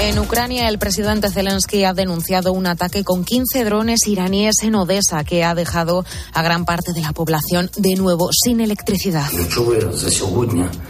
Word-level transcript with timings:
En 0.00 0.18
Ucrania, 0.18 0.68
el 0.68 0.78
presidente 0.78 1.30
Zelensky 1.30 1.84
ha 1.84 1.94
denunciado 1.94 2.52
un 2.52 2.66
ataque 2.66 3.04
con 3.04 3.24
15 3.24 3.64
drones 3.64 4.06
iraníes 4.06 4.56
en 4.62 4.74
Odessa 4.74 5.24
que 5.24 5.44
ha 5.44 5.54
dejado 5.54 6.04
a 6.32 6.42
gran 6.42 6.64
parte 6.64 6.92
de 6.92 7.00
la 7.00 7.12
población 7.12 7.70
de 7.76 7.94
nuevo 7.94 8.30
sin 8.32 8.60
electricidad. 8.60 9.26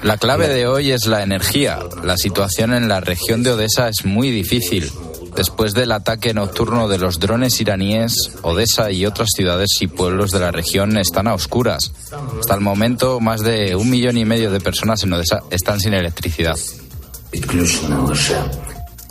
La 0.02 0.16
clave 0.16 0.48
de 0.48 0.66
hoy 0.66 0.90
es 0.90 1.06
la 1.06 1.22
energía. 1.22 1.78
La 2.02 2.16
situación 2.16 2.72
en 2.72 2.88
la 2.88 3.00
región 3.00 3.42
de 3.42 3.52
Odessa 3.52 3.88
es 3.88 4.04
muy 4.04 4.30
difícil. 4.30 4.90
Después 5.36 5.74
del 5.74 5.92
ataque 5.92 6.32
nocturno 6.32 6.88
de 6.88 6.98
los 6.98 7.18
drones 7.18 7.60
iraníes, 7.60 8.14
Odessa 8.42 8.90
y 8.90 9.04
otras 9.04 9.30
ciudades 9.34 9.70
y 9.80 9.86
pueblos 9.88 10.30
de 10.30 10.40
la 10.40 10.52
región 10.52 10.96
están 10.96 11.26
a 11.26 11.34
oscuras. 11.34 11.92
Hasta 12.38 12.54
el 12.54 12.60
momento, 12.60 13.20
más 13.20 13.42
de 13.42 13.76
un 13.76 13.90
millón 13.90 14.16
y 14.16 14.24
medio 14.24 14.50
de 14.50 14.60
personas 14.60 15.02
en 15.02 15.12
Odessa 15.12 15.42
están 15.50 15.80
sin 15.80 15.92
electricidad 15.92 16.56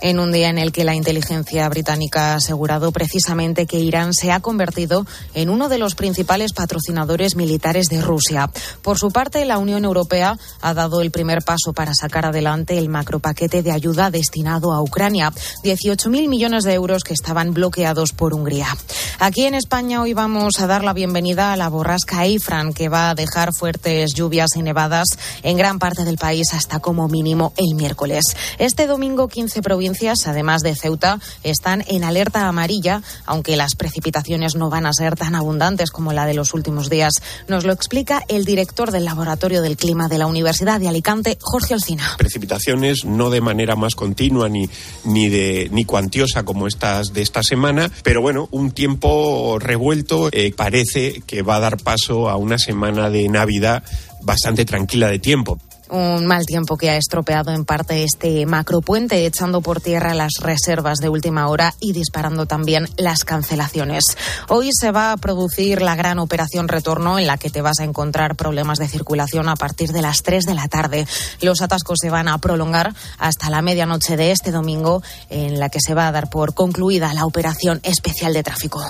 en 0.04 0.20
un 0.20 0.34
día 0.34 0.50
en 0.50 0.58
el 0.58 0.74
que 0.74 0.84
la 0.84 0.96
inteligencia 0.96 1.68
británica 1.70 2.34
ha 2.34 2.36
asegurado 2.36 2.92
precisamente 2.92 3.66
que 3.66 3.80
Irán 3.80 4.14
se 4.14 4.34
ha 4.34 4.42
convertido 4.42 5.06
en 5.34 5.50
uno 5.50 5.70
de 5.70 5.78
los 5.78 5.96
principales 5.96 6.52
patrocinadores 6.52 7.38
militares 7.38 7.88
de 7.88 8.02
Rusia. 8.02 8.52
Por 8.82 9.00
su 9.00 9.12
parte, 9.12 9.46
la 9.46 9.58
Unión 9.58 9.86
Europea 9.86 10.38
ha 10.60 10.74
dado 10.74 11.00
el 11.02 11.10
primer 11.10 11.42
paso 11.42 11.72
para 11.72 11.94
sacar 11.94 12.26
adelante 12.26 12.78
el 12.78 12.90
macropaquete 12.90 13.64
de 13.64 13.72
ayuda 13.72 14.12
destinado 14.12 14.74
a 14.74 14.82
Ucrania, 14.82 15.32
18.000 15.64 16.28
millones 16.28 16.66
de 16.66 16.74
euros 16.74 17.04
que 17.04 17.14
estaban 17.14 17.54
bloqueados 17.54 18.12
por 18.12 18.34
Hungría. 18.34 18.76
Aquí 19.20 19.46
en 19.46 19.56
España 19.56 20.02
hoy 20.02 20.14
vamos 20.14 20.60
a 20.60 20.68
dar 20.68 20.84
la 20.84 20.92
bienvenida 20.92 21.54
a 21.54 21.58
la 21.58 21.70
borrasca 21.70 22.26
Eifran, 22.26 22.74
que 22.74 22.90
va 22.90 23.10
a 23.10 23.16
dejar 23.16 23.54
fuertes 23.54 24.14
lluvias 24.14 24.58
y 24.58 24.64
nevadas 24.64 25.18
en 25.44 25.56
gran 25.56 25.80
parte 25.80 26.04
del 26.04 26.18
país 26.18 26.54
hasta 26.54 26.82
como 26.82 27.08
mínimo 27.08 27.54
el 27.56 27.76
miércoles. 27.76 28.36
Este 28.58 28.86
domingo 28.86 29.30
15 29.30 29.62
provincias 29.62 29.93
además 30.26 30.64
de 30.64 30.76
Ceuta, 30.76 31.20
están 31.44 31.84
en 31.88 32.04
alerta 32.04 32.48
amarilla, 32.48 33.02
aunque 33.26 33.56
las 33.56 33.76
precipitaciones 33.76 34.56
no 34.56 34.70
van 34.70 34.86
a 34.86 34.94
ser 34.94 35.16
tan 35.16 35.36
abundantes 35.36 35.92
como 35.92 36.14
la 36.14 36.26
de 36.26 36.34
los 36.34 36.54
últimos 36.54 36.90
días. 36.90 37.14
Nos 37.48 37.64
lo 37.64 37.74
explica 37.74 38.22
el 38.28 38.44
director 38.44 38.92
del 38.92 39.06
Laboratorio 39.06 39.62
del 39.62 39.78
Clima 39.78 40.08
de 40.08 40.18
la 40.18 40.28
Universidad 40.28 40.80
de 40.80 40.88
Alicante, 40.88 41.38
Jorge 41.42 41.74
Olcina. 41.74 42.16
Precipitaciones 42.18 43.06
no 43.06 43.30
de 43.30 43.42
manera 43.42 43.76
más 43.76 43.96
continua 43.96 44.50
ni, 44.50 44.70
ni, 45.06 45.30
de, 45.30 45.70
ni 45.72 45.86
cuantiosa 45.86 46.44
como 46.44 46.68
estas 46.68 47.14
de 47.14 47.22
esta 47.22 47.44
semana, 47.44 47.90
pero 48.04 48.22
bueno, 48.22 48.48
un 48.52 48.72
tiempo 48.72 49.58
revuelto 49.60 50.30
eh, 50.32 50.54
parece 50.56 51.22
que 51.26 51.44
va 51.44 51.58
a 51.58 51.60
dar 51.60 51.78
paso 51.78 52.30
a 52.30 52.36
una 52.36 52.58
semana 52.58 53.10
de 53.10 53.30
Navidad 53.30 53.84
bastante 54.22 54.66
tranquila 54.66 55.08
de 55.08 55.20
tiempo 55.20 55.60
un 55.94 56.26
mal 56.26 56.46
tiempo 56.46 56.76
que 56.76 56.90
ha 56.90 56.98
estropeado 56.98 57.52
en 57.52 57.66
parte 57.66 58.04
este 58.04 58.46
macropuente, 58.48 59.26
echando 59.26 59.62
por 59.62 59.80
tierra 59.80 60.16
las 60.16 60.34
reservas 60.40 60.98
de 60.98 61.10
última 61.10 61.48
hora 61.48 61.76
y 61.80 61.94
disparando 61.94 62.48
también 62.48 62.90
las 62.98 63.24
cancelaciones. 63.24 64.04
Hoy 64.50 64.72
se 64.74 64.92
va 64.92 65.12
a 65.12 65.18
producir 65.18 65.82
la 65.84 65.96
gran 65.96 66.18
operación 66.18 66.68
retorno 66.68 67.20
en 67.20 67.28
la 67.28 67.38
que 67.38 67.52
te 67.52 67.62
vas 67.62 67.80
a 67.80 67.84
encontrar 67.84 68.36
problemas 68.36 68.80
de 68.80 68.88
circulación 68.88 69.48
a 69.48 69.56
partir 69.56 69.92
de 69.92 70.02
las 70.02 70.24
3 70.24 70.46
de 70.46 70.56
la 70.56 70.68
tarde. 70.68 71.08
Los 71.42 71.62
atascos 71.62 72.00
se 72.02 72.10
van 72.10 72.28
a 72.28 72.40
prolongar 72.40 72.94
hasta 73.20 73.52
la 73.52 73.62
medianoche 73.62 74.18
de 74.18 74.32
este 74.32 74.52
domingo, 74.52 75.04
en 75.30 75.60
la 75.60 75.70
que 75.70 75.80
se 75.80 75.94
va 75.94 76.08
a 76.08 76.12
dar 76.12 76.30
por 76.30 76.56
concluida 76.56 77.14
la 77.14 77.26
operación 77.26 77.80
especial 77.84 78.34
de 78.34 78.42
tráfico. 78.42 78.84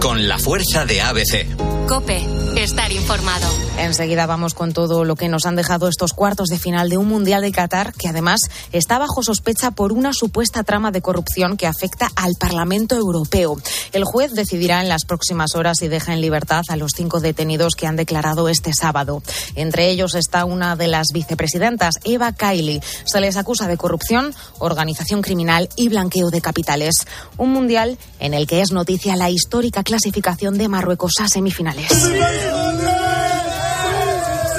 Con 0.00 0.28
la 0.28 0.38
fuerza 0.38 0.86
de 0.86 1.02
ABC. 1.02 1.86
Cope, 1.88 2.24
estar 2.56 2.92
informado. 2.92 3.48
Enseguida 3.78 4.26
vamos 4.26 4.54
con 4.54 4.72
todo 4.72 5.04
lo 5.04 5.16
que 5.16 5.28
nos 5.28 5.46
han 5.46 5.56
dejado 5.56 5.88
estos 5.88 6.12
cuartos 6.12 6.48
de 6.48 6.58
final 6.58 6.88
de 6.88 6.96
un 6.96 7.08
Mundial 7.08 7.42
de 7.42 7.52
Qatar 7.52 7.92
que 7.92 8.08
además 8.08 8.40
está 8.72 8.98
bajo 8.98 9.22
sospecha 9.22 9.72
por 9.72 9.92
una 9.92 10.12
supuesta 10.12 10.62
trama 10.62 10.90
de 10.90 11.02
corrupción 11.02 11.56
que 11.56 11.66
afecta 11.66 12.10
al 12.16 12.34
Parlamento 12.38 12.96
Europeo. 12.96 13.56
El 13.92 14.04
juez 14.04 14.32
decidirá 14.32 14.80
en 14.80 14.88
las 14.88 15.04
próximas 15.04 15.54
horas 15.54 15.78
si 15.80 15.88
deja 15.88 16.12
en 16.12 16.20
libertad 16.20 16.62
a 16.68 16.76
los 16.76 16.92
cinco 16.96 17.20
detenidos 17.20 17.74
que 17.74 17.86
han 17.86 17.96
declarado 17.96 18.48
este 18.48 18.72
sábado. 18.72 19.22
Entre 19.54 19.90
ellos 19.90 20.14
está 20.14 20.44
una 20.44 20.76
de 20.76 20.88
las 20.88 21.08
vicepresidentas, 21.12 21.96
Eva 22.04 22.32
Kaili. 22.32 22.80
Se 23.04 23.20
les 23.20 23.36
acusa 23.36 23.66
de 23.66 23.76
corrupción, 23.76 24.34
organización 24.58 25.20
criminal 25.20 25.68
y 25.76 25.88
blanqueo 25.88 26.30
de 26.30 26.40
capitales. 26.40 27.06
Un 27.36 27.52
Mundial 27.52 27.98
en 28.20 28.34
el 28.34 28.46
que 28.46 28.60
es 28.60 28.72
noticia 28.72 29.16
la 29.16 29.30
histórica 29.30 29.82
clasificación 29.82 30.58
de 30.58 30.68
Marruecos 30.68 31.12
a 31.20 31.28
semifinales. 31.28 31.90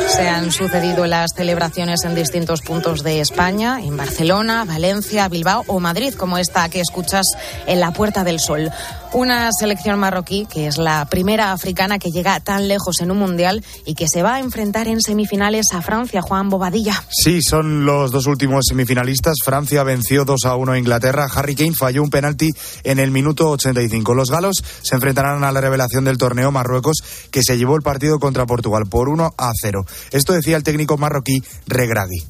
Se 0.07 0.27
han 0.29 0.51
sucedido 0.51 1.05
las 1.07 1.31
celebraciones 1.35 2.03
en 2.05 2.15
distintos 2.15 2.61
puntos 2.61 3.03
de 3.03 3.19
España, 3.19 3.79
en 3.81 3.97
Barcelona, 3.97 4.63
Valencia, 4.63 5.27
Bilbao 5.27 5.63
o 5.67 5.79
Madrid, 5.79 6.13
como 6.13 6.37
esta 6.37 6.69
que 6.69 6.79
escuchas 6.79 7.25
en 7.65 7.79
la 7.79 7.91
Puerta 7.91 8.23
del 8.23 8.39
Sol. 8.39 8.71
Una 9.15 9.49
selección 9.57 9.97
marroquí 9.97 10.45
que 10.45 10.67
es 10.67 10.77
la 10.77 11.05
primera 11.05 11.53
africana 11.53 11.99
que 11.99 12.11
llega 12.11 12.37
tan 12.41 12.67
lejos 12.67 12.99
en 12.99 13.11
un 13.11 13.17
mundial 13.17 13.63
y 13.85 13.93
que 13.95 14.09
se 14.09 14.23
va 14.23 14.35
a 14.35 14.39
enfrentar 14.41 14.89
en 14.89 14.99
semifinales 14.99 15.67
a 15.71 15.81
Francia, 15.81 16.21
Juan 16.21 16.49
Bobadilla. 16.49 17.01
Sí, 17.11 17.39
son 17.41 17.85
los 17.85 18.11
dos 18.11 18.27
últimos 18.27 18.65
semifinalistas. 18.67 19.35
Francia 19.41 19.83
venció 19.83 20.25
2 20.25 20.43
a 20.43 20.57
1 20.57 20.73
a 20.73 20.77
Inglaterra. 20.77 21.27
Harry 21.33 21.55
Kane 21.55 21.71
falló 21.71 22.03
un 22.03 22.09
penalti 22.09 22.49
en 22.83 22.99
el 22.99 23.11
minuto 23.11 23.49
85. 23.51 24.13
Los 24.13 24.29
galos 24.29 24.61
se 24.81 24.95
enfrentarán 24.95 25.45
a 25.45 25.51
la 25.53 25.61
revelación 25.61 26.03
del 26.03 26.17
torneo 26.17 26.51
Marruecos, 26.51 26.97
que 27.31 27.41
se 27.41 27.57
llevó 27.57 27.77
el 27.77 27.83
partido 27.83 28.19
contra 28.19 28.45
Portugal 28.45 28.83
por 28.89 29.07
1 29.07 29.33
a 29.37 29.51
0. 29.61 29.85
Esto 30.11 30.33
decía 30.33 30.57
el 30.57 30.63
técnico 30.63 30.97
marroquí 30.97 31.41
Regragui. 31.67 32.25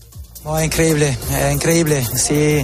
Oh, 0.47 0.61
increíble, 0.61 1.17
increíble. 1.51 2.06
Si, 2.06 2.63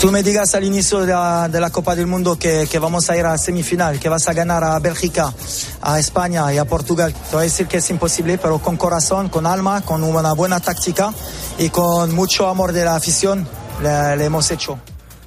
tú 0.00 0.10
me 0.10 0.22
digas 0.22 0.54
al 0.54 0.64
inicio 0.64 1.00
de 1.00 1.12
la, 1.12 1.70
Copa 1.70 1.94
del 1.94 2.06
Mundo 2.06 2.38
que, 2.38 2.66
vamos 2.80 3.10
a 3.10 3.16
ir 3.16 3.26
a 3.26 3.36
semifinal, 3.36 4.00
que 4.00 4.08
vas 4.08 4.26
a 4.26 4.32
ganar 4.32 4.64
a 4.64 4.78
Bélgica, 4.78 5.30
a 5.82 5.98
España 5.98 6.50
y 6.54 6.56
a 6.56 6.64
Portugal, 6.64 7.12
te 7.12 7.36
voy 7.36 7.40
a 7.40 7.42
decir 7.42 7.66
que 7.66 7.76
es 7.76 7.90
imposible, 7.90 8.38
pero 8.38 8.58
con 8.58 8.78
corazón, 8.78 9.28
con 9.28 9.44
alma, 9.44 9.82
con 9.82 10.02
una 10.02 10.32
buena 10.32 10.60
táctica 10.60 11.12
y 11.58 11.68
con 11.68 12.14
mucho 12.14 12.48
amor 12.48 12.72
de 12.72 12.86
la 12.86 12.96
afición, 12.96 13.46
le 13.82 14.24
hemos 14.24 14.50
hecho. 14.50 14.78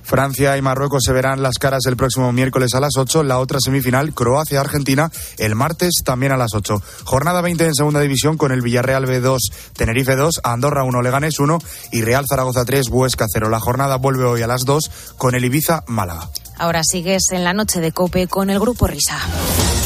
Francia 0.03 0.57
y 0.57 0.61
Marruecos 0.61 1.03
se 1.05 1.13
verán 1.13 1.41
las 1.41 1.57
caras 1.57 1.85
el 1.87 1.97
próximo 1.97 2.31
miércoles 2.31 2.73
a 2.75 2.79
las 2.79 2.97
8. 2.97 3.23
La 3.23 3.39
otra 3.39 3.59
semifinal, 3.59 4.13
Croacia-Argentina, 4.13 5.11
el 5.37 5.55
martes 5.55 6.01
también 6.03 6.31
a 6.31 6.37
las 6.37 6.53
8. 6.53 6.81
Jornada 7.03 7.41
20 7.41 7.65
en 7.65 7.73
segunda 7.73 7.99
división 7.99 8.37
con 8.37 8.51
el 8.51 8.61
Villarreal 8.61 9.05
B2, 9.05 9.39
Tenerife 9.75 10.15
2, 10.15 10.41
Andorra 10.43 10.83
1, 10.83 11.01
Leganés 11.01 11.39
1 11.39 11.59
y 11.91 12.01
Real 12.01 12.25
Zaragoza 12.29 12.65
3, 12.65 12.89
Huesca 12.89 13.25
0. 13.31 13.49
La 13.49 13.59
jornada 13.59 13.97
vuelve 13.97 14.25
hoy 14.25 14.41
a 14.41 14.47
las 14.47 14.65
2 14.65 14.91
con 15.17 15.35
el 15.35 15.45
Ibiza 15.45 15.83
Málaga. 15.87 16.29
Ahora 16.57 16.81
sigues 16.83 17.23
en 17.31 17.43
la 17.43 17.53
noche 17.53 17.79
de 17.79 17.91
Cope 17.91 18.27
con 18.27 18.49
el 18.49 18.59
Grupo 18.59 18.87
Risa. 18.87 19.17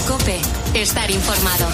Cope, 0.07 0.39
estar 0.73 1.09
informado. 1.09 1.67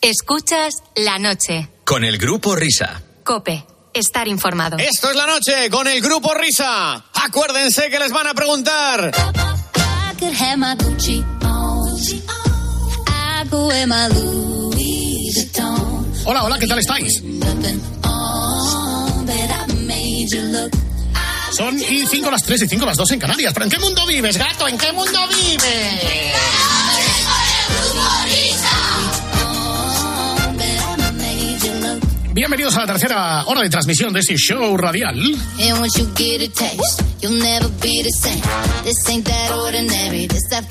Escuchas 0.00 0.74
la 0.94 1.18
noche. 1.18 1.68
Con 1.84 2.04
el 2.04 2.18
grupo 2.18 2.54
Risa. 2.54 3.02
Cope. 3.24 3.66
Estar 3.92 4.28
informado. 4.28 4.78
Esto 4.78 5.10
es 5.10 5.16
la 5.16 5.26
noche 5.26 5.68
con 5.70 5.88
el 5.88 6.00
grupo 6.00 6.32
Risa. 6.34 7.04
Acuérdense 7.14 7.90
que 7.90 7.98
les 7.98 8.12
van 8.12 8.28
a 8.28 8.34
preguntar. 8.34 9.10
Hola, 16.24 16.44
hola, 16.44 16.58
¿qué 16.60 16.66
tal 16.68 16.78
estáis? 16.78 17.20
Son 21.56 21.76
y 21.76 22.06
5 22.06 22.30
las 22.30 22.42
3 22.44 22.62
y 22.62 22.68
5 22.68 22.86
las 22.86 22.96
2 22.96 23.10
en 23.10 23.18
Canarias. 23.18 23.52
¿Pero 23.52 23.64
en 23.64 23.70
qué 23.72 23.78
mundo 23.80 24.06
vives, 24.06 24.36
gato? 24.36 24.68
¿En 24.68 24.78
qué 24.78 24.92
mundo 24.92 25.18
vives? 25.26 26.28
Bienvenidos 32.38 32.76
a 32.76 32.82
la 32.82 32.86
tercera 32.86 33.44
hora 33.46 33.62
de 33.62 33.68
transmisión 33.68 34.12
de 34.12 34.20
este 34.20 34.36
show 34.36 34.76
radial. 34.76 35.18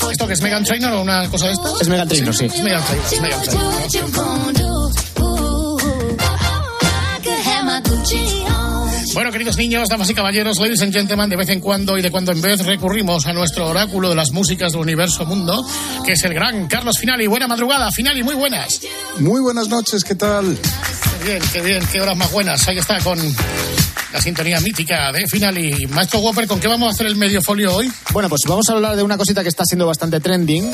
¿Esto 0.10 0.28
que 0.28 0.34
es 0.34 0.42
Megan 0.42 0.64
Trainor 0.64 0.94
o 0.94 1.02
una 1.02 1.28
cosa 1.30 1.48
de 1.48 1.52
esta? 1.52 1.70
Es 1.82 1.90
Megan 1.90 2.08
Trainor, 2.08 2.34
sí. 2.34 2.46
Es 2.46 2.64
Megan 2.64 2.82
Trainor. 2.86 3.06
Es 3.12 3.22
Megan 3.22 3.42
Trainor. 3.42 3.74
Bueno, 9.14 9.32
queridos 9.34 9.58
niños, 9.58 9.90
damas 9.90 10.10
y 10.10 10.14
caballeros, 10.14 10.60
ladies 10.60 10.82
and 10.84 10.94
gentlemen, 10.94 11.30
de 11.30 11.36
vez 11.36 11.50
en 11.50 11.60
cuando 11.60 11.98
y 11.98 12.02
de 12.02 12.12
cuando 12.12 12.32
en 12.32 12.42
vez 12.42 12.66
recurrimos 12.66 13.26
a 13.26 13.34
nuestro 13.34 13.68
oráculo 13.68 14.10
de 14.10 14.16
las 14.16 14.32
músicas 14.32 14.72
del 14.72 14.82
universo 14.82 15.26
mundo, 15.26 15.68
que 16.06 16.14
es 16.14 16.24
el 16.24 16.34
gran 16.34 16.68
Carlos 16.68 16.98
Finali. 16.98 17.28
Buena 17.28 17.48
madrugada, 17.48 17.92
Finali, 17.92 18.24
muy 18.24 18.36
buenas. 18.36 18.80
Muy 19.20 19.42
buenas 19.42 19.68
noches, 19.68 20.06
¿qué 20.06 20.16
tal? 20.16 20.58
Qué 21.28 21.34
bien, 21.34 21.50
qué 21.52 21.62
bien, 21.62 21.84
qué 21.92 22.00
horas 22.00 22.16
más 22.16 22.32
buenas. 22.32 22.66
Ahí 22.70 22.78
está 22.78 23.02
con 23.02 23.20
la 24.14 24.22
sintonía 24.22 24.62
mítica 24.62 25.12
de 25.12 25.28
final. 25.28 25.58
Y 25.58 25.86
Maestro 25.88 26.22
Whopper, 26.22 26.48
¿con 26.48 26.58
qué 26.58 26.70
vamos 26.70 26.88
a 26.88 26.92
hacer 26.92 27.06
el 27.06 27.18
medio 27.18 27.42
folio 27.42 27.76
hoy? 27.76 27.92
Bueno, 28.14 28.30
pues 28.30 28.44
vamos 28.48 28.70
a 28.70 28.72
hablar 28.72 28.96
de 28.96 29.04
una 29.04 29.18
cosita 29.18 29.44
que 29.44 29.50
está 29.50 29.66
siendo 29.66 29.86
bastante 29.86 30.22
trending. 30.22 30.72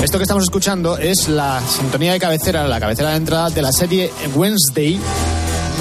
Esto 0.00 0.18
que 0.18 0.22
estamos 0.22 0.44
escuchando 0.44 0.96
es 0.98 1.26
la 1.26 1.60
sintonía 1.66 2.12
de 2.12 2.20
cabecera, 2.20 2.68
la 2.68 2.78
cabecera 2.78 3.10
de 3.10 3.16
entrada 3.16 3.50
de 3.50 3.60
la 3.60 3.72
serie 3.72 4.12
Wednesday, 4.36 5.00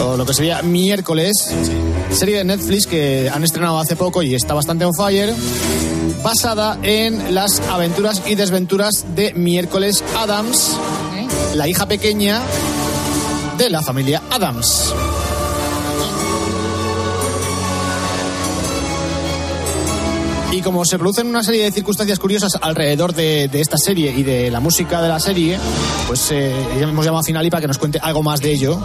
o 0.01 0.17
lo 0.17 0.25
que 0.25 0.33
sería 0.33 0.63
miércoles, 0.63 1.53
serie 2.09 2.37
de 2.37 2.43
Netflix 2.43 2.87
que 2.87 3.29
han 3.31 3.43
estrenado 3.43 3.79
hace 3.79 3.95
poco 3.95 4.23
y 4.23 4.33
está 4.33 4.55
bastante 4.55 4.83
on 4.83 4.95
fire, 4.95 5.31
basada 6.23 6.79
en 6.81 7.35
las 7.35 7.59
aventuras 7.69 8.23
y 8.25 8.33
desventuras 8.33 9.05
de 9.15 9.31
miércoles 9.35 10.03
Adams, 10.17 10.75
la 11.55 11.67
hija 11.67 11.87
pequeña 11.87 12.41
de 13.57 13.69
la 13.69 13.81
familia 13.81 14.21
Adams. 14.29 14.93
Y 20.51 20.61
como 20.61 20.85
se 20.85 20.97
producen 20.97 21.27
una 21.27 21.43
serie 21.43 21.63
de 21.63 21.71
circunstancias 21.71 22.19
curiosas 22.19 22.57
alrededor 22.61 23.13
de, 23.13 23.47
de 23.47 23.61
esta 23.61 23.77
serie 23.77 24.11
y 24.15 24.23
de 24.23 24.51
la 24.51 24.59
música 24.59 25.01
de 25.01 25.09
la 25.09 25.19
serie, 25.19 25.57
pues 26.07 26.31
eh, 26.31 26.53
hemos 26.79 27.05
llamado 27.05 27.21
a 27.21 27.23
Finali 27.23 27.49
para 27.49 27.61
que 27.61 27.67
nos 27.67 27.77
cuente 27.77 27.99
algo 28.01 28.23
más 28.23 28.39
de 28.39 28.51
ello. 28.51 28.79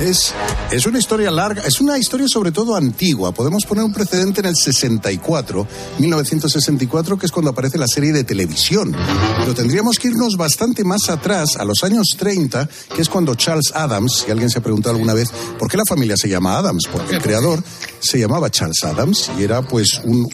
Es, 0.00 0.34
es 0.70 0.84
una 0.84 0.98
historia 0.98 1.30
larga, 1.30 1.62
es 1.62 1.80
una 1.80 1.96
historia 1.96 2.28
sobre 2.28 2.52
todo 2.52 2.76
antigua. 2.76 3.32
Podemos 3.32 3.64
poner 3.64 3.82
un 3.82 3.94
precedente 3.94 4.40
en 4.40 4.46
el 4.46 4.54
64, 4.54 5.66
1964, 5.98 7.18
que 7.18 7.24
es 7.24 7.32
cuando 7.32 7.50
aparece 7.50 7.78
la 7.78 7.88
serie 7.88 8.12
de 8.12 8.22
televisión. 8.22 8.94
Pero 9.38 9.54
tendríamos 9.54 9.98
que 9.98 10.08
irnos 10.08 10.36
bastante 10.36 10.84
más 10.84 11.08
atrás, 11.08 11.56
a 11.56 11.64
los 11.64 11.82
años 11.82 12.08
30, 12.18 12.68
que 12.94 13.00
es 13.00 13.08
cuando 13.08 13.34
Charles 13.36 13.72
Adams, 13.74 14.24
si 14.26 14.30
alguien 14.30 14.50
se 14.50 14.58
ha 14.58 14.62
preguntado 14.62 14.94
alguna 14.94 15.14
vez 15.14 15.30
por 15.58 15.70
qué 15.70 15.78
la 15.78 15.86
familia 15.88 16.16
se 16.18 16.28
llama 16.28 16.58
Adams, 16.58 16.84
porque 16.92 17.14
el 17.14 17.22
creador 17.22 17.64
se 18.06 18.18
llamaba 18.18 18.50
Charles 18.50 18.82
Adams 18.84 19.30
y 19.38 19.42
era 19.42 19.62
pues 19.62 20.00
un, 20.04 20.28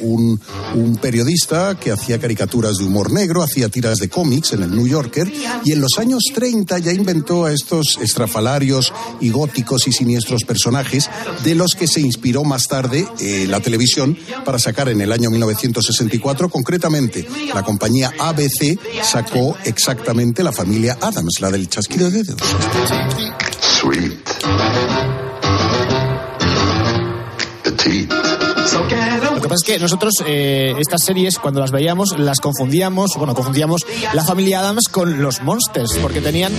un, 0.74 0.96
periodista 0.96 1.76
que 1.78 1.90
hacía 1.90 2.20
caricaturas 2.20 2.76
de 2.76 2.84
humor 2.84 3.10
negro, 3.10 3.42
hacía 3.42 3.68
tiras 3.68 3.98
de 3.98 4.08
cómics 4.08 4.52
en 4.52 4.62
el 4.62 4.70
New 4.70 4.86
Yorker 4.86 5.32
y 5.64 5.72
en 5.72 5.80
los 5.80 5.98
años 5.98 6.22
30 6.34 6.78
ya 6.78 6.92
inventó 6.92 7.46
a 7.46 7.52
estos 7.52 7.98
estrafalarios 8.00 8.92
y 9.20 9.30
góticos 9.30 9.88
y 9.88 9.92
siniestros 9.92 10.44
personajes 10.44 11.10
de 11.42 11.54
los 11.54 11.74
que 11.74 11.88
se 11.88 12.00
inspiró 12.00 12.44
más 12.44 12.64
tarde 12.68 13.08
eh, 13.20 13.46
la 13.48 13.60
televisión 13.60 14.16
para 14.44 14.58
sacar 14.58 14.88
en 14.88 15.00
el 15.00 15.10
año 15.10 15.30
1964 15.30 16.48
concretamente 16.50 17.26
la 17.54 17.62
compañía 17.62 18.12
ABC 18.18 18.78
sacó 19.02 19.56
exactamente 19.64 20.42
la 20.42 20.52
familia 20.52 20.98
Adams, 21.00 21.40
la 21.40 21.50
del 21.50 21.68
chasquido 21.68 22.10
de 22.10 22.22
dedos. 22.22 22.40
Sweet. 23.60 25.21
The 27.72 27.78
tea. 27.78 28.31
Lo 28.72 29.40
que 29.40 29.48
pasa 29.48 29.54
es 29.54 29.62
que 29.64 29.78
nosotros 29.78 30.14
eh, 30.26 30.72
estas 30.78 31.02
series 31.04 31.38
cuando 31.38 31.60
las 31.60 31.70
veíamos 31.70 32.18
las 32.18 32.40
confundíamos, 32.40 33.10
bueno, 33.18 33.34
confundíamos 33.34 33.84
la 34.14 34.24
familia 34.24 34.60
Adams 34.60 34.88
con 34.90 35.20
los 35.20 35.42
Monsters, 35.42 35.98
porque 36.00 36.20
tenían 36.20 36.52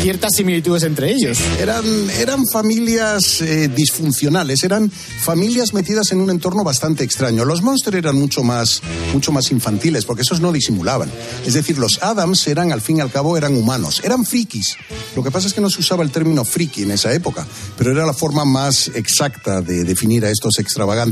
ciertas 0.00 0.32
similitudes 0.36 0.82
entre 0.82 1.12
ellos. 1.12 1.38
Eran, 1.60 1.84
eran 2.18 2.44
familias 2.52 3.40
eh, 3.40 3.68
disfuncionales, 3.68 4.64
eran 4.64 4.90
familias 4.90 5.74
metidas 5.74 6.10
en 6.10 6.20
un 6.20 6.30
entorno 6.30 6.64
bastante 6.64 7.04
extraño. 7.04 7.44
Los 7.44 7.62
Monsters 7.62 7.98
eran 7.98 8.16
mucho 8.16 8.42
más, 8.42 8.82
mucho 9.12 9.30
más 9.30 9.52
infantiles, 9.52 10.04
porque 10.04 10.22
esos 10.22 10.40
no 10.40 10.50
disimulaban. 10.50 11.08
Es 11.46 11.54
decir, 11.54 11.78
los 11.78 12.02
Adams 12.02 12.48
eran, 12.48 12.72
al 12.72 12.80
fin 12.80 12.96
y 12.96 13.00
al 13.00 13.12
cabo, 13.12 13.36
eran 13.36 13.54
humanos, 13.56 14.00
eran 14.02 14.24
frikis. 14.24 14.76
Lo 15.14 15.22
que 15.22 15.30
pasa 15.30 15.46
es 15.46 15.54
que 15.54 15.60
no 15.60 15.70
se 15.70 15.80
usaba 15.80 16.02
el 16.02 16.10
término 16.10 16.44
friki 16.44 16.82
en 16.82 16.90
esa 16.90 17.12
época, 17.12 17.46
pero 17.76 17.92
era 17.92 18.04
la 18.04 18.14
forma 18.14 18.44
más 18.44 18.88
exacta 18.94 19.60
de 19.60 19.84
definir 19.84 20.24
a 20.24 20.30
estos 20.30 20.58
extravagantes. 20.58 21.11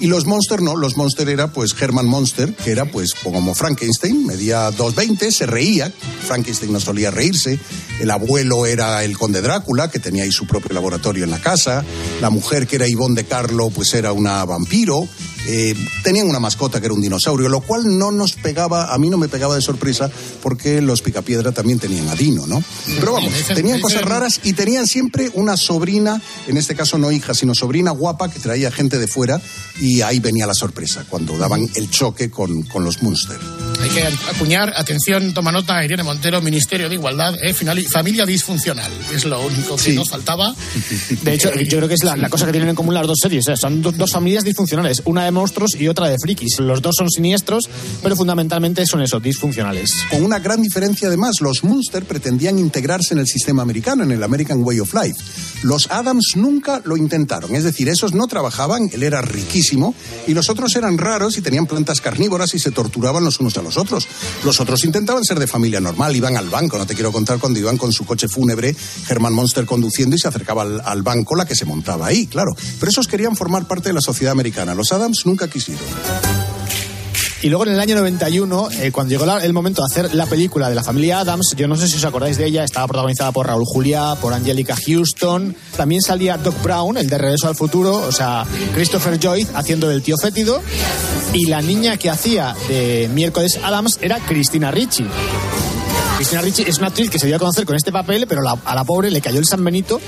Y 0.00 0.06
los 0.06 0.26
Monster 0.26 0.62
no, 0.62 0.76
los 0.76 0.96
Monster 0.96 1.28
era 1.28 1.52
pues 1.52 1.74
Herman 1.78 2.06
Monster, 2.06 2.54
que 2.54 2.70
era 2.70 2.84
pues 2.84 3.14
como 3.14 3.54
Frankenstein, 3.54 4.26
medía 4.26 4.70
2,20, 4.70 5.30
se 5.30 5.46
reía, 5.46 5.92
Frankenstein 6.26 6.72
no 6.72 6.80
solía 6.80 7.10
reírse, 7.10 7.58
el 8.00 8.10
abuelo 8.10 8.66
era 8.66 9.04
el 9.04 9.16
conde 9.16 9.42
Drácula, 9.42 9.90
que 9.90 9.98
tenía 9.98 10.24
ahí 10.24 10.32
su 10.32 10.46
propio 10.46 10.74
laboratorio 10.74 11.24
en 11.24 11.30
la 11.30 11.40
casa, 11.40 11.84
la 12.20 12.30
mujer 12.30 12.66
que 12.66 12.76
era 12.76 12.88
Ivonne 12.88 13.14
de 13.14 13.24
Carlo 13.28 13.70
pues 13.70 13.94
era 13.94 14.12
una 14.12 14.44
vampiro, 14.44 15.08
eh, 15.46 15.74
tenían 16.02 16.28
una 16.28 16.38
mascota 16.38 16.80
que 16.80 16.86
era 16.86 16.94
un 16.94 17.00
dinosaurio, 17.00 17.48
lo 17.48 17.60
cual 17.60 17.98
no 17.98 18.12
nos 18.12 18.32
pegaba, 18.34 18.92
a 18.92 18.98
mí 18.98 19.08
no 19.08 19.18
me 19.18 19.28
pegaba 19.28 19.54
de 19.54 19.62
sorpresa 19.62 20.10
porque 20.42 20.80
los 20.80 21.02
Picapiedra 21.02 21.52
también 21.52 21.78
tenían 21.78 22.08
a 22.08 22.14
Dino, 22.14 22.46
¿no? 22.46 22.62
Pero 22.98 23.12
vamos, 23.12 23.32
tenían 23.54 23.80
cosas 23.80 24.02
raras 24.02 24.40
y 24.44 24.52
tenían 24.52 24.86
siempre 24.86 25.30
una 25.34 25.56
sobrina, 25.56 26.20
en 26.46 26.56
este 26.56 26.74
caso 26.74 26.98
no 26.98 27.10
hija, 27.10 27.34
sino 27.34 27.54
sobrina 27.54 27.90
guapa 27.90 28.30
que 28.30 28.40
traía 28.40 28.70
gente 28.70 28.98
de 28.98 29.06
fuera 29.06 29.40
y 29.80 30.02
ahí 30.02 30.20
venía 30.20 30.46
la 30.46 30.54
sorpresa, 30.54 31.04
cuando 31.08 31.36
daban 31.38 31.68
el 31.74 31.90
choque 31.90 32.30
con, 32.30 32.62
con 32.62 32.84
los 32.84 33.02
Munster. 33.02 33.38
Hay 33.82 33.88
que 33.88 34.02
acuñar, 34.28 34.72
atención, 34.76 35.32
toma 35.32 35.50
nota, 35.52 35.82
Irene 35.82 36.02
Montero, 36.02 36.42
Ministerio 36.42 36.88
de 36.88 36.96
Igualdad, 36.96 37.34
eh, 37.42 37.54
final, 37.54 37.82
familia 37.88 38.26
disfuncional. 38.26 38.92
Es 39.14 39.24
lo 39.24 39.40
único 39.40 39.76
que 39.76 39.82
Sí. 39.82 39.92
nos 39.94 40.10
faltaba. 40.10 40.54
De 41.22 41.32
hecho, 41.34 41.50
yo 41.54 41.78
creo 41.78 41.88
que 41.88 41.94
es 41.94 42.04
la, 42.04 42.14
la 42.16 42.28
cosa 42.28 42.44
que 42.44 42.52
tienen 42.52 42.68
en 42.68 42.74
común 42.76 42.92
las 42.92 43.06
dos 43.06 43.18
series. 43.22 43.48
¿eh? 43.48 43.56
Son 43.56 43.80
do- 43.80 43.92
dos 43.92 44.12
familias 44.12 44.44
disfuncionales, 44.44 45.00
una 45.06 45.24
de 45.24 45.30
monstruos 45.30 45.70
y 45.78 45.88
otra 45.88 46.08
de 46.08 46.16
frikis. 46.22 46.58
Los 46.60 46.82
dos 46.82 46.94
son 46.98 47.08
siniestros, 47.10 47.64
pero 48.02 48.16
fundamentalmente 48.16 48.84
son 48.86 49.00
eso, 49.02 49.18
disfuncionales. 49.18 49.90
Con 50.10 50.22
una 50.24 50.38
gran 50.40 50.60
diferencia 50.60 51.08
además, 51.08 51.36
los 51.40 51.64
Munster 51.64 52.04
pretendían 52.04 52.58
integrarse 52.58 53.14
en 53.14 53.20
el 53.20 53.26
sistema 53.26 53.62
americano, 53.62 54.04
en 54.04 54.12
el 54.12 54.22
American 54.22 54.62
Way 54.62 54.80
of 54.80 54.92
Life. 54.92 55.16
Los 55.62 55.90
Adams 55.90 56.32
nunca 56.36 56.82
lo 56.84 56.96
intentaron, 56.98 57.54
es 57.54 57.64
decir, 57.64 57.88
esos 57.88 58.12
no 58.14 58.26
trabajaban, 58.26 58.90
él 58.92 59.02
era 59.02 59.22
riquísimo, 59.22 59.94
y 60.26 60.34
los 60.34 60.48
otros 60.50 60.76
eran 60.76 60.98
raros 60.98 61.38
y 61.38 61.42
tenían 61.42 61.66
plantas 61.66 62.00
carnívoras 62.00 62.54
y 62.54 62.58
se 62.58 62.70
torturaban 62.70 63.24
los 63.24 63.40
unos 63.40 63.56
a 63.58 63.62
los 63.62 63.69
otros. 63.76 64.08
Los 64.44 64.60
otros 64.60 64.84
intentaban 64.84 65.24
ser 65.24 65.38
de 65.38 65.46
familia 65.46 65.80
normal, 65.80 66.14
iban 66.16 66.36
al 66.36 66.48
banco, 66.48 66.78
no 66.78 66.86
te 66.86 66.94
quiero 66.94 67.12
contar 67.12 67.38
cuando 67.38 67.58
iban 67.58 67.76
con 67.76 67.92
su 67.92 68.04
coche 68.04 68.28
fúnebre, 68.28 68.74
Herman 69.08 69.32
Monster 69.32 69.66
conduciendo 69.66 70.16
y 70.16 70.18
se 70.18 70.28
acercaba 70.28 70.62
al, 70.62 70.80
al 70.84 71.02
banco 71.02 71.36
la 71.36 71.44
que 71.44 71.54
se 71.54 71.64
montaba 71.64 72.06
ahí, 72.06 72.26
claro. 72.26 72.54
Pero 72.78 72.90
esos 72.90 73.06
querían 73.06 73.36
formar 73.36 73.66
parte 73.66 73.88
de 73.88 73.94
la 73.94 74.00
sociedad 74.00 74.32
americana, 74.32 74.74
los 74.74 74.92
Adams 74.92 75.22
nunca 75.24 75.48
quisieron. 75.48 76.49
Y 77.42 77.48
luego 77.48 77.64
en 77.66 77.72
el 77.72 77.80
año 77.80 77.96
91, 77.96 78.68
eh, 78.70 78.92
cuando 78.92 79.10
llegó 79.10 79.24
el 79.38 79.52
momento 79.54 79.82
de 79.82 79.86
hacer 79.90 80.14
la 80.14 80.26
película 80.26 80.68
de 80.68 80.74
la 80.74 80.82
familia 80.82 81.20
Adams, 81.20 81.54
yo 81.56 81.66
no 81.68 81.76
sé 81.76 81.88
si 81.88 81.96
os 81.96 82.04
acordáis 82.04 82.36
de 82.36 82.44
ella, 82.44 82.64
estaba 82.64 82.86
protagonizada 82.86 83.32
por 83.32 83.46
Raúl 83.46 83.64
Juliá, 83.64 84.14
por 84.20 84.34
Angelica 84.34 84.76
Houston, 84.86 85.56
también 85.74 86.02
salía 86.02 86.36
Doc 86.36 86.62
Brown, 86.62 86.98
el 86.98 87.08
de 87.08 87.16
Regreso 87.16 87.48
al 87.48 87.56
Futuro, 87.56 87.94
o 87.96 88.12
sea, 88.12 88.44
Christopher 88.74 89.18
Joyce 89.18 89.50
haciendo 89.54 89.88
del 89.88 90.02
tío 90.02 90.16
fétido, 90.18 90.60
y 91.32 91.46
la 91.46 91.62
niña 91.62 91.96
que 91.96 92.10
hacía 92.10 92.54
de 92.68 93.08
miércoles 93.14 93.58
Adams 93.62 93.98
era 94.02 94.18
Cristina 94.18 94.70
Ricci. 94.70 95.06
Cristina 96.20 96.42
Ricci 96.42 96.64
es 96.66 96.76
una 96.76 96.88
actriz 96.88 97.08
que 97.08 97.18
se 97.18 97.26
dio 97.26 97.36
a 97.36 97.38
conocer 97.38 97.64
con 97.64 97.74
este 97.76 97.90
papel, 97.90 98.26
pero 98.28 98.42
la- 98.42 98.54
a 98.66 98.74
la 98.74 98.84
pobre 98.84 99.10
le 99.10 99.22
cayó 99.22 99.38
el 99.38 99.46
San 99.46 99.64
Benito 99.64 99.98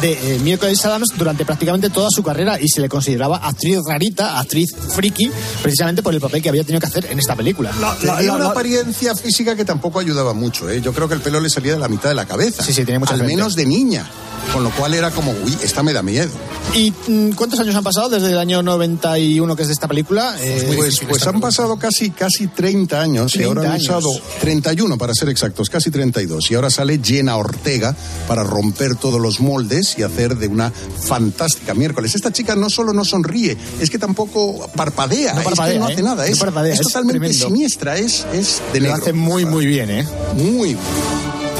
de 0.00 0.34
eh, 0.34 0.38
Miércoles 0.40 0.84
Adams 0.84 1.10
durante 1.16 1.44
prácticamente 1.44 1.90
toda 1.90 2.08
su 2.10 2.24
carrera 2.24 2.58
y 2.60 2.66
se 2.68 2.80
le 2.80 2.88
consideraba 2.88 3.36
actriz 3.36 3.78
rarita, 3.88 4.40
actriz 4.40 4.74
friki, 4.92 5.30
precisamente 5.62 6.02
por 6.02 6.12
el 6.12 6.20
papel 6.20 6.42
que 6.42 6.48
había 6.48 6.64
tenido 6.64 6.80
que 6.80 6.88
hacer 6.88 7.06
en 7.08 7.20
esta 7.20 7.36
película. 7.36 7.70
Tenía 8.00 8.32
una 8.32 8.46
apariencia 8.48 9.14
física 9.14 9.54
que 9.54 9.64
tampoco 9.64 10.00
ayudaba 10.00 10.34
mucho, 10.34 10.68
¿eh? 10.68 10.80
Yo 10.82 10.92
creo 10.92 11.06
que 11.06 11.14
el 11.14 11.20
pelo 11.20 11.38
le 11.38 11.48
salía 11.48 11.74
de 11.74 11.78
la 11.78 11.86
mitad 11.88 12.08
de 12.08 12.16
la 12.16 12.26
cabeza. 12.26 12.64
Sí, 12.64 12.72
sí, 12.72 12.84
tenía 12.84 12.98
mucha 12.98 13.12
Al 13.14 13.20
frente. 13.20 13.36
menos 13.36 13.54
de 13.54 13.64
niña. 13.66 14.10
Con 14.54 14.64
lo 14.64 14.70
cual 14.70 14.94
era 14.94 15.10
como, 15.12 15.30
uy, 15.44 15.54
esta 15.62 15.82
me 15.84 15.92
da 15.92 16.02
miedo. 16.02 16.30
¿Y 16.74 16.90
mm, 16.90 17.32
cuántos 17.32 17.60
años 17.60 17.74
han 17.76 17.84
pasado 17.84 18.08
desde 18.08 18.30
el 18.32 18.38
año 18.38 18.62
91 18.62 19.54
que 19.54 19.62
es 19.62 19.68
de 19.68 19.74
esta 19.74 19.86
película? 19.86 20.34
Eh, 20.40 20.72
Pues, 20.76 20.98
pues 21.06 21.24
han 21.26 21.40
pasado 21.40 21.76
casi, 21.78 22.10
casi 22.10 22.48
30 22.48 23.00
años 23.00 23.34
y 23.34 23.38
30 23.38 23.48
ahora 23.60 23.68
han 23.68 23.74
años. 23.76 23.84
usado 23.84 24.10
31 24.40 24.96
para 24.98 25.14
ser 25.14 25.28
exactos, 25.60 25.70
casi 25.70 25.90
32. 25.90 26.50
Y 26.50 26.54
ahora 26.54 26.70
sale 26.70 27.00
Jenna 27.02 27.36
Ortega 27.36 27.94
para 28.26 28.42
romper 28.44 28.96
todos 28.96 29.20
los 29.20 29.40
moldes 29.40 29.94
y 29.98 30.02
hacer 30.02 30.36
de 30.36 30.48
una 30.48 30.70
fantástica 30.70 31.74
miércoles. 31.74 32.14
Esta 32.14 32.32
chica 32.32 32.56
no 32.56 32.70
solo 32.70 32.92
no 32.92 33.04
sonríe, 33.04 33.56
es 33.80 33.90
que 33.90 33.98
tampoco 33.98 34.68
parpadea, 34.74 35.34
No 35.34 35.40
es 35.40 35.46
que 35.46 35.50
parpadea, 35.50 35.78
no 35.78 35.88
¿eh? 35.88 35.92
hace 35.92 36.02
nada, 36.02 36.26
No 36.26 36.32
es, 36.32 36.38
parpadea, 36.38 36.74
es 36.74 36.80
es 36.80 36.86
totalmente 36.86 37.18
tremendo. 37.20 37.46
siniestra, 37.46 37.96
es, 37.98 38.26
es 38.32 38.60
de 38.72 38.80
lo 38.80 38.86
negro. 38.88 39.02
hace 39.02 39.12
muy, 39.12 39.44
muy 39.44 39.66
bien, 39.66 39.90
¿eh? 39.90 40.06
Muy 40.36 40.76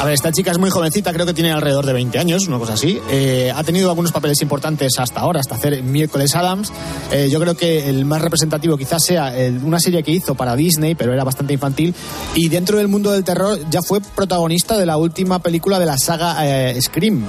A 0.00 0.04
ver, 0.06 0.14
esta 0.14 0.32
chica 0.32 0.50
es 0.50 0.56
muy 0.58 0.70
jovencita, 0.70 1.12
creo 1.12 1.26
que 1.26 1.34
tiene 1.34 1.52
alrededor 1.52 1.84
de 1.84 1.92
20 1.92 2.18
años, 2.18 2.48
una 2.48 2.58
cosa 2.58 2.72
así. 2.72 2.98
Eh, 3.10 3.52
ha 3.54 3.62
tenido 3.64 3.90
algunos 3.90 4.12
papeles 4.12 4.40
importantes 4.40 4.94
hasta 4.98 5.20
ahora, 5.20 5.40
hasta 5.40 5.56
hacer 5.56 5.82
Miércoles 5.82 6.34
Adams. 6.34 6.72
Eh, 7.12 7.28
yo 7.30 7.38
creo 7.38 7.54
que 7.54 7.86
el 7.90 8.06
más 8.06 8.22
representativo 8.22 8.78
quizás 8.78 9.04
sea 9.04 9.36
el- 9.36 9.58
una 9.62 9.78
serie 9.78 10.02
que 10.02 10.10
hizo 10.10 10.34
para 10.34 10.56
Disney, 10.56 10.94
pero 10.94 11.12
era 11.12 11.22
bastante 11.22 11.52
infantil. 11.52 11.94
Y 12.34 12.48
dentro 12.48 12.78
del 12.78 12.88
mundo 12.88 13.12
del 13.12 13.24
terror 13.24 13.58
ya 13.70 13.82
fue 13.82 14.00
protagonista 14.00 14.78
de 14.78 14.86
la 14.86 14.96
última 14.96 15.38
película 15.40 15.78
de 15.78 15.84
la 15.84 15.98
saga 15.98 16.36
eh, 16.46 16.80
Scream. 16.80 17.22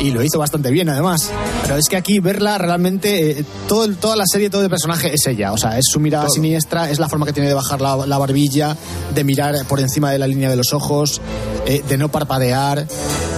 Y 0.00 0.10
lo 0.10 0.24
hizo 0.24 0.38
bastante 0.38 0.70
bien, 0.72 0.88
además. 0.88 1.30
Pero 1.62 1.76
es 1.76 1.86
que 1.88 1.96
aquí 1.96 2.18
verla 2.18 2.58
realmente, 2.58 3.38
eh, 3.40 3.44
todo 3.68 3.88
toda 3.94 4.16
la 4.16 4.24
serie, 4.26 4.50
todo 4.50 4.62
el 4.62 4.70
personaje 4.70 5.14
es 5.14 5.24
ella. 5.28 5.52
O 5.52 5.58
sea, 5.58 5.78
es 5.78 5.84
su 5.92 6.00
mirada 6.00 6.26
siniestra, 6.28 6.90
es 6.90 6.98
la 6.98 7.08
forma 7.08 7.24
que 7.26 7.32
tiene 7.34 7.48
de 7.48 7.54
bajar 7.54 7.80
la, 7.80 8.04
la 8.06 8.18
barbilla, 8.18 8.76
de 9.14 9.22
mirar 9.24 9.54
por 9.68 9.78
encima 9.78 10.10
de 10.10 10.18
la 10.18 10.26
línea 10.26 10.48
de 10.50 10.56
los 10.56 10.72
ojos, 10.72 11.20
eh, 11.66 11.84
de 11.86 11.98
no 12.00 12.10
parpadear. 12.10 12.88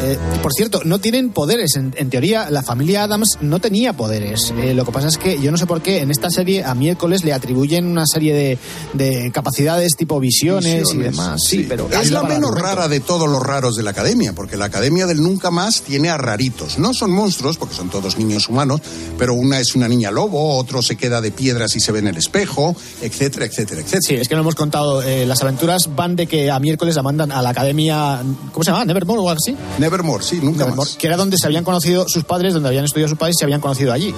Eh, 0.05 0.19
por 0.43 0.53
cierto, 0.53 0.81
no 0.85 0.99
tienen 0.99 1.31
poderes. 1.31 1.77
En, 1.77 1.95
en 1.97 2.09
teoría, 2.09 2.51
la 2.51 2.63
familia 2.63 3.05
Adams 3.05 3.39
no 3.41 3.61
tenía 3.61 3.93
poderes. 3.93 4.53
Eh, 4.57 4.75
lo 4.75 4.85
que 4.85 4.93
pasa 4.93 5.09
es 5.09 5.19
que 5.19 5.41
yo 5.41 5.51
no 5.51 5.59
sé 5.59 5.67
por 5.67 5.83
qué 5.83 6.01
en 6.01 6.11
esta 6.11 6.31
serie 6.31 6.65
a 6.65 6.75
miércoles 6.75 7.25
le 7.25 7.33
atribuyen 7.33 7.87
una 7.87 8.07
serie 8.07 8.35
de, 8.35 8.59
de 8.95 9.31
capacidades 9.31 9.97
tipo 9.97 10.19
visiones, 10.19 10.93
y 10.95 10.99
demás. 10.99 11.43
Sí, 11.47 11.67
pero 11.69 11.89
es 11.91 12.11
la 12.11 12.23
menos 12.23 12.53
rara 12.59 12.89
de 12.89 13.01
todos 13.01 13.29
los 13.29 13.43
raros 13.43 13.77
de 13.77 13.83
la 13.83 13.91
academia, 13.91 14.33
porque 14.33 14.57
la 14.57 14.65
academia 14.65 15.07
del 15.07 15.23
nunca 15.23 15.51
más 15.51 15.83
tiene 15.83 16.09
a 16.09 16.17
raritos. 16.17 16.79
No 16.79 16.95
son 16.95 17.11
monstruos, 17.11 17.59
porque 17.59 17.75
son 17.75 17.91
todos 17.91 18.17
niños 18.19 18.49
humanos, 18.49 18.81
pero 19.19 19.35
una 19.35 19.61
es 19.61 19.75
una 19.75 19.89
niña 19.89 20.11
lobo, 20.11 20.57
otro 20.57 20.83
se 20.83 20.97
queda 20.97 21.21
de 21.21 21.31
piedras 21.31 21.77
y 21.77 21.81
se 21.81 21.93
ve 21.93 21.99
en 21.99 22.09
el 22.09 22.17
espejo, 22.17 22.75
etcétera, 23.03 23.47
etcétera, 23.47 23.81
etcétera. 23.81 24.03
Sí, 24.07 24.15
es 24.15 24.29
que 24.29 24.35
no 24.35 24.41
hemos 24.41 24.55
contado. 24.55 25.03
eh, 25.03 25.27
las 25.27 25.43
aventuras 25.43 25.91
van 25.95 26.17
de 26.17 26.27
que 26.27 26.51
a 26.51 26.59
miércoles 26.59 26.97
la 26.97 27.03
mandan 27.03 27.33
a 27.33 27.43
la 27.43 27.51
academia. 27.51 28.21
¿Cómo 28.53 28.63
se 28.65 28.71
llama? 28.71 28.85
¿Nevermore 28.85 29.19
o 29.21 29.29
algo 29.31 29.41
así? 29.43 29.57
Nevermore, 29.79 30.23
sí, 30.23 30.37
nunca 30.43 30.59
Nevermore, 30.65 30.89
más. 30.91 30.97
que 30.97 31.07
era 31.07 31.17
donde 31.17 31.37
se 31.39 31.47
habían 31.47 31.65
conocido 31.65 32.07
sus 32.09 32.25
padres, 32.25 32.53
donde 32.55 32.69
habían 32.69 32.85
estudiado 32.85 33.09
sus 33.09 33.19
padres 33.19 33.37
y 33.37 33.39
se 33.39 33.45
habían 33.45 33.61
conocido 33.61 33.93
allí. 33.93 34.15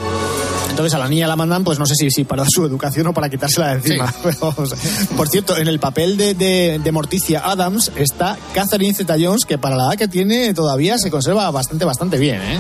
Entonces 0.71 0.93
a 0.95 0.99
la 0.99 1.09
niña 1.09 1.29
la 1.29 1.37
mandan, 1.37 1.63
pues 1.63 1.79
no 1.79 1.87
sé 1.87 1.95
si, 1.95 2.11
si 2.11 2.25
para 2.25 2.45
su 2.49 2.65
educación 2.67 3.07
o 3.07 3.13
para 3.15 3.29
quitársela 3.31 3.69
de 3.69 3.75
encima. 3.75 4.13
Pero, 4.25 4.53
o 4.57 4.67
sea, 4.67 4.77
por 5.17 5.29
cierto, 5.29 5.57
en 5.57 5.69
el 5.69 5.79
papel 5.79 6.17
de, 6.17 6.35
de- 6.35 6.81
de 6.83 6.93
Morticia 6.93 7.43
Adams 7.49 7.93
está 7.97 8.37
Catherine 8.53 8.93
Zeta-Jones, 8.93 9.45
que 9.45 9.57
para 9.57 9.77
la 9.77 9.85
edad 9.85 9.97
que 9.99 10.09
tiene 10.09 10.53
todavía 10.53 10.99
se 10.99 11.11
conserva 11.13 11.49
bastante, 11.53 11.85
bastante 11.85 12.19
bien. 12.19 12.41
¿eh? 12.43 12.59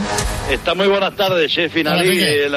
Está 0.52 0.74
muy 0.74 0.86
buenas 0.86 1.16
tardes, 1.16 1.52
eh, 1.56 1.70
la- 1.82 1.94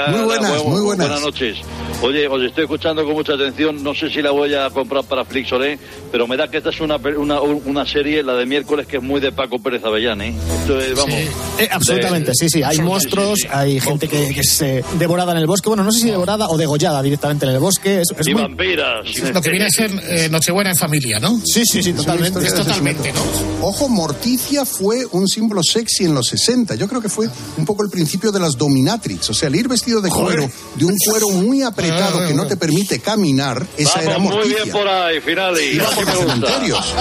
Muy 0.09 0.19
la- 0.19 0.25
buenas, 0.25 0.49
bueno, 0.49 0.63
muy 0.65 0.81
buenas. 0.81 1.07
Buenas 1.07 1.21
noches. 1.23 1.57
Oye, 2.03 2.27
os 2.27 2.43
estoy 2.43 2.65
escuchando 2.65 3.03
con 3.03 3.13
mucha 3.13 3.33
atención. 3.33 3.81
No 3.81 3.95
sé 3.95 4.11
si 4.11 4.21
la 4.21 4.29
voy 4.29 4.53
a 4.53 4.69
comprar 4.69 5.03
para 5.05 5.25
Flixolé, 5.25 5.79
pero 6.11 6.27
me 6.27 6.37
da 6.37 6.47
que 6.47 6.57
esta 6.57 6.69
es 6.69 6.79
una, 6.79 6.97
una, 6.97 7.41
una 7.41 7.85
serie, 7.87 8.21
la 8.21 8.33
de 8.35 8.45
miércoles, 8.45 8.85
que 8.85 8.97
es 8.97 9.03
muy 9.07 9.19
de 9.21 9.31
Paco 9.31 9.57
Pérez 9.59 9.83
Avellán, 9.83 10.21
¿eh? 10.21 10.33
Esto 10.61 10.79
es, 10.79 10.95
vamos. 10.95 11.13
Eh, 11.15 11.69
absolutamente, 11.71 12.29
de- 12.31 12.35
sí, 12.35 12.49
sí. 12.49 12.61
Hay 12.63 12.79
monstruos, 12.79 13.39
hay 13.49 13.79
gente 13.79 14.07
que, 14.07 14.33
que 14.33 14.41
es 14.41 14.61
eh, 14.61 14.83
devorada 14.99 15.31
en 15.31 15.37
el 15.39 15.47
bosque. 15.47 15.69
Bueno, 15.69 15.83
no 15.83 15.91
sé 15.91 16.01
si 16.01 16.09
devorada 16.09 16.47
o 16.49 16.57
degollada 16.57 17.01
directamente 17.01 17.45
en 17.45 17.53
el 17.53 17.59
bosque. 17.59 18.01
Es, 18.01 18.09
es 18.17 18.27
y 18.27 18.33
muy- 18.33 18.41
vampiras. 18.43 19.05
Lo 19.33 19.41
que 19.41 19.49
viene 19.49 19.65
a 19.65 19.69
ser 19.69 19.91
eh, 20.07 20.27
Nochebuena 20.29 20.69
en 20.71 20.75
familia, 20.75 21.19
¿no? 21.19 21.39
Sí, 21.45 21.63
sí, 21.65 21.81
sí, 21.81 21.93
totalmente. 21.93 22.45
Es 22.45 22.53
totalmente, 22.53 23.11
¿no? 23.13 23.21
Ojo, 23.65 23.87
Morticia 23.89 24.65
fue 24.65 25.05
un 25.11 25.27
símbolo 25.27 25.61
sexy 25.63 26.05
en 26.05 26.13
los 26.13 26.27
60. 26.27 26.75
Yo 26.75 26.87
creo 26.87 27.01
que 27.01 27.09
fue 27.09 27.27
un 27.57 27.65
poco 27.65 27.83
el 27.83 27.89
principio 27.89 28.31
de 28.31 28.39
las 28.39 28.57
dominatrix. 28.57 29.29
O 29.29 29.33
sea, 29.33 29.47
el 29.47 29.55
ir 29.55 29.67
vestido 29.67 30.01
de 30.01 30.09
Joder. 30.09 30.37
cuero, 30.39 30.51
de 30.75 30.85
un 30.85 30.95
cuero 30.97 31.29
muy 31.29 31.63
apretado 31.63 32.27
que 32.27 32.33
no 32.33 32.45
te 32.45 32.57
permite 32.57 32.99
caminar, 32.99 33.65
esa 33.77 34.01
era 34.01 34.11
Vamos 34.13 34.29
muy 34.33 34.35
Morticia. 34.37 34.63
bien 34.63 34.75
por 34.75 34.87
ahí, 34.87 35.19
Finali. 35.21 35.63
Y 35.63 35.77
Vamos, 35.79 36.05
cementerios. 36.17 36.93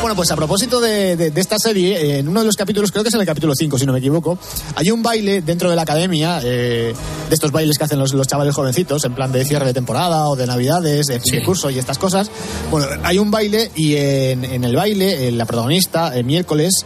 Bueno, 0.00 0.16
pues 0.16 0.30
a 0.30 0.36
propósito 0.36 0.80
de, 0.80 1.16
de- 1.16 1.29
de 1.30 1.40
esta 1.40 1.56
serie, 1.58 1.96
eh, 2.00 2.18
en 2.18 2.28
uno 2.28 2.40
de 2.40 2.46
los 2.46 2.56
capítulos, 2.56 2.90
creo 2.90 3.02
que 3.02 3.08
es 3.08 3.14
en 3.14 3.20
el 3.20 3.26
capítulo 3.26 3.54
5, 3.54 3.78
si 3.78 3.86
no 3.86 3.92
me 3.92 3.98
equivoco, 3.98 4.38
hay 4.74 4.90
un 4.90 5.02
baile 5.02 5.42
dentro 5.42 5.70
de 5.70 5.76
la 5.76 5.82
academia, 5.82 6.40
eh, 6.42 6.94
de 7.28 7.34
estos 7.34 7.52
bailes 7.52 7.78
que 7.78 7.84
hacen 7.84 7.98
los, 7.98 8.12
los 8.12 8.26
chavales 8.26 8.54
jovencitos, 8.54 9.04
en 9.04 9.14
plan 9.14 9.32
de 9.32 9.44
cierre 9.44 9.66
de 9.66 9.74
temporada 9.74 10.28
o 10.28 10.36
de 10.36 10.46
navidades, 10.46 11.06
de 11.06 11.20
fin 11.20 11.36
de 11.36 11.42
curso 11.42 11.70
y 11.70 11.78
estas 11.78 11.98
cosas. 11.98 12.30
Bueno, 12.70 12.86
hay 13.02 13.18
un 13.18 13.30
baile 13.30 13.70
y 13.74 13.96
en, 13.96 14.44
en 14.44 14.64
el 14.64 14.74
baile, 14.76 15.28
eh, 15.28 15.32
la 15.32 15.46
protagonista, 15.46 16.16
eh, 16.16 16.22
miércoles, 16.22 16.84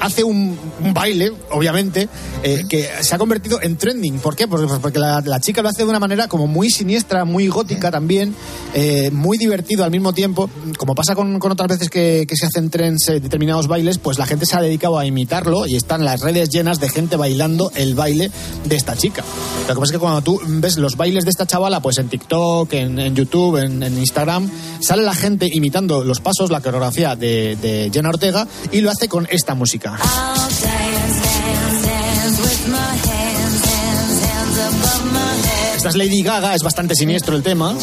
hace 0.00 0.24
un, 0.24 0.56
un 0.82 0.94
baile, 0.94 1.32
obviamente, 1.50 2.08
eh, 2.42 2.64
que 2.68 2.88
se 3.00 3.14
ha 3.14 3.18
convertido 3.18 3.60
en 3.62 3.76
trending. 3.76 4.18
¿Por 4.18 4.36
qué? 4.36 4.48
Pues, 4.48 4.62
porque 4.80 4.98
la, 4.98 5.20
la 5.24 5.40
chica 5.40 5.62
lo 5.62 5.68
hace 5.68 5.84
de 5.84 5.88
una 5.88 5.98
manera 5.98 6.28
como 6.28 6.46
muy 6.46 6.70
siniestra, 6.70 7.24
muy 7.24 7.48
gótica 7.48 7.90
también, 7.90 8.34
eh, 8.74 9.10
muy 9.12 9.38
divertido 9.38 9.84
al 9.84 9.90
mismo 9.90 10.12
tiempo. 10.12 10.50
Como 10.76 10.94
pasa 10.94 11.14
con, 11.14 11.38
con 11.38 11.52
otras 11.52 11.68
veces 11.68 11.90
que, 11.90 12.26
que 12.28 12.36
se 12.36 12.46
hacen 12.46 12.70
trends 12.70 13.08
eh, 13.08 13.20
determinados 13.20 13.68
bailes, 13.68 13.98
pues 13.98 14.18
la 14.18 14.26
gente 14.26 14.46
se 14.46 14.56
ha 14.56 14.60
dedicado 14.60 14.98
a 14.98 15.06
imitarlo 15.06 15.66
y 15.66 15.76
están 15.76 16.04
las 16.04 16.20
redes 16.20 16.50
llenas 16.50 16.80
de 16.80 16.88
gente 16.88 17.16
bailando 17.16 17.70
el 17.74 17.94
baile 17.94 18.30
de 18.64 18.76
esta 18.76 18.96
chica. 18.96 19.22
Lo 19.68 19.74
que 19.74 19.80
pasa 19.80 19.84
es 19.84 19.92
que 19.92 19.98
cuando 19.98 20.22
tú 20.22 20.40
ves 20.44 20.76
los 20.76 20.96
bailes 20.96 21.24
de 21.24 21.30
esta 21.30 21.46
chavala, 21.46 21.80
pues 21.80 21.98
en 21.98 22.08
TikTok, 22.08 22.72
en, 22.72 22.98
en 22.98 23.14
YouTube, 23.14 23.58
en, 23.58 23.82
en 23.82 23.98
Instagram, 23.98 24.50
sale 24.80 25.02
la 25.02 25.14
gente 25.14 25.48
imitando 25.52 26.04
los 26.04 26.20
pasos, 26.20 26.50
la 26.50 26.60
coreografía 26.60 27.16
de, 27.16 27.56
de 27.56 27.90
Jenna 27.92 28.08
Ortega 28.10 28.46
y 28.70 28.80
lo 28.80 28.90
hace 28.90 29.08
con 29.08 29.26
esta 29.30 29.54
música. 29.54 29.98
Esta 35.82 35.88
es 35.88 35.96
Lady 35.96 36.22
Gaga, 36.22 36.54
es 36.54 36.62
bastante 36.62 36.94
siniestro 36.94 37.34
el 37.34 37.42
tema. 37.42 37.74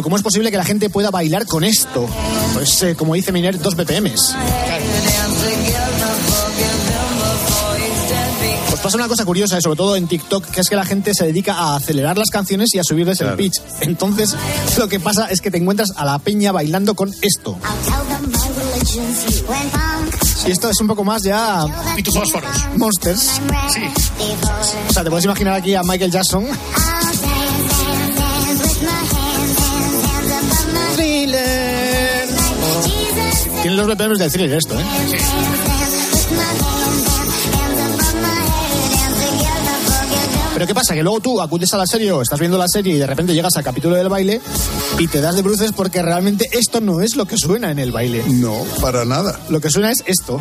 ¿cómo 0.00 0.16
es 0.16 0.22
posible 0.22 0.52
que 0.52 0.56
la 0.56 0.64
gente 0.64 0.88
pueda 0.88 1.10
bailar 1.10 1.46
con 1.46 1.64
esto? 1.64 2.08
Pues, 2.54 2.80
eh, 2.84 2.94
como 2.94 3.14
dice 3.14 3.32
Miner, 3.32 3.58
dos 3.58 3.74
BPMs. 3.74 4.36
Pues 8.70 8.80
pasa 8.80 8.96
una 8.96 9.08
cosa 9.08 9.24
curiosa, 9.24 9.58
eh, 9.58 9.60
sobre 9.60 9.76
todo 9.76 9.96
en 9.96 10.06
TikTok, 10.06 10.46
que 10.46 10.60
es 10.60 10.68
que 10.68 10.76
la 10.76 10.84
gente 10.84 11.12
se 11.12 11.26
dedica 11.26 11.54
a 11.54 11.74
acelerar 11.74 12.16
las 12.16 12.30
canciones 12.30 12.72
y 12.74 12.78
a 12.78 12.84
subirles 12.84 13.20
el 13.20 13.34
pitch. 13.34 13.60
Entonces, 13.80 14.36
lo 14.78 14.86
que 14.86 15.00
pasa 15.00 15.26
es 15.26 15.40
que 15.40 15.50
te 15.50 15.58
encuentras 15.58 15.90
a 15.96 16.04
la 16.04 16.20
peña 16.20 16.52
bailando 16.52 16.94
con 16.94 17.12
esto. 17.20 17.58
Y 20.46 20.50
esto 20.52 20.70
es 20.70 20.80
un 20.80 20.86
poco 20.86 21.04
más 21.04 21.22
ya... 21.22 21.64
Y 21.96 22.02
tus 22.02 22.14
fósforos. 22.14 22.50
Monsters. 22.76 23.40
Sí. 23.68 23.80
O 24.88 24.92
sea, 24.92 25.02
te 25.02 25.10
puedes 25.10 25.24
imaginar 25.24 25.54
aquí 25.54 25.74
a 25.74 25.82
Michael 25.82 26.10
Jackson. 26.10 26.46
Thriller. 30.94 32.28
Tiene 33.62 33.76
los 33.76 33.86
BPMs 33.88 34.18
del 34.18 34.32
thriller 34.32 34.58
esto, 34.58 34.78
¿eh? 34.78 34.84
Pero 40.56 40.66
¿qué 40.66 40.74
pasa? 40.74 40.94
Que 40.94 41.02
luego 41.02 41.20
tú 41.20 41.38
acudes 41.42 41.74
a 41.74 41.76
la 41.76 41.86
serie 41.86 42.10
o 42.12 42.22
estás 42.22 42.40
viendo 42.40 42.56
la 42.56 42.66
serie 42.66 42.94
y 42.94 42.98
de 42.98 43.06
repente 43.06 43.34
llegas 43.34 43.54
al 43.58 43.62
capítulo 43.62 43.94
del 43.94 44.08
baile 44.08 44.40
y 44.98 45.06
te 45.06 45.20
das 45.20 45.36
de 45.36 45.42
bruces 45.42 45.72
porque 45.72 46.00
realmente 46.00 46.48
esto 46.50 46.80
no 46.80 47.02
es 47.02 47.14
lo 47.14 47.26
que 47.26 47.36
suena 47.36 47.70
en 47.70 47.78
el 47.78 47.92
baile. 47.92 48.24
No, 48.26 48.64
para 48.80 49.04
nada. 49.04 49.38
Lo 49.50 49.60
que 49.60 49.68
suena 49.68 49.90
es 49.90 50.02
esto. 50.06 50.40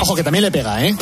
Ojo, 0.00 0.16
que 0.16 0.24
también 0.24 0.42
le 0.42 0.50
pega, 0.50 0.84
¿eh? 0.84 0.96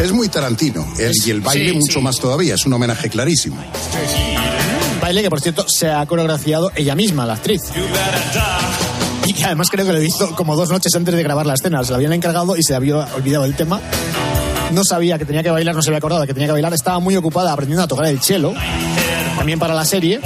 Es 0.00 0.10
muy 0.10 0.28
Tarantino. 0.30 0.86
El, 0.98 1.12
y 1.22 1.30
el 1.30 1.42
baile 1.42 1.72
sí, 1.72 1.76
mucho 1.76 1.98
sí. 1.98 2.00
más 2.00 2.16
todavía. 2.18 2.54
Es 2.54 2.64
un 2.64 2.72
homenaje 2.72 3.10
clarísimo. 3.10 3.62
Baile 5.00 5.22
que, 5.22 5.30
por 5.30 5.40
cierto, 5.40 5.64
se 5.68 5.90
ha 5.90 6.06
coreografiado 6.06 6.70
ella 6.76 6.94
misma, 6.94 7.26
la 7.26 7.34
actriz. 7.34 7.62
Y 9.26 9.32
que 9.32 9.44
además 9.44 9.68
creo 9.70 9.86
que 9.86 9.92
lo 9.92 10.02
hizo 10.02 10.34
como 10.36 10.56
dos 10.56 10.70
noches 10.70 10.94
antes 10.94 11.14
de 11.14 11.22
grabar 11.22 11.46
la 11.46 11.54
escena. 11.54 11.82
Se 11.82 11.90
lo 11.90 11.96
habían 11.96 12.12
encargado 12.12 12.56
y 12.56 12.62
se 12.62 12.74
había 12.74 13.08
olvidado 13.16 13.44
el 13.44 13.54
tema. 13.54 13.80
No 14.72 14.84
sabía 14.84 15.18
que 15.18 15.24
tenía 15.24 15.42
que 15.42 15.50
bailar, 15.50 15.74
no 15.74 15.82
se 15.82 15.90
había 15.90 15.98
acordado 15.98 16.26
que 16.26 16.34
tenía 16.34 16.46
que 16.46 16.52
bailar. 16.52 16.72
Estaba 16.72 16.98
muy 16.98 17.16
ocupada 17.16 17.52
aprendiendo 17.52 17.82
a 17.82 17.88
tocar 17.88 18.06
el 18.06 18.20
cello, 18.20 18.54
también 19.36 19.58
para 19.58 19.74
la 19.74 19.84
serie. 19.84 20.20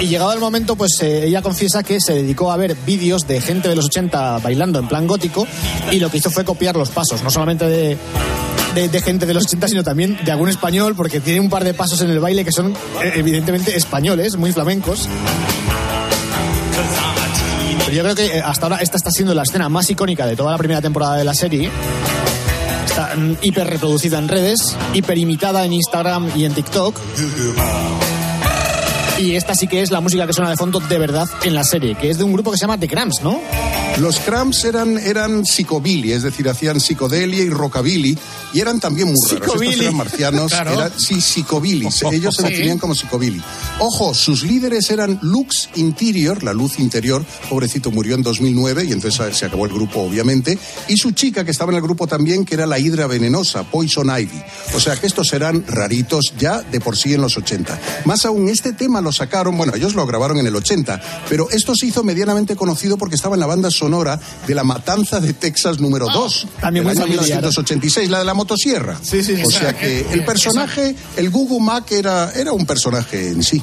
Y 0.00 0.06
llegado 0.06 0.32
el 0.32 0.40
momento, 0.40 0.76
pues 0.76 0.92
eh, 1.02 1.26
ella 1.26 1.42
confiesa 1.42 1.82
que 1.82 2.00
se 2.00 2.14
dedicó 2.14 2.52
a 2.52 2.56
ver 2.56 2.76
vídeos 2.86 3.26
de 3.26 3.40
gente 3.40 3.68
de 3.68 3.76
los 3.76 3.86
80 3.86 4.38
bailando 4.38 4.78
en 4.78 4.88
plan 4.88 5.06
gótico 5.06 5.46
y 5.90 5.98
lo 5.98 6.10
que 6.10 6.18
hizo 6.18 6.30
fue 6.30 6.44
copiar 6.44 6.76
los 6.76 6.90
pasos, 6.90 7.22
no 7.22 7.30
solamente 7.30 7.66
de, 7.66 7.98
de, 8.74 9.00
gente 9.00 9.26
de 9.26 9.34
los 9.34 9.44
80, 9.44 9.68
sino 9.68 9.82
también 9.82 10.18
de 10.24 10.30
algún 10.30 10.48
español, 10.48 10.94
porque 10.94 11.20
tiene 11.20 11.40
un 11.40 11.50
par 11.50 11.64
de 11.64 11.74
pasos 11.74 12.00
en 12.00 12.10
el 12.10 12.20
baile 12.20 12.44
que 12.44 12.52
son 12.52 12.72
eh, 12.72 13.12
evidentemente 13.14 13.76
españoles, 13.76 14.36
muy 14.36 14.52
flamencos. 14.52 15.08
Pero 17.78 17.92
yo 17.92 18.02
creo 18.02 18.14
que 18.14 18.38
eh, 18.38 18.42
hasta 18.44 18.66
ahora 18.66 18.76
esta 18.78 18.96
está 18.96 19.10
siendo 19.10 19.34
la 19.34 19.42
escena 19.42 19.68
más 19.68 19.88
icónica 19.90 20.26
de 20.26 20.36
toda 20.36 20.52
la 20.52 20.58
primera 20.58 20.80
temporada 20.80 21.16
de 21.16 21.24
la 21.24 21.34
serie. 21.34 21.70
Está 22.86 23.14
mm, 23.16 23.36
hiper 23.42 23.66
reproducida 23.66 24.18
en 24.18 24.28
redes, 24.28 24.76
hiper 24.94 25.18
imitada 25.18 25.64
en 25.64 25.72
Instagram 25.72 26.30
y 26.36 26.44
en 26.44 26.52
TikTok. 26.52 26.94
Y 29.18 29.34
esta 29.34 29.54
sí 29.54 29.66
que 29.66 29.82
es 29.82 29.90
la 29.90 30.00
música 30.00 30.26
que 30.26 30.32
suena 30.32 30.50
de 30.50 30.56
fondo 30.56 30.78
de 30.80 30.98
verdad 30.98 31.28
en 31.42 31.54
la 31.54 31.64
serie, 31.64 31.96
que 31.96 32.08
es 32.10 32.18
de 32.18 32.24
un 32.24 32.32
grupo 32.32 32.52
que 32.52 32.56
se 32.56 32.62
llama 32.62 32.78
The 32.78 32.86
Cramps, 32.88 33.20
¿no? 33.22 33.40
Los 33.98 34.20
Cramps 34.20 34.64
eran, 34.64 34.96
eran 34.96 35.44
psicobilly, 35.44 36.12
es 36.12 36.22
decir, 36.22 36.48
hacían 36.48 36.78
psicodelia 36.78 37.42
y 37.42 37.50
rockabilly, 37.50 38.16
y 38.54 38.60
eran 38.60 38.78
también 38.78 39.08
muy 39.08 39.16
raros. 39.28 39.44
Psicobilly. 39.46 39.70
Estos 39.72 39.82
eran 39.86 39.96
marcianos, 39.96 40.52
Claro. 40.52 40.72
eran- 40.74 40.92
sí, 41.00 41.20
psicobilly. 41.20 41.88
Ellos 42.12 42.36
se 42.36 42.46
Sí. 42.46 42.52
definían 42.52 42.78
como 42.78 42.94
psicobilly. 42.94 43.42
Ojo, 43.80 44.14
sus 44.14 44.44
líderes 44.44 44.88
eran 44.90 45.18
Lux 45.22 45.68
Interior, 45.74 46.44
la 46.44 46.52
luz 46.52 46.78
interior, 46.78 47.24
pobrecito 47.48 47.90
murió 47.90 48.14
en 48.14 48.22
2009 48.22 48.84
y 48.84 48.92
entonces 48.92 49.36
se 49.36 49.46
acabó 49.46 49.66
el 49.66 49.72
grupo, 49.72 50.00
obviamente, 50.02 50.56
y 50.86 50.96
su 50.96 51.10
chica 51.10 51.44
que 51.44 51.50
estaba 51.50 51.72
en 51.72 51.76
el 51.78 51.82
grupo 51.82 52.06
también, 52.06 52.44
que 52.44 52.54
era 52.54 52.66
la 52.66 52.78
hidra 52.78 53.08
venenosa, 53.08 53.64
Poison 53.64 54.06
Ivy. 54.16 54.40
O 54.76 54.80
sea 54.80 54.94
que 54.96 55.08
estos 55.08 55.32
eran 55.32 55.64
raritos 55.66 56.34
ya 56.38 56.60
de 56.62 56.80
por 56.80 56.96
sí 56.96 57.14
en 57.14 57.20
los 57.22 57.36
80. 57.36 57.80
Más 58.04 58.24
aún, 58.24 58.48
este 58.48 58.72
tema 58.72 59.00
lo 59.00 59.07
sacaron, 59.12 59.56
bueno, 59.56 59.74
ellos 59.74 59.94
lo 59.94 60.06
grabaron 60.06 60.38
en 60.38 60.46
el 60.46 60.56
80, 60.56 61.00
pero 61.28 61.48
esto 61.50 61.74
se 61.74 61.86
hizo 61.86 62.02
medianamente 62.02 62.56
conocido 62.56 62.96
porque 62.96 63.14
estaba 63.14 63.34
en 63.34 63.40
la 63.40 63.46
banda 63.46 63.70
sonora 63.70 64.18
de 64.46 64.54
la 64.54 64.64
matanza 64.64 65.20
de 65.20 65.32
Texas 65.32 65.80
número 65.80 66.06
2, 66.06 66.46
también 66.60 66.84
del 66.84 66.94
muy 66.94 67.02
año 67.02 67.16
familiar. 67.16 67.38
1986, 67.38 68.10
la 68.10 68.18
de 68.20 68.24
la 68.24 68.34
motosierra. 68.34 68.98
Sí, 69.02 69.22
sí, 69.22 69.40
o 69.44 69.50
sea 69.50 69.76
que 69.76 70.06
el 70.12 70.24
personaje, 70.24 70.94
el 71.16 71.30
Gugu 71.30 71.60
Mac 71.60 71.90
era, 71.92 72.32
era 72.32 72.52
un 72.52 72.66
personaje 72.66 73.28
en 73.28 73.42
sí. 73.42 73.62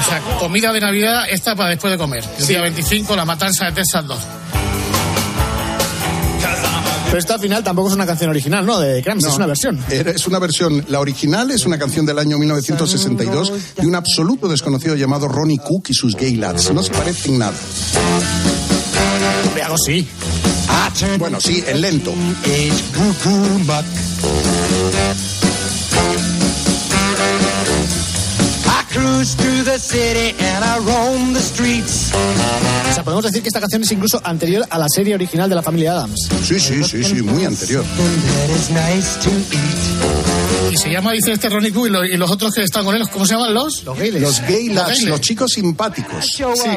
O 0.00 0.10
sea, 0.10 0.20
comida 0.38 0.72
de 0.72 0.80
Navidad, 0.80 1.24
esta 1.28 1.54
para 1.54 1.70
después 1.70 1.90
de 1.92 1.98
comer. 1.98 2.24
El 2.38 2.46
día 2.46 2.62
25, 2.62 3.16
la 3.16 3.24
matanza 3.24 3.66
de 3.66 3.72
Texas 3.72 4.06
2. 4.06 4.18
Pero 7.08 7.18
esta 7.18 7.34
al 7.34 7.40
final 7.40 7.64
tampoco 7.64 7.88
es 7.88 7.94
una 7.94 8.06
canción 8.06 8.30
original, 8.30 8.66
¿no? 8.66 8.78
De 8.78 9.02
Cramps, 9.02 9.24
No, 9.24 9.30
es 9.30 9.36
una 9.36 9.46
versión. 9.46 9.80
es 9.90 10.26
una 10.26 10.38
versión. 10.38 10.84
La 10.88 11.00
original 11.00 11.50
es 11.50 11.64
una 11.64 11.78
canción 11.78 12.04
del 12.04 12.18
año 12.18 12.38
1962 12.38 13.52
de 13.76 13.86
un 13.86 13.94
absoluto 13.94 14.46
desconocido 14.48 14.94
llamado 14.94 15.26
Ronnie 15.26 15.58
Cook 15.58 15.86
y 15.88 15.94
sus 15.94 16.14
Gay 16.16 16.36
Lads. 16.36 16.72
No 16.72 16.82
se 16.82 16.92
parecen 16.92 17.38
nada. 17.38 17.54
Hombre, 19.46 19.62
algo 19.62 19.78
sí. 19.78 20.06
Bueno, 21.18 21.40
sí, 21.40 21.64
en 21.66 21.80
lento. 21.80 22.12
O 32.90 32.94
sea, 32.94 33.04
podemos 33.04 33.24
decir 33.24 33.42
que 33.42 33.48
esta 33.48 33.60
canción 33.60 33.82
es 33.82 33.92
incluso 33.92 34.20
anterior 34.24 34.64
a 34.70 34.78
la 34.78 34.86
serie 34.88 35.14
original 35.14 35.48
de 35.48 35.54
la 35.54 35.62
familia 35.62 35.92
Adams. 35.92 36.28
Sí, 36.44 36.58
sí, 36.58 36.82
sí, 36.84 37.04
sí, 37.04 37.22
muy 37.22 37.44
anterior. 37.44 37.84
Y 40.72 40.76
se 40.76 40.90
llama, 40.90 41.12
dice 41.12 41.32
este 41.32 41.48
Ronnie 41.48 41.72
Cook 41.72 41.86
y, 41.86 41.90
lo- 41.90 42.04
y 42.04 42.16
los 42.16 42.30
otros 42.30 42.52
que 42.54 42.62
están 42.62 42.84
con 42.84 42.94
él, 42.96 43.08
¿cómo 43.10 43.24
se 43.26 43.34
llaman 43.34 43.54
los? 43.54 43.84
Los 43.84 43.98
gays. 43.98 44.14
Los 44.14 44.40
Gay 44.42 44.68
Lads, 44.68 44.88
Gayles. 44.88 45.08
los 45.08 45.20
chicos 45.20 45.50
simpáticos. 45.54 46.26
Sí. 46.54 46.70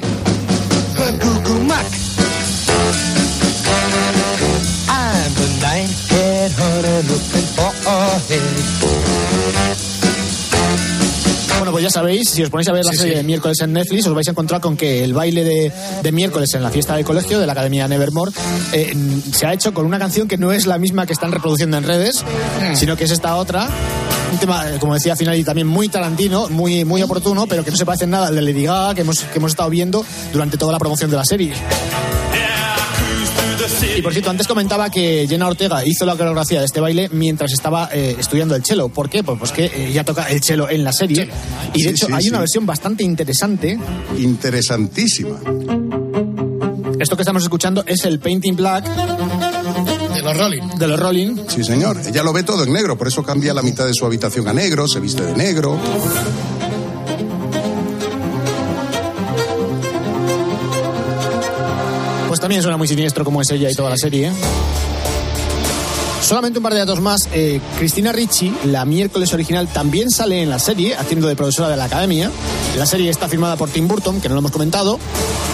Ya 11.82 11.90
sabéis, 11.90 12.30
si 12.30 12.44
os 12.44 12.50
ponéis 12.50 12.68
a 12.70 12.74
ver 12.74 12.86
la 12.86 12.92
Sí, 12.92 12.98
serie 13.00 13.14
sí. 13.14 13.18
de 13.18 13.24
miércoles 13.24 13.60
en 13.62 13.74
Netflix, 13.74 14.08
os 14.08 14.14
vais 14.14 14.28
a 14.28 14.32
encontrar 14.32 14.62
con 14.62 14.78
que 14.78 15.04
el 15.04 15.14
baile 15.14 15.44
de, 15.44 15.72
de 16.04 16.12
miércoles 16.12 16.54
en 16.54 16.64
la 16.64 16.70
fiesta 16.72 16.96
de 16.96 17.04
colegio 17.04 17.40
de 17.40 17.46
la 17.46 17.52
Academia 17.54 17.88
Nevermore 17.88 18.32
eh, 18.74 18.94
se 19.34 19.46
ha 19.46 19.54
hecho 19.54 19.74
con 19.74 19.86
una 19.86 20.00
canción 20.00 20.28
que 20.28 20.38
no 20.38 20.52
es 20.52 20.66
la 20.68 20.78
misma 20.78 21.06
que 21.06 21.14
están 21.14 21.32
reproduciendo 21.32 21.78
en 21.78 21.84
redes, 21.84 22.24
Mm. 22.62 22.76
sino 22.76 22.96
que 22.96 23.06
es 23.06 23.12
esta 23.12 23.36
otra. 23.36 23.68
Un 24.32 24.38
tema, 24.38 24.70
eh, 24.70 24.78
como 24.80 24.94
decía 24.94 25.16
Finali, 25.16 25.44
también 25.44 25.68
muy 25.68 25.90
tarantino, 25.90 26.48
muy, 26.50 26.86
muy 26.86 27.02
oportuno, 27.02 27.48
pero 27.48 27.64
que 27.66 27.72
no 27.72 27.78
se 27.78 27.86
parece 27.86 28.06
en 28.06 28.12
nada 28.12 28.28
al 28.28 28.36
de 28.36 28.42
Lady 28.42 28.64
Gaga 28.64 28.94
que 28.96 29.02
hemos, 29.02 29.20
que 29.24 29.38
hemos 29.40 29.52
estado 29.52 29.70
viendo 29.70 30.06
durante 30.32 30.58
toda 30.58 30.72
la 30.72 30.80
promoción 30.80 31.10
de 31.12 31.18
la 31.18 31.26
serie. 31.26 31.54
Y 33.98 34.02
por 34.02 34.12
cierto, 34.14 34.30
antes 34.30 34.48
comentaba 34.48 34.90
que 34.90 35.26
Jenna 35.30 35.48
Ortega 35.48 35.86
hizo 35.86 36.06
la 36.06 36.16
coreografía 36.16 36.60
de 36.60 36.66
este 36.66 36.80
baile 36.80 37.10
mientras 37.12 37.52
estaba 37.54 37.90
eh, 37.94 38.16
estudiando 38.20 38.56
el 38.56 38.64
cello. 38.66 38.90
¿Por 38.90 39.10
qué? 39.10 39.24
Pues, 39.24 39.38
pues 39.40 39.52
que 39.52 39.66
eh, 39.66 39.88
ella 39.90 40.04
toca 40.04 40.26
el 40.30 40.42
cello 40.44 40.70
en 40.70 40.84
la 40.84 40.92
serie. 40.94 41.30
Y 41.74 41.84
de 41.84 41.90
Sí, 41.90 41.96
hecho 41.96 42.08
sí, 42.08 42.14
hay 42.14 42.24
sí. 42.24 42.30
una 42.30 42.40
versión 42.40 42.66
bastante 42.66 43.04
interesante. 43.04 43.78
Interesantísima. 44.18 45.38
Esto 47.00 47.16
que 47.16 47.22
estamos 47.24 47.44
escuchando 47.44 47.84
es 47.88 48.06
el 48.06 48.20
Painting 48.20 48.56
Black 48.56 48.86
De 50.14 50.22
los 50.22 50.38
Rolling. 50.38 50.62
de 50.78 50.88
los 50.88 51.00
Rolling. 51.00 51.36
Sí, 51.48 51.64
señor. 51.64 52.00
Ella 52.06 52.24
lo 52.24 52.32
ve 52.34 52.44
todo 52.44 52.64
en 52.64 52.72
negro, 52.74 52.98
por 52.98 53.08
eso 53.08 53.24
cambia 53.24 53.54
la 53.54 53.62
mitad 53.64 53.86
de 53.86 53.94
su 53.94 54.06
habitación 54.06 54.48
a 54.48 54.54
negro, 54.54 54.88
se 54.88 55.00
viste 55.00 55.24
de 55.24 55.34
negro. 55.36 55.80
También 62.42 62.62
suena 62.64 62.76
muy 62.76 62.88
siniestro 62.88 63.24
como 63.24 63.42
es 63.42 63.50
ella 63.52 63.70
y 63.70 63.76
toda 63.76 63.92
la 63.92 63.98
serie. 63.98 64.28
¿eh? 64.28 64.32
Solamente 66.22 66.60
un 66.60 66.64
par 66.64 66.74
de 66.74 66.80
datos 66.80 67.00
más. 67.00 67.30
Eh, 67.34 67.62
Cristina 67.78 68.12
Ricci, 68.12 68.54
la 68.66 68.84
miércoles 68.84 69.34
original, 69.34 69.68
también 69.68 70.10
sale 70.10 70.42
en 70.42 70.50
la 70.50 70.60
serie, 70.60 70.96
haciendo 70.96 71.28
de 71.28 71.36
profesora 71.36 71.70
de 71.70 71.78
la 71.78 71.86
academia. 71.86 72.32
La 72.78 72.86
serie 72.86 73.10
está 73.10 73.28
firmada 73.28 73.56
por 73.58 73.70
Tim 73.70 73.88
Burton, 73.88 74.20
que 74.20 74.28
no 74.28 74.36
lo 74.36 74.40
hemos 74.40 74.52
comentado. 74.52 75.00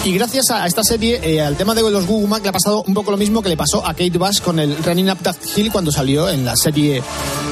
Y 0.07 0.13
gracias 0.13 0.51
a 0.51 0.65
esta 0.65 0.85
serie, 0.85 1.19
eh, 1.21 1.41
al 1.41 1.57
tema 1.57 1.75
de 1.75 1.81
los 1.81 2.05
Google 2.05 2.29
Mac 2.29 2.41
le 2.41 2.47
ha 2.47 2.53
pasado 2.53 2.81
un 2.87 2.93
poco 2.93 3.11
lo 3.11 3.17
mismo 3.17 3.41
que 3.41 3.49
le 3.49 3.57
pasó 3.57 3.85
a 3.85 3.89
Kate 3.93 4.17
Bush 4.17 4.39
con 4.39 4.57
el 4.57 4.81
Running 4.81 5.09
Up 5.09 5.17
That 5.21 5.35
Hill 5.53 5.69
cuando 5.69 5.91
salió 5.91 6.29
en 6.29 6.45
la 6.45 6.55
serie 6.55 7.03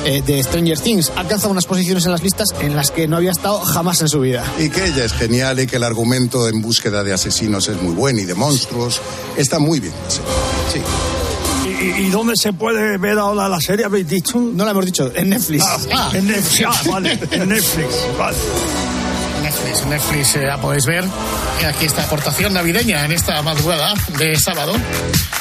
eh, 0.06 0.24
de 0.26 0.42
Stranger 0.42 0.80
Things. 0.80 1.12
Ha 1.18 1.20
alcanzado 1.20 1.52
unas 1.52 1.66
posiciones 1.66 2.06
en 2.06 2.14
las 2.14 2.24
listas 2.24 2.48
en 2.62 2.74
las 2.74 2.92
que 2.92 3.10
no 3.10 3.18
había 3.18 3.32
estado 3.32 3.60
jamás 3.60 4.00
en 4.00 4.08
su 4.08 4.22
vida. 4.22 4.46
Y 4.58 4.70
que 4.70 4.86
ella 4.86 5.04
es 5.04 5.12
genial 5.12 5.60
y 5.60 5.68
que 5.68 5.76
el 5.76 5.84
argumento 5.84 6.48
en 6.48 6.62
búsqueda 6.62 7.04
de 7.04 7.12
asesinos 7.12 7.68
es 7.68 7.82
muy 7.82 7.94
bueno 7.94 8.22
y 8.22 8.24
de 8.24 8.36
monstruos. 8.36 9.02
Está 9.36 9.60
muy 9.60 9.82
bien. 9.82 9.94
Sí. 10.08 10.22
sí. 10.72 10.80
¿Y, 11.68 12.04
y 12.04 12.10
dónde 12.10 12.36
se 12.38 12.54
puede 12.54 12.98
ver 12.98 13.20
ahora 13.20 13.50
la 13.50 13.60
serie? 13.60 13.84
¿Habéis 13.84 14.08
dicho? 14.08 14.40
No 14.40 14.64
la 14.64 14.72
hemos 14.72 14.86
dicho, 14.86 15.12
en 15.14 15.32
Netflix. 15.32 15.66
Ah, 15.92 16.10
en 16.14 16.26
Netflix. 16.26 16.70
Ah, 16.70 16.82
vale, 16.90 17.20
en 17.32 17.50
Netflix. 17.50 17.90
Vale. 18.18 18.38
Netflix, 19.56 19.82
en 19.84 19.90
Netflix 19.90 20.36
eh, 20.36 20.46
la 20.46 20.60
podéis 20.60 20.86
ver. 20.86 21.06
Y 21.62 21.66
aquí 21.66 21.86
esta 21.86 22.04
aportación 22.04 22.54
navideña 22.54 23.06
en 23.06 23.12
esta 23.12 23.42
madrugada 23.42 23.94
de 24.18 24.38
sábado. 24.38 24.74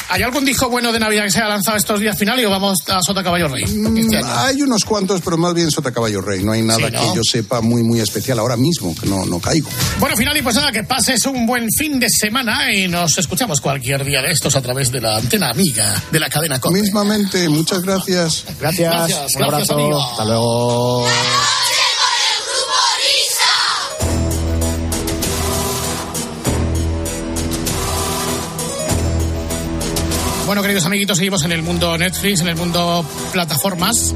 ¿Hay 0.09 0.21
algún 0.21 0.45
disco 0.45 0.69
bueno 0.69 0.91
de 0.91 0.99
Navidad 0.99 1.23
que 1.23 1.31
se 1.31 1.39
haya 1.39 1.49
lanzado 1.49 1.77
estos 1.77 1.99
días 1.99 2.17
finales 2.17 2.45
o 2.45 2.49
vamos 2.49 2.77
a 2.87 3.01
Sota 3.01 3.23
Caballo 3.23 3.47
Rey? 3.47 3.63
Este 3.63 4.17
año? 4.17 4.27
Hay 4.37 4.61
unos 4.61 4.85
cuantos, 4.85 5.21
pero 5.21 5.35
más 5.37 5.53
bien 5.53 5.71
Sota 5.71 5.91
Caballo 5.91 6.21
Rey. 6.21 6.43
No 6.43 6.51
hay 6.51 6.61
nada 6.61 6.79
Sí, 6.87 6.93
¿no? 6.93 7.01
que 7.01 7.15
yo 7.17 7.21
sepa 7.29 7.61
muy, 7.61 7.83
muy 7.83 7.99
especial 7.99 8.39
ahora 8.39 8.55
mismo, 8.55 8.95
que 8.95 9.07
no, 9.07 9.25
no 9.25 9.39
caigo. 9.39 9.69
Bueno, 9.99 10.15
final 10.15 10.37
y 10.37 10.41
pues 10.41 10.55
nada, 10.55 10.71
que 10.71 10.83
pases 10.83 11.25
un 11.25 11.45
buen 11.45 11.67
fin 11.77 11.99
de 11.99 12.07
semana 12.09 12.71
y 12.73 12.87
nos 12.87 13.17
escuchamos 13.17 13.59
cualquier 13.61 14.05
día 14.05 14.21
de 14.21 14.31
estos 14.31 14.55
a 14.55 14.61
través 14.61 14.91
de 14.91 15.01
la 15.01 15.17
antena 15.17 15.49
amiga 15.49 16.01
de 16.11 16.19
la 16.19 16.29
cadena 16.29 16.59
COPE. 16.59 16.81
Mismamente, 16.81 17.49
muchas 17.49 17.81
gracias. 17.81 18.45
Gracias, 18.59 18.93
Gracias, 18.93 19.35
un 19.35 19.43
abrazo. 19.43 19.75
gracias. 19.75 20.11
Hasta 20.11 20.25
luego. 20.25 21.05
Bueno, 30.45 30.61
queridos 30.61 30.85
amiguitos, 30.85 31.17
seguimos 31.17 31.43
en 31.43 31.51
el 31.51 31.63
mundo 31.63 31.97
Netflix, 31.97 32.41
en 32.41 32.47
el 32.47 32.55
mundo 32.55 33.03
plataformas. 33.33 34.13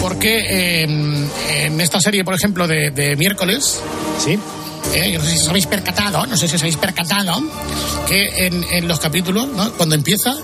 Porque 0.00 0.82
eh, 0.82 0.82
en 1.66 1.80
esta 1.80 2.00
serie, 2.00 2.24
por 2.24 2.34
ejemplo, 2.34 2.66
de, 2.66 2.90
de 2.90 3.14
miércoles, 3.16 3.80
Sí. 4.18 4.38
Eh, 4.94 5.16
no 5.18 5.24
sé 5.24 5.30
si 5.36 5.42
os 5.42 5.48
habéis 5.48 5.66
percatado, 5.66 6.26
no 6.26 6.36
sé 6.36 6.48
si 6.48 6.56
os 6.56 6.62
habéis 6.62 6.76
percatado, 6.76 7.40
que 8.08 8.46
en, 8.46 8.64
en 8.72 8.88
los 8.88 8.98
capítulos, 8.98 9.46
¿no? 9.48 9.72
cuando 9.72 9.94
empieza, 9.94 10.34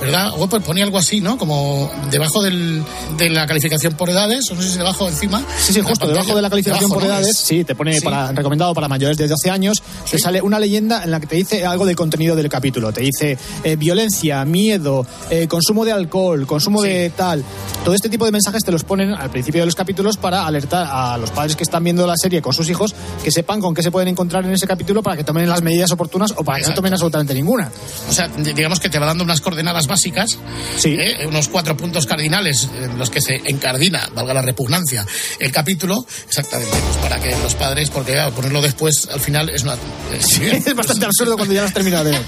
¿verdad? 0.00 0.32
O 0.38 0.46
pues 0.48 0.62
ponía 0.62 0.84
algo 0.84 0.98
así, 0.98 1.20
¿no? 1.20 1.38
Como 1.38 1.90
debajo 2.10 2.42
del, 2.42 2.82
de 3.16 3.30
la 3.30 3.46
calificación 3.46 3.94
por 3.94 4.10
edades, 4.10 4.50
o 4.50 4.54
no 4.54 4.62
sé 4.62 4.70
si 4.72 4.78
debajo 4.78 5.08
encima. 5.08 5.42
Sí, 5.58 5.72
sí, 5.72 5.80
justo 5.80 6.00
pantalla. 6.00 6.12
debajo 6.12 6.36
de 6.36 6.42
la 6.42 6.50
calificación 6.50 6.80
Debajo, 6.90 6.94
por 7.00 7.02
¿no? 7.08 7.08
edades, 7.14 7.28
Es- 7.30 7.38
sí, 7.38 7.64
te 7.64 7.74
pone 7.74 7.94
Sí. 7.94 8.00
para, 8.04 8.32
recomendado 8.32 8.74
para 8.74 8.88
mayores 8.88 9.16
de 9.16 9.26
12 9.28 9.50
años, 9.50 9.82
te 10.10 10.18
sale 10.18 10.42
una 10.42 10.58
leyenda 10.58 11.02
en 11.04 11.10
la 11.10 11.20
que 11.20 11.26
te 11.26 11.36
dice 11.36 11.64
algo 11.64 11.86
del 11.86 11.96
contenido 11.96 12.36
del 12.36 12.48
capítulo. 12.48 12.92
Te 12.92 13.00
dice 13.02 13.38
eh, 13.62 13.76
violencia, 13.76 14.44
miedo, 14.44 15.06
eh, 15.30 15.46
consumo 15.48 15.84
de 15.84 15.92
alcohol, 15.92 16.46
consumo 16.46 16.82
de 16.82 17.10
tal. 17.16 17.42
Todo 17.84 17.94
este 17.94 18.08
tipo 18.08 18.24
de 18.26 18.32
mensajes 18.32 18.64
te 18.64 18.72
los 18.72 18.84
ponen 18.84 19.12
al 19.14 19.30
principio 19.30 19.60
de 19.62 19.66
los 19.66 19.74
capítulos 19.74 20.16
para 20.16 20.46
alertar 20.46 20.86
a 20.90 21.16
los 21.18 21.30
padres 21.30 21.56
que 21.56 21.62
están 21.62 21.84
viendo 21.84 22.06
la 22.06 22.16
serie 22.16 22.42
con 22.42 22.52
sus 22.52 22.68
hijos 22.68 22.94
que 23.22 23.30
sepan 23.30 23.60
con 23.60 23.74
qué 23.74 23.82
se 23.82 23.90
pueden 23.94 24.08
encontrar 24.08 24.44
en 24.44 24.50
ese 24.52 24.66
capítulo 24.66 25.04
para 25.04 25.16
que 25.16 25.22
tomen 25.22 25.48
las 25.48 25.62
medidas 25.62 25.88
oportunas 25.92 26.32
o 26.36 26.42
para 26.42 26.58
que 26.60 26.66
no 26.66 26.74
tomen 26.74 26.92
absolutamente 26.92 27.32
ninguna. 27.32 27.70
O 28.08 28.12
sea, 28.12 28.26
digamos 28.26 28.80
que 28.80 28.88
te 28.88 28.98
va 28.98 29.06
dando 29.06 29.22
unas 29.22 29.40
coordenadas 29.40 29.86
básicas, 29.86 30.36
Sí. 30.76 30.96
¿eh? 30.98 31.24
unos 31.28 31.46
cuatro 31.46 31.76
puntos 31.76 32.04
cardinales 32.04 32.68
en 32.82 32.98
los 32.98 33.08
que 33.08 33.20
se 33.20 33.36
encardina, 33.44 34.08
valga 34.12 34.34
la 34.34 34.42
repugnancia, 34.42 35.06
el 35.38 35.52
capítulo, 35.52 36.04
exactamente, 36.26 36.76
pues 36.76 36.96
para 36.96 37.20
que 37.22 37.30
los 37.40 37.54
padres, 37.54 37.88
porque 37.90 38.12
claro, 38.14 38.32
ponerlo 38.34 38.60
después 38.60 39.08
al 39.12 39.20
final 39.20 39.48
es 39.50 39.62
una... 39.62 39.74
es- 40.12 40.38
es 40.66 40.74
bastante 40.74 41.06
absurdo 41.06 41.36
cuando 41.36 41.54
ya 41.54 41.60
lo 41.60 41.68
has 41.68 41.72
terminado 41.74 42.02
de 42.04 42.10
ver. 42.10 42.22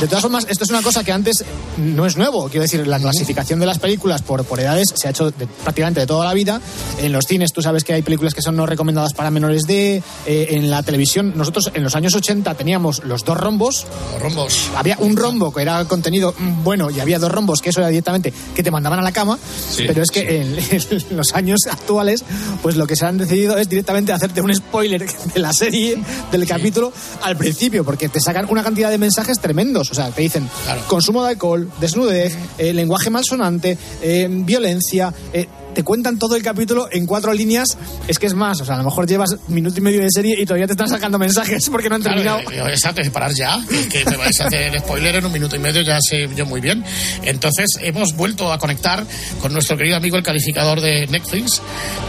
De 0.00 0.08
todas 0.08 0.20
formas, 0.22 0.46
esto 0.50 0.64
es 0.64 0.70
una 0.70 0.82
cosa 0.82 1.02
que 1.04 1.12
antes 1.12 1.42
no 1.78 2.04
es 2.04 2.16
nuevo. 2.18 2.48
Quiero 2.50 2.62
decir, 2.62 2.86
la 2.86 2.98
clasificación 2.98 3.60
de 3.60 3.66
las 3.66 3.78
películas 3.78 4.20
por, 4.20 4.44
por 4.44 4.60
edades 4.60 4.88
se 4.94 5.06
ha 5.06 5.10
hecho 5.12 5.30
de- 5.30 5.46
prácticamente 5.46 6.00
de 6.00 6.06
toda 6.06 6.26
la 6.26 6.34
vida. 6.34 6.60
En 6.98 7.12
los 7.12 7.24
cines 7.24 7.52
tú 7.52 7.62
sabes 7.62 7.82
que 7.84 7.94
hay 7.94 8.02
películas 8.02 8.34
que 8.34 8.42
son 8.42 8.56
no 8.56 8.66
recomendadas 8.66 9.14
para 9.14 9.30
menores 9.30 9.62
de... 9.62 10.02
eh, 10.26 10.46
en 10.50 10.68
la 10.70 10.81
televisión, 10.82 11.32
nosotros 11.36 11.70
en 11.74 11.82
los 11.82 11.94
años 11.94 12.14
80 12.14 12.54
teníamos 12.54 13.04
los 13.04 13.24
dos 13.24 13.36
rombos. 13.38 13.86
Los 14.12 14.22
rombos. 14.22 14.70
Había 14.76 14.96
un 14.98 15.16
rombo 15.16 15.52
que 15.52 15.62
era 15.62 15.84
contenido 15.86 16.34
mm, 16.36 16.64
bueno 16.64 16.90
y 16.90 17.00
había 17.00 17.18
dos 17.18 17.30
rombos 17.32 17.60
que 17.60 17.70
eso 17.70 17.80
era 17.80 17.88
directamente 17.88 18.32
que 18.54 18.62
te 18.62 18.70
mandaban 18.70 18.98
a 18.98 19.02
la 19.02 19.12
cama. 19.12 19.38
pero 19.76 20.02
es 20.02 20.10
que 20.10 20.40
en, 20.40 20.58
en 21.10 21.16
los 21.16 21.32
años 21.34 21.60
actuales, 21.70 22.24
pues 22.62 22.76
lo 22.76 22.86
que 22.86 22.96
se 22.96 23.06
han 23.06 23.18
decidido 23.18 23.56
es 23.58 23.68
directamente 23.68 24.12
hacerte 24.12 24.40
un 24.40 24.54
spoiler 24.54 25.06
de 25.34 25.40
la 25.40 25.52
serie, 25.52 25.98
del 26.30 26.46
capítulo, 26.46 26.92
al 27.22 27.36
principio, 27.36 27.84
porque 27.84 28.08
te 28.08 28.20
sacan 28.20 28.46
una 28.48 28.62
cantidad 28.62 28.90
de 28.90 28.98
mensajes 28.98 29.38
tremendos. 29.40 29.90
O 29.90 29.94
sea, 29.94 30.10
te 30.10 30.22
dicen 30.22 30.48
Claro. 30.64 30.82
consumo 30.88 31.22
de 31.24 31.30
alcohol, 31.30 31.70
desnudez, 31.80 32.36
eh, 32.58 32.72
lenguaje 32.72 33.10
malsonante, 33.10 33.76
eh, 34.02 34.28
violencia. 34.30 35.12
eh, 35.32 35.46
te 35.74 35.82
cuentan 35.84 36.18
todo 36.18 36.36
el 36.36 36.42
capítulo 36.42 36.88
en 36.90 37.06
cuatro 37.06 37.32
líneas. 37.32 37.76
Es 38.08 38.18
que 38.18 38.26
es 38.26 38.34
más, 38.34 38.60
o 38.60 38.64
sea, 38.64 38.74
a 38.74 38.78
lo 38.78 38.84
mejor 38.84 39.06
llevas 39.06 39.36
minuto 39.48 39.78
y 39.78 39.80
medio 39.80 40.00
de 40.00 40.08
serie 40.10 40.36
y 40.38 40.44
todavía 40.44 40.66
te 40.66 40.72
están 40.72 40.88
sacando 40.88 41.18
mensajes 41.18 41.68
porque 41.70 41.88
no 41.88 41.96
han 41.96 42.02
terminado. 42.02 42.40
Claro, 42.44 42.68
eh, 42.68 42.72
exacto, 42.72 43.02
parar 43.12 43.32
ya, 43.32 43.58
que 43.90 44.04
me 44.04 44.16
vais 44.16 44.40
a 44.40 44.46
hacer 44.46 44.78
spoiler 44.80 45.16
en 45.16 45.26
un 45.26 45.32
minuto 45.32 45.56
y 45.56 45.58
medio, 45.58 45.82
ya 45.82 45.98
sé 46.00 46.28
yo 46.34 46.46
muy 46.46 46.60
bien. 46.60 46.84
Entonces, 47.22 47.70
hemos 47.80 48.14
vuelto 48.14 48.52
a 48.52 48.58
conectar 48.58 49.04
con 49.40 49.52
nuestro 49.52 49.76
querido 49.76 49.96
amigo 49.96 50.16
el 50.16 50.22
calificador 50.22 50.80
de 50.80 51.06
Netflix, 51.06 51.60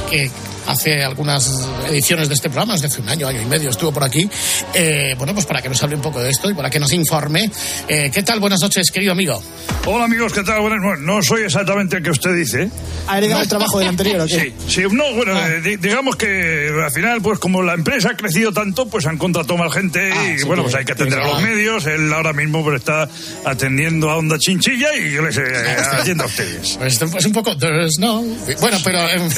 que 0.09 0.29
hace 0.67 1.03
algunas 1.03 1.49
ediciones 1.89 2.27
de 2.29 2.35
este 2.35 2.49
programa, 2.49 2.73
desde 2.73 2.87
hace 2.87 3.01
un 3.01 3.09
año, 3.09 3.27
año 3.27 3.41
y 3.41 3.45
medio 3.45 3.69
estuvo 3.69 3.91
por 3.91 4.03
aquí. 4.03 4.29
Eh, 4.73 5.15
bueno, 5.17 5.33
pues 5.33 5.45
para 5.45 5.61
que 5.61 5.69
nos 5.69 5.81
hable 5.83 5.95
un 5.95 6.01
poco 6.01 6.21
de 6.21 6.29
esto 6.29 6.49
y 6.49 6.53
para 6.53 6.69
que 6.69 6.79
nos 6.79 6.91
informe. 6.93 7.51
Eh, 7.87 8.09
¿Qué 8.13 8.23
tal? 8.23 8.39
Buenas 8.39 8.61
noches, 8.61 8.89
querido 8.91 9.11
amigo. 9.11 9.41
Hola 9.85 10.05
amigos, 10.05 10.31
¿qué 10.33 10.43
tal? 10.43 10.61
Buenas 10.61 10.79
noches. 10.81 11.01
No 11.03 11.21
soy 11.21 11.43
exactamente 11.43 11.97
el 11.97 12.03
que 12.03 12.11
usted 12.11 12.33
dice. 12.35 12.69
¿Ha 13.07 13.17
heredado 13.17 13.41
el 13.41 13.49
trabajo 13.49 13.79
del 13.79 13.89
anterior 13.89 14.21
o 14.21 14.27
qué? 14.27 14.39
Sí, 14.39 14.53
sí. 14.67 14.81
No, 14.91 15.13
bueno, 15.15 15.33
Ah. 15.35 15.49
eh, 15.49 15.61
di- 15.61 15.75
digamos 15.77 16.15
que 16.15 16.69
al 16.83 16.91
final, 16.91 17.21
pues 17.21 17.39
como 17.39 17.61
la 17.61 17.73
empresa 17.73 18.09
ha 18.11 18.15
crecido 18.17 18.51
tanto, 18.53 18.87
pues 18.87 19.05
han 19.05 19.17
contratado 19.17 19.57
más 19.57 19.73
gente 19.73 20.11
Ah, 20.13 20.29
y 20.33 20.39
sí 20.39 20.45
bueno, 20.45 20.63
que- 20.63 20.69
pues 20.69 20.75
hay 20.75 20.85
que 20.85 20.93
atender 20.93 21.19
que- 21.19 21.25
a 21.25 21.27
los 21.27 21.41
medios. 21.41 21.85
Él 21.85 22.11
ahora 22.13 22.31
mismo 22.33 22.63
pues, 22.63 22.77
está 22.79 23.09
atendiendo 23.45 24.09
a 24.09 24.17
Onda 24.17 24.37
Chinchilla 24.39 24.95
y 24.95 25.11
yo 25.11 25.21
les 25.23 25.37
eh, 25.37 25.41
atiendo 25.93 26.23
a 26.23 26.27
ustedes. 26.27 26.77
Pues 26.77 26.93
esto 26.93 27.05
es 27.17 27.25
un 27.25 27.33
poco. 27.33 27.57
there's 27.57 27.97
no. 27.99 28.21
Bueno, 28.61 28.77
pero. 28.83 29.09
em, 29.09 29.29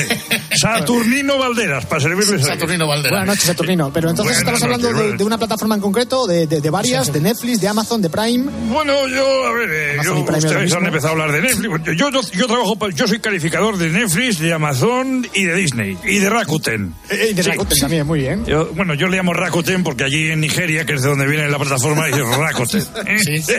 Saturnino 1.15 1.37
Valderas, 1.39 1.85
para 1.85 2.01
servirles 2.01 2.29
a 2.29 2.35
ellos. 2.35 2.47
Saturnino 2.47 2.87
Valderas. 2.87 3.11
Buenas 3.11 3.27
noches, 3.27 3.43
Saturnino. 3.45 3.91
Pero 3.93 4.09
entonces 4.09 4.25
Buenas 4.35 4.39
estamos 4.59 4.63
hablando 4.63 4.87
noches, 4.87 4.97
de, 4.97 5.03
buenas. 5.03 5.17
de 5.19 5.23
una 5.23 5.37
plataforma 5.37 5.75
en 5.75 5.81
concreto, 5.81 6.27
de, 6.27 6.47
de- 6.47 6.59
de 6.61 6.69
varias, 6.69 7.13
de 7.13 7.21
Netflix, 7.21 7.61
de 7.61 7.67
Amazon, 7.69 8.01
de 8.01 8.09
Prime. 8.09 8.51
Bueno, 8.69 9.07
yo, 9.07 9.47
a 9.47 9.51
ver, 9.53 9.69
eh, 9.71 9.97
yo, 10.03 10.15
ustedes 10.19 10.73
han 10.73 10.85
empezado 10.85 11.07
a 11.09 11.11
hablar 11.11 11.31
de 11.31 11.41
Netflix. 11.41 11.85
Yo, 11.97 12.09
yo, 12.09 12.21
yo 12.33 12.47
trabajo, 12.47 12.77
yo 12.89 13.07
soy 13.07 13.19
calificador 13.19 13.77
de 13.77 13.89
Netflix, 13.89 14.39
de 14.39 14.51
Amazon 14.53 15.25
y 15.33 15.43
de 15.45 15.55
Disney. 15.55 15.97
Y 16.03 16.19
de 16.19 16.29
Rakuten. 16.29 16.93
Eh, 17.09 17.29
y 17.31 17.33
de 17.33 17.43
Sí. 17.43 17.49
Rakuten 17.51 17.79
también, 17.79 18.05
muy 18.07 18.19
bien. 18.19 18.45
Yo- 18.45 18.71
bueno, 18.73 18.93
yo 18.95 19.07
le 19.07 19.15
llamo 19.17 19.33
Rakuten 19.33 19.83
porque 19.83 20.03
allí 20.03 20.31
en 20.31 20.41
Nigeria, 20.41 20.85
que 20.85 20.93
es 20.95 21.01
de 21.01 21.09
donde 21.09 21.27
viene 21.27 21.47
la 21.49 21.57
plataforma, 21.59 22.07
dice 22.07 22.19
Rakuten. 22.37 22.81
¿eh? 23.07 23.19
Sí. 23.19 23.53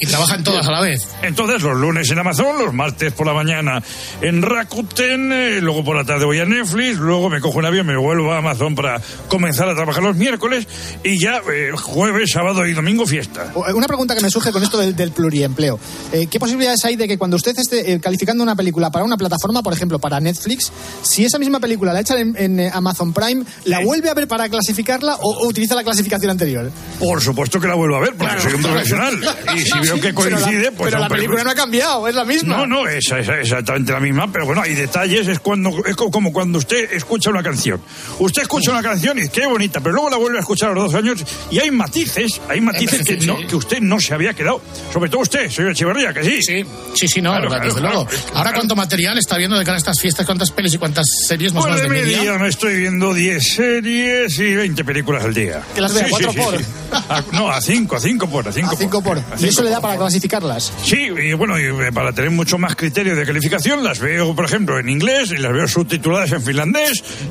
Y 0.00 0.06
trabajan 0.06 0.42
todas 0.42 0.66
a 0.66 0.72
la 0.72 0.80
vez. 0.80 1.06
Entonces, 1.22 1.62
los 1.62 1.76
lunes 1.76 2.10
en 2.10 2.18
Amazon, 2.18 2.58
los 2.58 2.72
martes 2.74 3.12
por 3.12 3.26
la 3.26 3.34
mañana 3.34 3.82
en 4.22 4.42
Rakuten, 4.42 5.30
eh, 5.32 5.58
luego 5.60 5.84
por 5.84 5.94
la 5.96 6.04
tarde 6.04 6.24
voy 6.24 6.38
a 6.40 6.44
Netflix, 6.46 6.87
luego 6.96 7.28
me 7.28 7.40
cojo 7.40 7.58
un 7.58 7.66
avión, 7.66 7.86
me 7.86 7.96
vuelvo 7.96 8.32
a 8.32 8.38
Amazon 8.38 8.74
para 8.74 9.00
comenzar 9.28 9.68
a 9.68 9.74
trabajar 9.74 10.02
los 10.02 10.16
miércoles 10.16 10.66
y 11.04 11.18
ya 11.18 11.40
eh, 11.52 11.70
jueves, 11.74 12.30
sábado 12.32 12.66
y 12.66 12.72
domingo 12.72 13.06
fiesta. 13.06 13.50
O- 13.54 13.64
Una 13.74 13.86
pregunta 13.86 14.14
que 14.14 14.20
me 14.20 14.30
surge 14.30 14.50
con 14.52 14.62
esto 14.62 14.78
del, 14.78 14.94
del 14.96 15.10
pluriempleo. 15.12 15.78
Eh, 16.12 16.26
¿Qué 16.30 16.38
posibilidades 16.38 16.84
hay 16.84 16.96
de 16.96 17.06
que 17.08 17.18
cuando 17.18 17.36
usted 17.36 17.56
esté 17.58 17.92
eh, 17.92 18.00
calificando 18.00 18.42
una 18.42 18.56
película 18.56 18.90
para 18.90 19.04
una 19.04 19.16
plataforma, 19.16 19.62
por 19.62 19.72
ejemplo, 19.72 19.98
para 19.98 20.20
Netflix, 20.20 20.72
si 21.02 21.24
esa 21.24 21.38
misma 21.38 21.60
película 21.60 21.92
la 21.92 22.00
echan 22.00 22.18
en, 22.18 22.36
en, 22.36 22.60
eh, 22.60 22.70
Amazon 22.72 23.12
Prime, 23.12 23.44
la 23.64 23.80
vuelve 23.80 24.08
a 24.10 24.14
ver 24.14 24.28
para 24.28 24.48
clasificarla 24.48 25.16
o, 25.16 25.44
o 25.44 25.48
utiliza 25.48 25.74
la 25.74 25.84
clasificación 25.84 26.30
anterior? 26.30 26.70
Por 26.98 27.20
supuesto 27.20 27.60
que 27.60 27.66
la 27.68 27.74
vuelvo 27.74 27.96
a 27.96 28.00
ver, 28.00 28.14
porque 28.16 28.40
soy 28.40 28.54
un 28.54 28.62
profesional. 28.62 29.18
Y 29.56 29.60
si 29.60 29.78
veo 29.80 29.96
que 30.00 30.12
Pero 30.12 30.30
la- 30.30 30.36
coincide, 30.40 30.72
pues... 30.72 30.90
Pero 30.90 31.00
la 31.02 31.08
película 31.08 31.36
pues- 31.38 31.44
no 31.44 31.50
ha 31.50 31.54
cambiado, 31.54 32.08
es 32.08 32.14
la 32.14 32.24
misma. 32.24 32.56
No, 32.58 32.66
no, 32.66 32.86
es, 32.88 33.10
es 33.10 33.28
exactamente 33.28 33.92
la 33.92 34.00
misma, 34.00 34.30
pero 34.30 34.46
bueno, 34.46 34.62
hay 34.62 34.74
detalles, 34.74 35.26
es 35.28 35.40
cuando 35.40 35.70
es 35.86 35.96
co- 35.96 36.10
como 36.10 36.32
cuando 36.32 36.58
usted 36.58 36.77
escucha 36.92 37.30
una 37.30 37.42
canción. 37.42 37.80
Usted 38.18 38.42
escucha 38.42 38.70
una 38.70 38.82
canción 38.82 39.18
y 39.18 39.22
dice, 39.22 39.32
qué 39.32 39.46
bonita, 39.46 39.80
pero 39.80 39.94
luego 39.94 40.10
la 40.10 40.16
vuelve 40.16 40.38
a 40.38 40.40
escuchar 40.40 40.70
a 40.70 40.74
los 40.74 40.92
dos 40.92 40.94
años 40.94 41.24
y 41.50 41.58
hay 41.58 41.70
matices, 41.70 42.40
hay 42.48 42.60
matices 42.60 43.02
que, 43.04 43.16
no, 43.26 43.36
que 43.46 43.56
usted 43.56 43.80
no 43.80 44.00
se 44.00 44.14
había 44.14 44.34
quedado. 44.34 44.60
Sobre 44.92 45.10
todo 45.10 45.22
usted, 45.22 45.50
señor 45.50 45.72
Echeverría, 45.72 46.12
que 46.12 46.24
sí. 46.24 46.42
Sí, 46.42 46.64
sí, 46.94 47.08
sí, 47.08 47.20
no, 47.22 47.30
Claro, 47.32 47.48
claro, 47.48 47.64
desde 47.64 47.80
claro. 47.80 47.94
luego. 48.08 48.10
Ahora, 48.34 48.52
¿cuánto 48.54 48.76
material 48.76 49.18
está 49.18 49.36
viendo 49.36 49.58
de 49.58 49.64
cara 49.64 49.76
a 49.76 49.78
estas 49.78 50.00
fiestas? 50.00 50.24
¿Cuántas 50.26 50.50
pelis 50.50 50.74
y 50.74 50.78
cuántas 50.78 51.06
series 51.26 51.52
más 51.52 51.62
Pues 51.64 51.72
más 51.74 51.82
de 51.82 51.88
de 51.88 52.00
media? 52.02 52.18
media 52.18 52.38
me 52.38 52.48
estoy 52.48 52.76
viendo 52.76 53.12
10 53.14 53.42
series 53.54 54.38
y 54.38 54.54
20 54.54 54.84
películas 54.84 55.24
al 55.24 55.34
día. 55.34 55.62
Que 55.74 55.80
las 55.80 55.94
vea 55.94 56.04
Sí, 56.04 56.10
cuatro 56.10 56.32
sí, 56.32 56.38
por. 56.38 56.58
sí. 56.58 56.64
A- 57.08 57.22
no, 57.32 57.50
a 57.50 57.60
5, 57.60 57.96
a 57.96 58.00
5 58.00 58.30
por, 58.30 58.48
a 58.48 58.52
5 58.52 58.70
A 58.72 58.76
cinco 58.76 59.02
por. 59.02 59.18
A 59.18 59.22
Y 59.38 59.44
eso 59.44 59.48
cinco 59.48 59.62
le 59.64 59.70
da 59.70 59.76
por. 59.76 59.82
para 59.90 59.96
clasificarlas. 59.98 60.72
Sí, 60.84 60.96
y 60.96 61.32
bueno, 61.34 61.58
y 61.58 61.64
eh, 61.64 61.92
para 61.92 62.12
tener 62.12 62.30
mucho 62.30 62.56
más 62.58 62.76
criterio 62.76 63.14
de 63.14 63.24
calificación, 63.26 63.84
las 63.84 63.98
veo, 63.98 64.34
por 64.34 64.44
ejemplo, 64.44 64.78
en 64.78 64.88
inglés 64.88 65.30
y 65.32 65.36
las 65.36 65.52
veo 65.52 65.68
subtituladas 65.68 66.32
en 66.32 66.42
finlandés. 66.42 66.67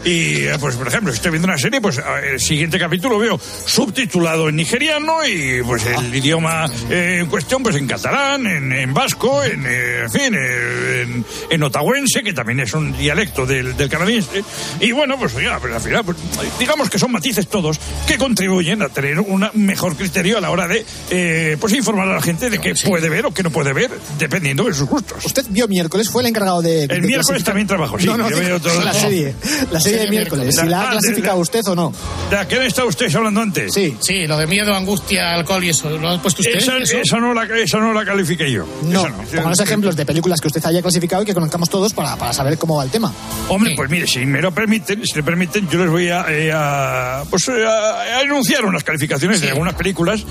Y, 0.06 0.45
eh, 0.45 0.58
pues, 0.60 0.76
por 0.76 0.88
ejemplo, 0.88 1.12
si 1.12 1.17
estoy 1.17 1.32
viendo 1.32 1.47
una 1.47 1.58
serie, 1.58 1.82
pues 1.82 1.97
a- 2.00 2.19
el 2.21 2.39
siguiente 2.39 2.80
capítulo 2.80 3.19
veo 3.19 3.39
subtitulado 3.65 4.50
en 4.50 4.56
nigeriano 4.56 5.26
y, 5.26 5.62
pues, 5.63 5.86
el 5.86 6.13
idioma 6.15 6.65
eh, 6.89 7.19
en 7.21 7.28
cuestión, 7.28 7.63
pues, 7.63 7.76
en 7.76 7.88
catalán, 7.88 8.45
en, 8.47 8.71
en 8.71 8.93
vasco, 8.93 9.43
en, 9.43 9.63
eh, 9.67 10.02
en 10.04 10.12
fin, 10.12 10.34
eh, 10.36 11.02
en, 11.04 11.26
en 11.50 11.63
otahuense, 11.63 12.23
que 12.23 12.34
también 12.34 12.60
es 12.60 12.73
un 12.73 12.95
dialecto 12.97 13.45
del, 13.45 13.76
del 13.78 13.89
canadiense. 13.89 14.43
Y, 14.80 14.91
bueno, 14.91 15.17
pues, 15.19 15.34
ya, 15.36 15.60
pues, 15.60 15.73
al 15.73 15.82
final, 15.82 16.04
pues, 16.06 16.17
digamos 16.60 16.89
que 16.89 17.00
son 17.00 17.12
matices 17.12 17.47
todos 17.47 17.80
que 18.08 18.17
contribuyen 18.17 18.82
a 18.82 18.89
tener 18.89 19.19
un 19.19 19.47
mejor 19.54 19.95
criterio 19.95 20.38
a 20.38 20.41
la 20.41 20.50
hora 20.52 20.67
de, 20.67 20.86
eh, 21.12 21.58
pues, 21.60 21.73
informar 21.73 22.08
a 22.10 22.15
la 22.15 22.21
gente 22.21 22.50
de 22.50 22.60
qué 22.60 22.73
puede 22.86 23.10
ver 23.10 23.26
o 23.26 23.34
qué 23.34 23.43
no 23.43 23.52
puede 23.52 23.73
ver, 23.73 23.91
dependiendo 24.17 24.63
de 24.65 24.73
sus 24.73 24.88
gustos. 24.88 25.26
Usted 25.26 25.45
vio 25.50 25.67
miércoles, 25.67 26.10
fue 26.10 26.21
el 26.23 26.28
encargado 26.30 26.62
de. 26.62 26.84
El 26.84 26.88
de 26.88 27.02
miércoles 27.02 27.41
clasificar- 27.41 27.43
también 27.45 27.67
trabajo, 27.67 28.00
sí. 28.00 28.06
No, 28.06 28.17
no, 28.17 28.30
Yo 28.30 28.38
veo 28.38 28.60
todo- 28.60 28.82
la 28.84 28.93
serie. 28.93 29.26
La 29.71 29.79
serie 29.79 29.99
de 30.01 30.09
miércoles. 30.09 30.55
Si 30.55 30.65
la 30.67 30.81
ha 30.81 30.87
Ah, 30.87 30.91
clasificado 30.91 31.37
usted 31.39 31.61
o 31.67 31.75
no. 31.75 31.93
¿De 32.29 32.47
qué 32.47 32.65
estado 32.65 32.87
usted 32.87 33.13
hablando 33.15 33.41
antes? 33.41 33.73
Sí. 33.73 33.95
Sí, 33.99 34.25
lo 34.27 34.37
de 34.37 34.47
miedo, 34.47 34.73
angustia, 34.73 35.33
alcohol 35.33 35.63
y 35.63 35.69
eso. 35.69 35.89
¿Lo 35.97 36.09
ha 36.09 36.21
puesto 36.21 36.41
usted? 36.41 36.55
Esa, 36.55 36.77
¿Eso? 36.77 36.97
esa 36.97 37.17
no 37.17 37.33
la, 37.33 37.43
esa 37.57 37.77
no 37.79 37.93
la 37.93 38.05
califiqué 38.05 38.51
yo. 38.51 38.65
No, 38.83 39.01
Esa 39.05 39.13
pónganos 39.35 39.59
ejemplos 39.59 39.95
de 39.95 40.05
películas 40.05 40.39
que 40.41 40.47
usted 40.47 40.65
haya 40.65 40.81
clasificado 40.81 41.23
y 41.23 41.25
que 41.25 41.33
conozcamos 41.33 41.69
todos 41.69 41.93
para, 41.93 42.15
para 42.15 42.33
saber 42.33 42.57
cómo 42.57 42.77
va 42.77 42.83
el 42.83 42.89
tema. 42.89 43.11
Hombre, 43.49 43.73
pues 43.75 43.89
mire, 43.89 44.07
si 44.07 44.25
me 44.25 44.41
lo 44.41 44.51
permiten, 44.53 45.05
si 45.05 45.15
me 45.15 45.23
permiten, 45.23 45.67
yo 45.69 45.79
les 45.79 45.89
voy 45.89 46.09
a, 46.09 46.25
eh, 46.29 46.51
a, 46.53 47.23
pues, 47.29 47.47
eh, 47.49 47.65
a, 47.65 48.17
a 48.17 48.21
enunciar 48.21 48.65
unas 48.65 48.83
calificaciones 48.83 49.41
de 49.41 49.49
algunas 49.49 49.73
películas 49.75 50.23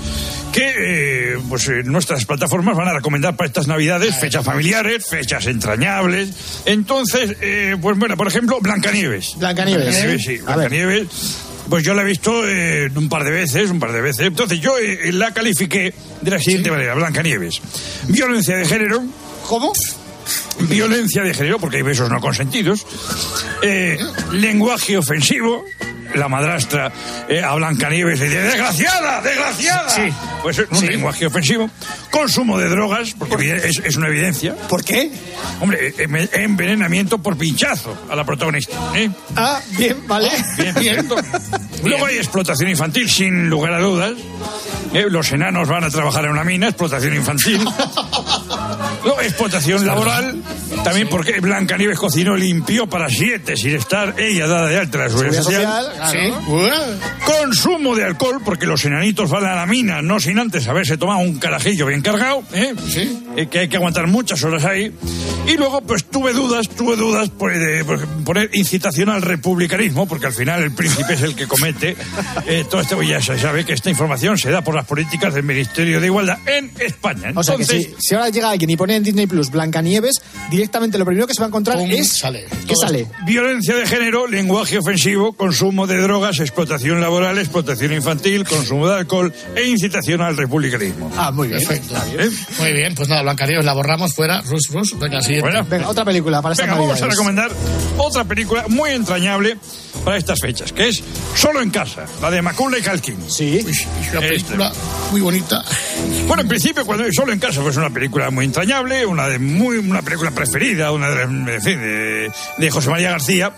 que 0.51 1.33
eh, 1.33 1.37
pues 1.49 1.67
eh, 1.67 1.83
nuestras 1.83 2.25
plataformas 2.25 2.75
van 2.75 2.87
a 2.87 2.93
recomendar 2.93 3.35
para 3.35 3.47
estas 3.47 3.67
navidades, 3.67 4.15
fechas 4.19 4.43
familiares, 4.43 5.05
fechas 5.05 5.45
entrañables. 5.45 6.29
Entonces, 6.65 7.35
eh, 7.41 7.75
pues 7.79 7.97
bueno, 7.97 8.17
por 8.17 8.27
ejemplo, 8.27 8.57
Blancanieves. 8.81 9.35
Blancanieves. 9.37 9.85
Blancanieves, 9.85 10.23
sí. 10.23 10.37
Blancanieves. 10.37 11.07
Pues 11.69 11.83
yo 11.83 11.93
la 11.93 12.03
he 12.03 12.05
visto 12.05 12.47
eh, 12.47 12.89
un 12.95 13.09
par 13.09 13.23
de 13.25 13.31
veces, 13.31 13.69
un 13.69 13.79
par 13.79 13.91
de 13.91 14.01
veces. 14.01 14.27
Entonces 14.27 14.59
yo 14.59 14.77
eh, 14.77 15.11
la 15.11 15.33
califiqué 15.33 15.93
de 16.21 16.31
la 16.31 16.39
siguiente 16.39 16.71
manera, 16.71 16.93
Blancanieves. 16.95 17.61
Violencia 18.07 18.55
de 18.55 18.65
género, 18.65 19.03
¿Cómo? 19.47 19.73
violencia 20.61 21.23
de 21.23 21.33
género, 21.33 21.59
porque 21.59 21.77
hay 21.77 21.83
besos 21.83 22.09
no 22.09 22.19
consentidos, 22.19 22.85
eh, 23.61 23.97
lenguaje 24.33 24.97
ofensivo, 24.97 25.65
la 26.15 26.27
madrastra 26.27 26.91
eh, 27.29 27.41
a 27.41 27.53
Blancanieves 27.55 28.19
le 28.19 28.25
dice 28.27 28.41
¡Desgraciada! 28.41 29.21
¡Desgraciada! 29.21 29.89
Sí. 29.89 30.13
Pues 30.41 30.59
es 30.59 30.67
un 30.69 30.85
lenguaje 30.85 31.25
ofensivo. 31.25 31.69
Consumo 32.11 32.57
de 32.57 32.69
drogas, 32.69 33.13
porque 33.17 33.35
evide- 33.35 33.65
es, 33.69 33.81
es 33.83 33.95
una 33.97 34.07
evidencia. 34.07 34.55
¿Por 34.69 34.83
qué? 34.83 35.11
Hombre, 35.59 35.87
eh, 35.87 35.93
em- 35.99 36.29
envenenamiento 36.33 37.17
por 37.19 37.37
pinchazo 37.37 37.97
a 38.09 38.15
la 38.15 38.23
protagonista. 38.23 38.75
¿eh? 38.95 39.09
Ah, 39.35 39.59
bien, 39.77 40.07
vale. 40.07 40.29
Bien, 40.57 40.75
bien. 40.79 41.09
Luego 41.83 42.05
hay 42.05 42.17
explotación 42.17 42.69
infantil, 42.69 43.09
sin 43.09 43.49
lugar 43.49 43.73
a 43.73 43.79
dudas. 43.79 44.13
Eh, 44.93 45.05
Los 45.09 45.31
enanos 45.31 45.67
van 45.67 45.83
a 45.83 45.89
trabajar 45.89 46.25
en 46.25 46.31
una 46.31 46.43
mina, 46.43 46.67
explotación 46.67 47.13
infantil. 47.15 47.63
Luego, 49.03 49.21
explotación 49.21 49.85
laboral, 49.85 50.41
también 50.83 51.07
porque 51.09 51.39
Blanca 51.39 51.77
Nieves 51.77 51.99
cocinó, 51.99 52.35
limpió 52.35 52.87
para 52.87 53.09
siete 53.09 53.55
sin 53.55 53.75
estar 53.75 54.15
ella 54.17 54.47
dada 54.47 54.67
de 54.67 54.77
alta 54.77 54.97
en 54.97 55.03
la 55.03 55.09
seguridad 55.09 55.43
social. 55.43 55.61
social, 55.63 55.93
claro. 55.95 56.11
Sí. 56.11 57.25
Consumo 57.25 57.95
de 57.95 58.05
alcohol, 58.05 58.41
porque 58.43 58.65
los 58.65 58.83
enanitos 58.85 59.29
van 59.29 59.45
a 59.45 59.55
la 59.55 59.65
mina, 59.65 60.01
no 60.01 60.19
sin 60.19 60.39
antes 60.39 60.67
haberse 60.67 60.97
tomado 60.97 61.19
un 61.19 61.39
carajillo 61.39 61.85
bien 61.85 62.01
cargado, 62.01 62.43
¿eh? 62.53 62.73
Eh, 63.35 63.47
que 63.47 63.59
hay 63.59 63.67
que 63.67 63.77
aguantar 63.77 64.07
muchas 64.07 64.43
horas 64.43 64.65
ahí. 64.65 64.91
Y 65.47 65.55
luego, 65.57 65.81
pues 65.81 66.05
tuve 66.05 66.33
dudas, 66.33 66.67
tuve 66.69 66.95
dudas 66.95 67.29
por, 67.29 67.57
de 67.57 67.85
por 67.85 68.05
poner 68.23 68.49
incitación 68.53 69.09
al 69.09 69.21
republicanismo, 69.21 70.07
porque 70.07 70.27
al 70.27 70.33
final 70.33 70.63
el 70.63 70.71
príncipe 70.71 71.13
es 71.13 71.21
el 71.21 71.35
que 71.35 71.47
comete 71.47 71.95
eh, 72.47 72.65
todo 72.69 72.81
esto. 72.81 73.01
Ya 73.01 73.21
se 73.21 73.37
sabe 73.39 73.63
que 73.63 73.73
esta 73.73 73.89
información 73.89 74.37
se 74.37 74.51
da 74.51 74.61
por 74.61 74.75
las 74.75 74.85
políticas 74.85 75.33
del 75.33 75.43
Ministerio 75.43 76.01
de 76.01 76.07
Igualdad 76.07 76.39
en 76.45 76.71
España. 76.79 77.31
O 77.35 77.43
sea 77.43 77.55
que 77.55 77.65
si 77.65 78.15
ahora 78.15 78.29
llega 78.37 78.49
alguien 78.51 78.69
y 78.69 78.77
pone 78.77 78.95
en 78.95 79.03
Disney 79.03 79.27
Plus 79.27 79.49
Blancanieves, 79.51 80.21
directamente 80.49 80.97
lo 80.97 81.05
primero 81.05 81.27
que 81.27 81.33
se 81.33 81.41
va 81.41 81.45
a 81.45 81.49
encontrar 81.49 81.77
Pum, 81.77 81.89
es. 81.91 82.17
sale. 82.17 82.45
¿Qué 82.67 82.75
sale? 82.75 83.07
Violencia 83.25 83.75
de 83.75 83.85
género, 83.85 84.27
lenguaje 84.27 84.77
ofensivo, 84.77 85.33
consumo 85.33 85.87
de 85.87 85.97
drogas, 85.97 86.39
explotación 86.39 87.01
laboral, 87.01 87.37
explotación 87.39 87.93
infantil, 87.93 88.45
consumo 88.45 88.87
de 88.87 88.95
alcohol 88.95 89.33
e 89.55 89.67
incitación 89.67 90.21
al 90.21 90.37
republicanismo. 90.37 91.11
Ah, 91.17 91.31
muy 91.31 91.47
bien. 91.47 91.59
Perfecto. 91.59 91.95
¿Eh? 92.17 92.29
Muy 92.59 92.73
bien, 92.73 92.95
pues 92.95 93.09
nada, 93.09 93.23
Blancanieves 93.23 93.65
la 93.65 93.73
borramos 93.73 94.13
fuera. 94.13 94.41
Rus, 94.41 94.67
Rus. 94.71 94.97
Venga, 94.99 95.21
siguiente. 95.21 95.49
Bueno. 95.49 95.65
Venga, 95.69 95.89
otra 95.89 96.05
película 96.05 96.41
para 96.41 96.53
estas 96.53 96.67
Venga, 96.67 96.79
vamos 96.79 97.01
a 97.01 97.07
recomendar 97.07 97.51
otra 97.97 98.23
película 98.23 98.65
muy 98.67 98.91
entrañable 98.91 99.57
para 100.05 100.17
estas 100.17 100.39
fechas, 100.39 100.71
que 100.71 100.89
es 100.89 101.03
Solo 101.35 101.61
en 101.61 101.69
casa, 101.69 102.05
la 102.21 102.31
de 102.31 102.41
Macaulay 102.41 102.81
Culkin. 102.81 103.17
Sí. 103.29 103.61
Uy, 103.65 103.71
es 103.71 103.87
una 104.11 104.21
película 104.21 104.71
muy 105.11 105.21
bonita. 105.21 105.63
Bueno, 106.27 106.43
en 106.43 106.47
principio, 106.47 106.85
cuando 106.85 107.05
Solo 107.11 107.33
en 107.33 107.39
casa 107.39 107.61
pues 107.61 107.77
una 107.77 107.89
película 107.89 108.26
muy 108.31 108.45
entrañable, 108.45 109.05
una 109.05 109.27
de 109.27 109.39
muy 109.39 109.77
una 109.77 110.01
película 110.01 110.31
preferida, 110.31 110.91
una 110.91 111.09
de, 111.09 111.23
en 111.23 111.61
fin, 111.61 111.79
de, 111.79 112.31
de 112.57 112.71
José 112.71 112.89
María 112.89 113.11
García. 113.11 113.53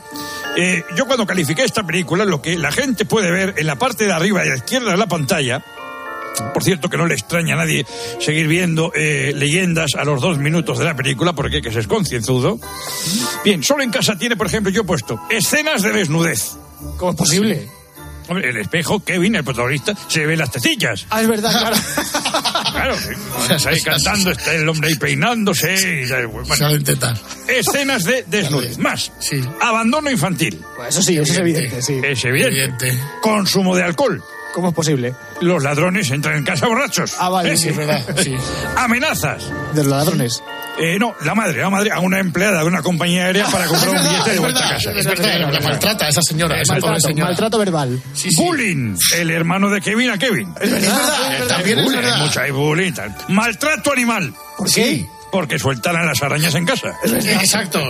Eh, 0.58 0.84
yo 0.96 1.06
cuando 1.06 1.26
califiqué 1.26 1.64
esta 1.64 1.86
película, 1.86 2.26
lo 2.26 2.42
que 2.42 2.58
la 2.58 2.72
gente 2.72 3.06
puede 3.06 3.32
ver 3.32 3.56
en 3.58 3.68
la 3.68 3.78
parte 3.78 4.06
de 4.06 4.12
arriba 4.12 4.44
y 4.44 4.48
a 4.48 4.52
la 4.52 4.58
izquierda 4.58 4.92
de 4.92 4.98
la 4.98 5.08
pantalla, 5.08 5.64
por 6.54 6.64
cierto 6.64 6.90
que 6.90 6.98
no 6.98 7.06
le 7.06 7.14
extraña 7.14 7.56
a 7.56 7.58
nadie 7.58 7.86
seguir 8.20 8.48
viendo 8.48 8.92
eh, 8.96 9.34
leyendas 9.36 9.96
a 9.96 10.04
los 10.04 10.22
dos 10.22 10.38
minutos 10.38 10.78
de 10.80 10.86
la 10.86 10.96
película 10.96 11.34
porque 11.34 11.58
hay 11.58 11.62
que 11.62 11.72
ser 11.72 11.88
concienzudo. 11.88 12.60
Bien, 13.44 13.64
solo 13.64 13.84
en 13.84 13.92
casa 13.92 14.18
tiene, 14.18 14.36
por 14.36 14.48
ejemplo, 14.48 14.72
yo 14.72 14.82
he 14.82 14.86
puesto 14.86 15.20
escenas 15.30 15.82
de 15.82 15.92
desnudez. 15.92 16.58
¿Cómo 16.98 17.12
es 17.12 17.18
posible? 17.18 17.79
Hombre, 18.30 18.50
el 18.50 18.58
espejo, 18.58 19.04
Kevin, 19.04 19.36
el 19.36 19.44
protagonista, 19.44 19.94
se 20.08 20.26
ve 20.26 20.38
las 20.38 20.52
tecillas. 20.52 21.06
Ah, 21.10 21.22
es 21.22 21.28
verdad, 21.28 21.52
claro. 21.52 21.76
Claro, 22.72 22.96
está 23.56 23.70
ahí 23.72 23.82
cantando, 23.82 24.32
está 24.32 24.54
el 24.54 24.70
hombre 24.70 24.90
ahí 24.90 24.96
peinándose. 24.96 25.74
Y, 26.04 26.08
ya, 26.08 26.26
bueno, 26.28 26.46
Salen 26.56 26.84
tetas. 26.84 27.20
escenas 27.48 28.04
de 28.04 28.24
desnudez. 28.28 28.78
Más, 28.78 29.12
Sí. 29.20 29.42
abandono 29.62 30.10
infantil. 30.12 30.62
Pues 30.78 30.90
eso 30.90 31.02
sí, 31.02 31.18
eso 31.18 31.34
es 31.34 31.40
evidente, 31.40 31.82
sí. 31.82 32.00
Es 32.04 32.24
evidente. 32.26 32.60
Evidente. 32.88 32.94
Consumo 33.22 33.76
de 33.76 33.84
alcohol. 33.84 34.24
¿Cómo 34.54 34.70
es 34.70 34.74
posible? 34.76 35.14
Los 35.42 35.64
ladrones 35.64 36.10
entran 36.12 36.36
en 36.38 36.44
casa 36.44 36.68
borrachos. 36.68 37.14
Ah, 37.20 37.30
vale, 37.30 37.54
¿Eh? 37.54 37.58
sí, 37.58 37.70
Es 37.70 37.78
verdad, 37.78 38.02
sí. 38.22 38.36
Amenazas. 38.78 39.44
De 39.74 39.84
los 39.84 39.92
ladrones. 39.92 40.44
Eh, 40.82 40.98
no, 40.98 41.14
la 41.26 41.36
madre, 41.36 41.60
la 41.62 41.70
madre 41.70 41.92
a 41.92 42.00
una 42.00 42.20
empleada 42.20 42.60
de 42.62 42.66
una 42.66 42.82
compañía 42.82 43.26
aérea 43.26 43.46
para 43.48 43.66
comprar 43.68 43.90
un 43.90 44.02
billete 44.04 44.30
de 44.30 44.36
Es 44.36 44.42
vuelta 44.42 44.66
a 44.66 44.70
casa. 44.74 44.92
es 44.92 45.06
verdad, 45.06 45.40
la 45.52 45.60
maltrata 45.62 46.06
a 46.06 46.10
esa 46.10 46.22
señora, 46.22 46.62
esa 46.62 46.76
pobre 46.76 46.88
Maltrato, 46.92 47.08
señora. 47.10 47.26
maltrato 47.30 47.58
verbal. 47.60 48.02
Sí, 48.14 48.30
sí. 48.32 48.36
Bullying, 48.42 48.96
el 49.18 49.30
hermano 49.32 49.70
de 49.70 49.82
Kevin 49.82 50.10
a 50.12 50.18
Kevin. 50.18 50.54
Es 50.62 50.72
verdad, 50.72 51.48
también 51.48 51.80
es 51.80 51.86
Bullying, 51.86 52.02
verdad. 52.02 52.18
mucho 52.20 52.40
hay 52.42 52.52
bullying. 52.52 52.94
Maltrato 53.28 53.92
animal. 53.92 54.34
¿Por 54.58 54.72
qué? 54.72 55.06
Porque 55.32 55.60
sueltan 55.60 55.96
a 55.96 56.04
las 56.04 56.22
arañas 56.24 56.56
en 56.56 56.66
casa. 56.66 56.94
Exacto. 57.04 57.82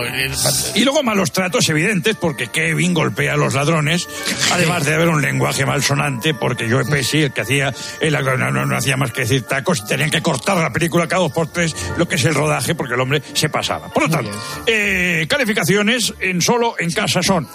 Y 0.74 0.84
luego 0.84 1.02
malos 1.02 1.32
tratos 1.32 1.68
evidentes 1.68 2.16
porque 2.16 2.48
Kevin 2.48 2.94
golpea 2.94 3.34
a 3.34 3.36
los 3.36 3.54
ladrones, 3.54 4.08
además 4.52 4.84
de 4.84 4.94
haber 4.94 5.08
un 5.08 5.22
lenguaje 5.22 5.64
malsonante 5.64 6.34
porque 6.34 6.70
Joe 6.70 6.84
Pesci, 6.84 7.22
el 7.22 7.32
que 7.32 7.40
hacía 7.40 7.74
el 8.00 8.12
no, 8.12 8.50
no, 8.50 8.66
no 8.66 8.76
hacía 8.76 8.96
más 8.96 9.12
que 9.12 9.22
decir 9.22 9.42
tacos, 9.42 9.80
y 9.80 9.86
tenían 9.86 10.10
que 10.10 10.22
cortar 10.22 10.56
la 10.58 10.72
película 10.72 11.08
cada 11.08 11.22
dos 11.22 11.32
por 11.32 11.48
tres, 11.48 11.74
lo 11.96 12.06
que 12.06 12.16
es 12.16 12.24
el 12.24 12.34
rodaje, 12.34 12.74
porque 12.74 12.94
el 12.94 13.00
hombre 13.00 13.22
se 13.32 13.48
pasaba. 13.48 13.88
Por 13.92 14.04
lo 14.04 14.10
tanto, 14.10 14.30
eh, 14.66 15.26
calificaciones 15.28 16.14
en 16.20 16.40
solo 16.40 16.74
en 16.78 16.90
casa 16.90 17.22
son 17.22 17.48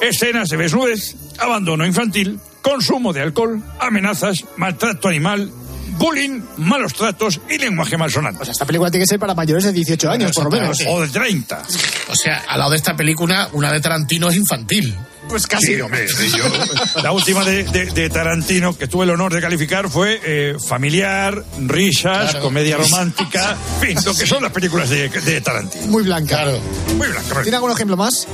escenas 0.00 0.48
de 0.48 0.56
desnudez, 0.56 1.16
abandono 1.38 1.86
infantil, 1.86 2.40
consumo 2.62 3.12
de 3.12 3.22
alcohol, 3.22 3.62
amenazas, 3.80 4.44
maltrato 4.56 5.08
animal, 5.08 5.50
bullying, 5.98 6.42
malos 6.58 6.94
tratos 6.94 7.40
y 7.48 7.58
lenguaje 7.58 7.96
malsonante. 7.96 8.50
Esta 8.50 8.64
película 8.64 8.90
tiene 8.90 9.04
que 9.04 9.08
ser 9.08 9.18
para 9.18 9.34
mayores 9.34 9.64
de 9.64 9.72
18 9.72 10.10
años, 10.10 10.32
por 10.32 10.44
lo 10.44 10.50
menos. 10.50 10.78
O 10.88 11.00
de 11.00 11.08
30. 11.08 11.62
O 12.10 12.14
sea, 12.16 12.44
al 12.48 12.58
lado 12.58 12.70
de 12.72 12.76
esta 12.76 12.96
película, 12.96 13.48
una 13.52 13.72
de 13.72 13.80
Tarantino 13.80 14.28
es 14.28 14.36
infantil. 14.36 14.94
Pues 15.28 15.44
casi. 15.48 15.74
Sí, 15.74 15.80
hombre, 15.80 16.06
sí, 16.06 16.30
yo- 16.36 16.44
la 17.02 17.10
última 17.10 17.44
de, 17.44 17.64
de- 17.64 17.86
de 17.86 18.08
Tarantino 18.10 18.78
que 18.78 18.86
tuve 18.86 19.04
el 19.04 19.10
honor 19.10 19.34
de 19.34 19.40
calificar 19.40 19.88
fue 19.90 20.20
eh, 20.24 20.54
familiar, 20.68 21.42
risas, 21.66 22.30
Claro. 22.30 22.40
comedia 22.42 22.76
romántica, 22.76 23.56
en 23.82 23.88
fin, 23.96 23.98
lo 24.04 24.14
que 24.14 24.24
son 24.24 24.40
las 24.44 24.52
películas 24.52 24.88
de, 24.88 25.08
de 25.08 25.40
Tarantino. 25.40 25.86
Muy 25.88 26.04
blanca. 26.04 26.42
Claro. 26.42 26.60
Muy 26.96 27.08
blanca. 27.08 27.42
¿Tiene 27.42 27.56
algún 27.56 27.72
ejemplo 27.72 27.96
más? 27.96 28.28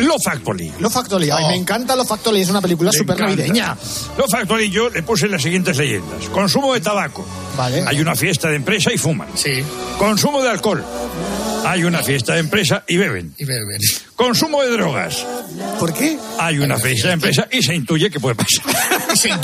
Love 0.00 0.26
Actually. 0.26 0.72
Lo 0.78 0.90
Factory. 0.90 1.30
Ay, 1.30 1.44
Oh. 1.44 1.48
me 1.48 1.56
encanta 1.56 1.94
Lo 1.96 2.04
Factory. 2.04 2.40
Es 2.42 2.50
una 2.50 2.60
película 2.60 2.90
súper 2.92 3.18
navideña. 3.18 3.76
Love 4.18 4.34
Actually 4.34 4.70
yo 4.70 4.90
le 4.90 5.02
puse 5.02 5.28
las 5.28 5.42
siguientes 5.42 5.76
leyendas. 5.76 6.28
Consumo 6.30 6.74
de 6.74 6.80
tabaco. 6.80 7.26
Vale. 7.56 7.84
Hay 7.86 8.00
una 8.00 8.14
fiesta 8.16 8.48
de 8.48 8.56
empresa 8.56 8.92
y 8.92 8.98
fuman. 8.98 9.28
Sí, 9.34 9.62
Consumo 9.98 10.42
de 10.42 10.50
alcohol. 10.50 10.84
Hay 11.66 11.84
una 11.84 12.02
fiesta 12.02 12.34
de 12.34 12.40
empresa 12.40 12.84
y 12.88 12.96
beben. 12.96 13.34
y 13.38 13.44
beben. 13.44 13.78
Consumo 14.16 14.62
de 14.62 14.70
drogas. 14.70 15.24
¿Por 15.78 15.92
qué? 15.92 16.18
Hay 16.38 16.58
una 16.58 16.78
fiesta 16.78 17.08
de 17.08 17.14
empresa 17.14 17.46
y 17.50 17.62
se 17.62 17.74
intuye 17.74 18.10
que 18.10 18.18
puede 18.18 18.34
pasar. 18.34 18.64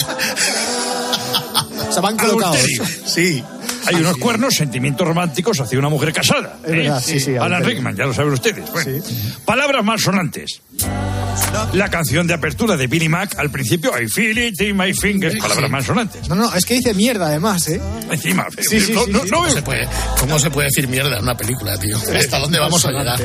Sea, 1.90 2.02
van 2.02 2.16
colocados. 2.16 2.56
Adulterio. 2.56 2.84
Sí. 3.06 3.42
Hay 3.86 3.94
unos 3.96 4.16
cuernos, 4.18 4.54
sentimientos 4.54 5.06
románticos 5.06 5.60
hacia 5.60 5.78
una 5.78 5.88
mujer 5.88 6.12
casada. 6.12 6.58
Es 6.64 6.70
verdad, 6.70 7.02
sí, 7.04 7.20
sí, 7.20 7.36
Alan. 7.36 7.64
Rickman, 7.64 7.96
ya 7.96 8.06
lo 8.06 8.14
saben 8.14 8.32
ustedes. 8.32 8.70
Bueno, 8.72 9.02
Palabras 9.44 9.84
malsonantes. 9.84 10.60
La 11.74 11.90
canción 11.90 12.26
de 12.26 12.34
apertura 12.34 12.76
de 12.76 12.86
Billy 12.86 13.08
Mac 13.08 13.38
al 13.38 13.50
principio, 13.50 13.92
I 14.00 14.08
feel 14.08 14.36
it 14.38 14.60
in 14.62 14.76
my 14.76 14.92
fingers, 14.94 15.36
palabras 15.38 15.70
malsonantes. 15.70 16.28
No, 16.28 16.34
no, 16.34 16.54
es 16.54 16.64
que 16.64 16.74
dice 16.74 16.94
mierda 16.94 17.26
además, 17.26 17.68
¿eh? 17.68 17.80
Encima, 18.10 18.46
Sí, 18.58 18.80
sí, 18.80 18.92
no, 18.92 19.04
sí, 19.04 19.10
no- 19.12 19.22
sí. 19.22 19.28
no 19.30 19.36
¿Cómo 19.36 19.42
veo- 19.46 19.54
se, 19.54 19.62
puede, 19.62 19.88
¿Cómo 20.20 20.38
se 20.38 20.50
puede 20.50 20.68
decir 20.68 20.88
mierda 20.88 21.16
en 21.18 21.22
una 21.22 21.36
película, 21.36 21.78
tío? 21.78 21.96
¿Hasta 21.98 22.38
dónde 22.38 22.58
vamos 22.58 22.84
a 22.86 22.90
llegar? 22.90 23.20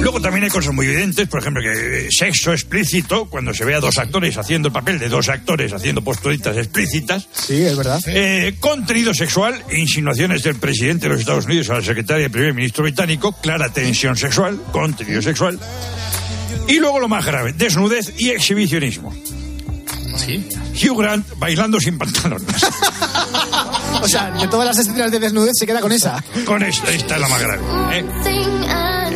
Luego 0.00 0.20
también 0.20 0.44
hay 0.44 0.50
cosas 0.50 0.72
muy 0.72 0.86
evidentes, 0.86 1.28
por 1.28 1.40
ejemplo, 1.40 1.62
que 1.62 2.06
eh, 2.06 2.08
sexo 2.10 2.52
explícito, 2.52 3.26
cuando 3.26 3.52
se 3.52 3.64
ve 3.64 3.74
a 3.74 3.80
dos 3.80 3.98
actores 3.98 4.36
haciendo 4.38 4.68
el 4.68 4.72
papel 4.72 4.98
de 4.98 5.08
dos 5.08 5.28
actores 5.28 5.72
haciendo 5.72 6.02
posturitas 6.02 6.56
explícitas. 6.56 7.28
Sí, 7.32 7.62
es 7.62 7.76
verdad. 7.76 8.00
Eh, 8.06 8.54
contenido 8.60 9.12
sexual, 9.12 9.62
insinuaciones 9.84 10.42
del 10.42 10.56
presidente 10.56 11.04
de 11.04 11.10
los 11.10 11.20
Estados 11.20 11.46
Unidos 11.46 11.70
a 11.70 11.74
la 11.74 11.82
secretaria 11.82 12.24
del 12.24 12.30
primer 12.30 12.54
ministro 12.54 12.82
británico, 12.82 13.32
clara 13.32 13.68
tensión 13.68 14.16
sexual, 14.16 14.60
contenido 14.72 15.20
sexual. 15.22 15.58
Y 16.66 16.78
luego 16.78 16.98
lo 16.98 17.08
más 17.08 17.24
grave, 17.24 17.52
desnudez 17.52 18.14
y 18.18 18.30
exhibicionismo. 18.30 19.14
Sí. 20.16 20.46
Hugh 20.74 20.98
Grant 20.98 21.26
bailando 21.38 21.78
sin 21.78 21.98
pantalones. 21.98 22.46
O 24.04 24.08
sea, 24.08 24.30
de 24.30 24.46
todas 24.48 24.66
las 24.66 24.78
escenas 24.78 25.10
de 25.10 25.18
desnudez 25.18 25.52
se 25.58 25.66
queda 25.66 25.80
con 25.80 25.90
esa. 25.92 26.22
Con 26.44 26.62
esta, 26.62 26.90
esta 26.90 27.14
es 27.14 27.20
la 27.20 27.28
más 27.28 27.40
grave. 27.40 27.62
¿eh? 27.92 28.04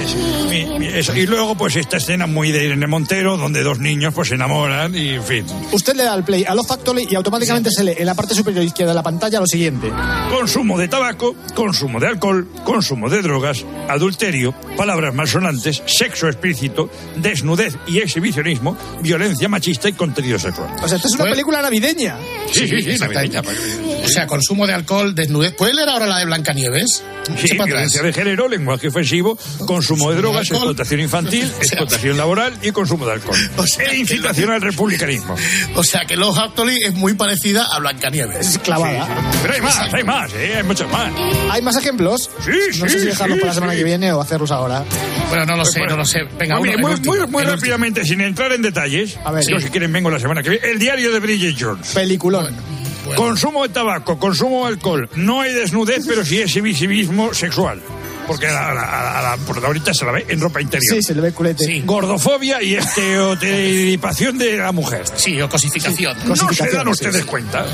Es- 0.01 0.15
mi- 0.49 0.79
mi- 0.79 0.87
eso. 0.87 1.15
Y 1.15 1.27
luego, 1.27 1.55
pues, 1.57 1.77
esta 1.77 1.97
escena 1.99 2.27
muy 2.27 2.53
de 2.53 2.65
Irene 2.65 2.87
Montero, 2.87 3.37
donde 3.37 3.63
dos 3.63 3.79
niños 3.81 4.15
pues 4.15 4.29
se 4.29 4.37
enamoran 4.37 4.95
y, 4.95 5.11
en 5.15 5.23
fin. 5.23 5.45
Usted 5.73 5.95
le 5.97 6.05
da 6.05 6.13
al 6.15 6.25
play 6.25 6.45
a 6.45 6.55
Lo 6.55 6.63
Factory 6.65 7.07
y 7.11 7.15
automáticamente 7.17 7.71
se 7.71 7.85
lee 7.85 7.95
en 7.99 8.07
la 8.07 8.15
parte 8.15 8.35
superior 8.35 8.65
izquierda 8.65 8.93
de 8.93 8.97
la 8.97 9.03
pantalla 9.03 9.41
lo 9.41 9.47
siguiente. 9.47 9.91
Consumo 10.31 10.79
de 10.79 10.89
tabaco, 10.89 11.35
consumo 11.55 11.99
de 12.01 12.07
alcohol, 12.07 12.47
consumo 12.65 13.11
de 13.11 13.21
drogas, 13.23 13.65
adulterio, 13.89 14.55
palabras 14.77 15.15
malsonantes, 15.15 15.83
sexo 15.87 16.29
explícito, 16.29 16.89
desnudez 17.17 17.77
y 17.87 17.99
exhibicionismo, 17.99 18.77
violencia 19.03 19.49
machista 19.49 19.89
y 19.89 19.93
contenido 19.95 20.39
sexual. 20.39 20.71
O 20.83 20.89
sea, 20.89 20.97
esta 20.97 21.09
es 21.09 21.15
una 21.15 21.25
Fue- 21.25 21.31
película 21.33 21.61
navideña. 21.61 22.17
Sí, 22.53 22.69
sí, 22.69 22.83
sí, 22.83 22.91
exactamente. 22.93 23.43
navideña. 23.43 23.98
O 24.09 24.11
sea, 24.11 24.27
consumo 24.27 24.67
de 24.67 24.73
alcohol, 24.73 25.15
desnudez. 25.15 25.55
¿Puedes 25.55 25.75
leer 25.77 25.89
ahora 25.89 26.07
la 26.07 26.19
de 26.19 26.25
Blancanieves? 26.25 27.03
Sí, 27.37 27.57
violencia 27.63 28.01
de 28.03 28.13
género, 28.13 28.49
lenguaje 28.49 28.89
ofensivo, 28.89 29.39
consumo 29.67 30.11
de 30.11 30.17
drogas, 30.17 30.43
alcohol. 30.51 30.69
explotación 30.71 31.01
infantil, 31.01 31.45
explotación 31.61 32.17
laboral 32.17 32.55
y 32.63 32.71
consumo 32.71 33.07
de 33.07 33.13
alcohol. 33.13 33.37
O 33.59 33.67
sea, 33.67 33.91
e 33.91 33.99
incitación 33.99 34.51
al 34.51 34.63
republicanismo. 34.63 35.35
O 35.75 35.85
sea, 35.85 36.05
que 36.07 36.17
Love 36.17 36.39
Actually 36.39 36.79
es 36.85 36.95
muy 36.95 37.15
parecida 37.15 37.65
a 37.67 37.79
Blancanieves. 37.81 38.47
Es 38.55 38.59
clavada. 38.59 39.07
Pero 39.43 39.55
hay 39.55 39.61
más, 39.61 39.79
hay 39.93 40.05
más, 40.05 40.33
¿eh? 40.35 40.55
hay 40.57 40.63
muchas 40.63 40.91
más. 40.91 41.13
¿Hay 41.51 41.61
más 41.61 41.77
ejemplos? 41.77 42.31
Sí, 42.45 42.79
No 42.81 42.87
sí, 42.87 42.93
sé 42.93 43.01
si 43.01 43.07
dejarlos 43.07 43.39
para 43.39 43.49
la 43.49 43.55
semana 43.55 43.75
que 43.75 43.85
viene 43.85 44.11
o 44.13 44.21
hacerlos 44.21 44.51
ahora. 44.51 44.85
Bueno, 45.29 45.45
no 45.45 45.57
lo 45.57 45.65
sé, 45.67 45.81
no 45.87 45.97
lo 45.97 46.05
sé. 46.07 46.21
Venga, 46.39 46.57
Muy, 46.59 46.71
uno, 46.71 46.79
muy, 46.79 46.93
último, 46.93 47.15
muy, 47.15 47.27
muy 47.27 47.43
el 47.43 47.49
último. 47.51 47.57
rápidamente, 47.57 48.05
sin 48.05 48.21
entrar 48.23 48.53
en 48.53 48.63
detalles, 48.63 49.19
A 49.25 49.33
ver, 49.33 49.45
yo 49.47 49.61
si 49.61 49.69
quieren 49.69 49.93
vengo 49.93 50.09
la 50.11 50.19
semana 50.19 50.43
que 50.43 50.51
viene, 50.51 50.67
el 50.71 50.79
diario 50.79 51.13
de 51.13 51.21
Bridget 51.21 51.57
Jones. 51.59 51.89
Peliculón. 51.93 52.45
Bueno. 52.45 52.88
Consumo 53.17 53.63
de 53.63 53.71
tabaco, 53.71 54.19
consumo 54.19 54.63
de 54.63 54.75
alcohol. 54.75 55.09
No 55.17 55.41
hay 55.41 55.53
desnudez, 55.53 56.05
pero 56.07 56.25
sí 56.25 56.41
exhibicionismo 56.41 57.35
sexual. 57.35 57.81
Porque 58.29 58.47
a 58.47 58.53
la, 58.53 58.69
a 58.69 58.75
la- 58.75 59.19
a 59.19 59.23
la 59.23 59.37
protagonista 59.45 59.93
se 59.93 60.05
la 60.05 60.13
ve 60.13 60.27
en 60.29 60.41
ropa 60.41 60.61
interior. 60.61 60.95
Sí, 60.95 61.03
se 61.03 61.15
le 61.15 61.21
ve 61.23 61.33
culete. 61.33 61.65
Sí. 61.65 61.83
Gordofobia 61.85 62.63
y 62.63 62.75
estereotipación 62.77 64.39
de 64.39 64.57
la 64.59 64.73
mujer. 64.73 65.03
Sí, 65.17 65.41
o 65.41 65.49
cosificación. 65.49 66.17
No 66.27 66.37
se 66.37 66.43
Cosificación, 66.45 66.77
dan 66.77 66.85
sí, 66.87 66.91
ustedes 67.07 67.23
sí. 67.23 67.29
cuenta. 67.29 67.67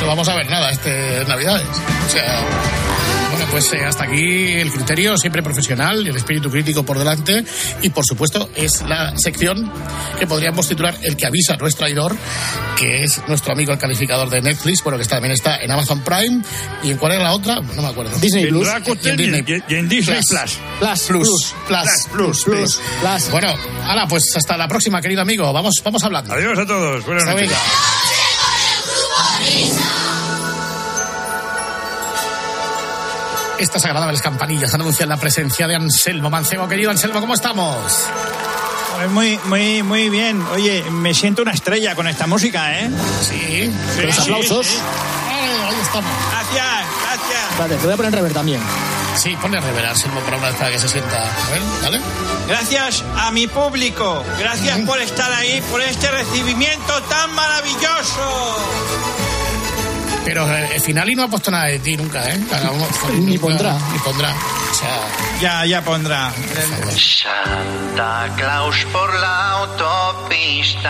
No 0.00 0.06
vamos 0.06 0.28
a 0.28 0.36
ver 0.36 0.48
nada 0.50 0.70
este 0.70 1.24
Navidades. 1.26 1.66
O 2.06 2.10
sea, 2.10 2.42
bueno, 3.30 3.46
pues 3.50 3.72
eh, 3.72 3.84
hasta 3.86 4.04
aquí 4.04 4.52
el 4.52 4.70
criterio 4.72 5.16
siempre 5.16 5.42
profesional, 5.42 6.06
el 6.06 6.16
espíritu 6.16 6.50
crítico 6.50 6.82
por 6.84 6.98
delante 6.98 7.44
y 7.82 7.90
por 7.90 8.04
supuesto 8.04 8.50
es 8.56 8.82
la 8.82 9.16
sección 9.16 9.70
que 10.18 10.26
podríamos 10.26 10.68
titular 10.68 10.96
El 11.02 11.16
que 11.16 11.26
avisa 11.26 11.56
no 11.56 11.66
es 11.66 11.76
traidor, 11.76 12.16
que 12.76 13.04
es 13.04 13.20
nuestro 13.28 13.52
amigo 13.52 13.72
el 13.72 13.78
calificador 13.78 14.28
de 14.30 14.42
Netflix, 14.42 14.82
bueno 14.82 14.96
que 14.98 15.02
está, 15.02 15.16
también 15.16 15.32
está 15.32 15.56
en 15.58 15.70
Amazon 15.70 16.00
Prime 16.02 16.42
y 16.82 16.90
en 16.90 16.96
cuál 16.98 17.12
era 17.12 17.22
la 17.24 17.32
otra, 17.32 17.60
no 17.60 17.82
me 17.82 17.88
acuerdo. 17.88 18.10
Disney 18.18 18.46
Plus. 18.46 18.66
Y 19.02 19.08
en 19.08 19.14
y, 19.14 19.16
Disney. 19.22 19.62
y 19.68 19.74
en 19.74 19.88
Disney 19.88 19.99
Plus. 20.06 20.26
Plus. 20.26 20.58
Plus, 20.78 21.06
Plus, 21.06 21.06
plus. 21.06 21.54
plus, 21.66 22.04
Plus, 22.10 22.44
Plus, 22.44 22.80
plus. 23.00 23.30
Bueno, 23.30 23.54
ahora 23.84 24.06
pues 24.06 24.24
hasta 24.36 24.56
la 24.56 24.68
próxima, 24.68 25.00
querido 25.00 25.22
amigo. 25.22 25.52
Vamos, 25.52 25.74
vamos 25.84 26.02
hablando. 26.04 26.32
Adiós 26.34 26.58
a 26.58 26.66
todos. 26.66 27.04
Buenas 27.04 27.24
Hasta 27.28 27.40
noches. 27.40 27.56
Estas 33.58 33.84
agradables 33.84 34.22
campanillas 34.22 34.72
anuncian 34.72 35.08
la 35.10 35.18
presencia 35.18 35.66
de 35.68 35.76
Anselmo 35.76 36.30
Mancebo. 36.30 36.66
Querido 36.66 36.90
Anselmo, 36.90 37.20
¿cómo 37.20 37.34
estamos? 37.34 37.76
Pues 38.96 39.10
muy, 39.10 39.38
muy, 39.44 39.82
muy 39.82 40.08
bien. 40.08 40.42
Oye, 40.52 40.82
me 40.90 41.12
siento 41.12 41.42
una 41.42 41.52
estrella 41.52 41.94
con 41.94 42.08
esta 42.08 42.26
música, 42.26 42.78
¿eh? 42.78 42.90
Sí. 43.28 43.70
Con 43.96 44.06
los 44.06 44.18
aplausos. 44.18 44.66
Ahí 45.28 45.76
estamos. 45.82 46.10
Gracias, 46.30 46.86
gracias. 47.02 47.58
Vale, 47.58 47.76
te 47.76 47.84
voy 47.84 47.92
a 47.92 47.96
poner 47.96 48.12
rever 48.12 48.32
también. 48.32 48.60
Sí, 49.16 49.36
ponle 49.40 49.60
rever 49.60 49.84
Anselmo 49.86 50.20
para 50.20 50.36
una 50.38 50.46
vez 50.48 50.56
para 50.56 50.70
que 50.70 50.78
se 50.78 50.88
sienta. 50.88 51.16
A 51.18 51.50
ver, 51.50 51.60
¿vale? 51.82 52.00
Gracias 52.48 53.04
a 53.18 53.30
mi 53.32 53.46
público. 53.46 54.24
Gracias 54.38 54.78
por 54.80 54.98
estar 55.00 55.30
ahí, 55.32 55.60
por 55.70 55.80
este 55.82 56.10
recibimiento 56.10 57.02
tan 57.02 57.34
maravilloso. 57.34 58.56
Pero 60.24 60.50
eh, 60.54 60.80
Finali 60.80 61.14
no 61.14 61.24
ha 61.24 61.28
puesto 61.28 61.50
nada 61.50 61.64
de 61.66 61.78
ti 61.80 61.96
nunca, 61.96 62.22
¿eh? 62.30 62.38
Uno- 62.72 62.86
Ni 63.18 63.34
nunca- 63.36 63.40
pondrá. 63.42 63.72
Ni 63.92 63.98
pondrá. 63.98 64.30
O 64.30 64.74
sea, 64.74 65.00
Ya, 65.40 65.66
ya 65.66 65.82
pondrá. 65.82 66.32
Santa 66.96 68.28
Claus 68.36 68.86
por 68.92 69.12
la 69.14 69.50
autopista. 70.30 70.86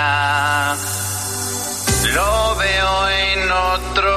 Lo 2.15 2.57
veo 2.57 3.09
en 3.09 3.51
otro. 3.53 4.10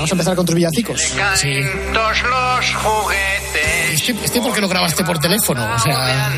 Vamos 0.00 0.12
a 0.12 0.14
empezar 0.14 0.34
con 0.34 0.46
tus 0.46 0.54
villancicos. 0.54 1.02
Caen 1.14 1.92
todos 1.92 2.22
los 2.22 2.74
juguetes. 2.76 3.92
¿este, 3.92 4.14
este 4.24 4.40
por 4.40 4.54
qué 4.54 4.60
lo 4.62 4.68
grabaste 4.68 5.04
por 5.04 5.18
teléfono? 5.18 5.74
O 5.74 5.78
sea, 5.78 6.32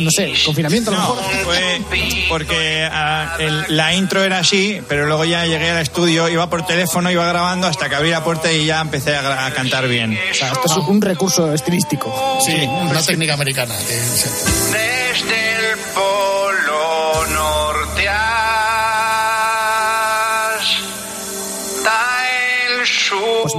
No 0.00 0.10
sé, 0.10 0.34
confinamiento 0.44 0.90
a 0.90 0.94
lo 0.94 1.00
mejor. 1.00 1.18
Fue 1.44 1.80
porque 2.28 2.86
ah, 2.92 3.36
el- 3.38 3.64
la 3.76 3.94
intro 3.94 4.22
era 4.22 4.40
así, 4.40 4.80
pero 4.86 5.06
luego 5.06 5.24
ya 5.24 5.46
llegué 5.46 5.70
al 5.70 5.78
estudio, 5.78 6.28
iba 6.28 6.50
por 6.50 6.66
teléfono, 6.66 7.10
iba 7.10 7.26
grabando 7.26 7.66
hasta 7.68 7.88
que 7.88 7.94
abrí 7.94 8.10
la 8.10 8.22
puerta 8.22 8.52
y 8.52 8.66
ya 8.66 8.80
empecé 8.82 9.16
a, 9.16 9.46
a 9.46 9.50
cantar 9.52 9.88
bien. 9.88 10.18
O 10.30 10.34
sea, 10.34 10.48
esto 10.52 10.66
es 10.66 10.76
un 10.88 11.00
recurso 11.00 11.54
estilístico. 11.54 12.38
sí, 12.44 12.54
una 12.66 13.00
técnica 13.02 13.32
americana. 13.34 13.74
Desde 13.78 15.70
el 15.72 15.76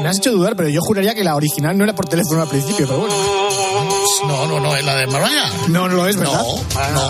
me 0.08 0.12
has 0.12 0.20
hecho 0.20 0.32
dudar, 0.32 0.56
pero 0.56 0.70
yo 0.70 0.80
juraría 0.80 1.14
que 1.14 1.24
la 1.26 1.36
original 1.36 1.78
no 1.78 1.84
era 1.84 1.94
por 1.94 2.06
teléfono 2.06 2.42
al 2.42 2.48
principio, 2.48 2.88
pero 2.88 3.00
bueno. 3.00 3.14
No, 4.26 4.48
no, 4.48 4.60
no, 4.62 4.74
es 4.74 4.86
la 4.86 4.96
de 4.96 5.08
Mariah. 5.08 5.52
No, 5.68 5.90
no 5.90 5.96
lo 5.96 6.08
es, 6.08 6.16
¿verdad? 6.16 6.42
No, 6.44 6.56
no. 6.94 7.10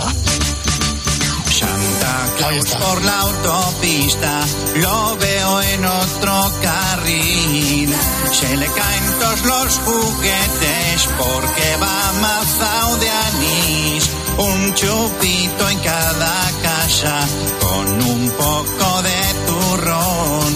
Santa 1.51 2.27
Claus 2.37 2.65
por 2.65 3.03
la 3.03 3.19
autopista, 3.19 4.41
lo 4.77 5.15
veo 5.17 5.61
en 5.61 5.85
otro 5.85 6.51
carril. 6.63 7.93
Se 8.31 8.57
le 8.57 8.65
caen 8.65 9.03
todos 9.19 9.45
los 9.45 9.77
juguetes 9.77 11.07
porque 11.19 11.77
va 11.79 12.13
mazao 12.19 12.97
de 12.97 13.09
anís. 13.11 14.09
Un 14.39 14.73
chupito 14.73 15.69
en 15.69 15.79
cada 15.81 16.51
casa 16.63 17.19
con 17.59 18.01
un 18.09 18.31
poco 18.31 19.01
de 19.03 19.19
turrón. 19.45 20.46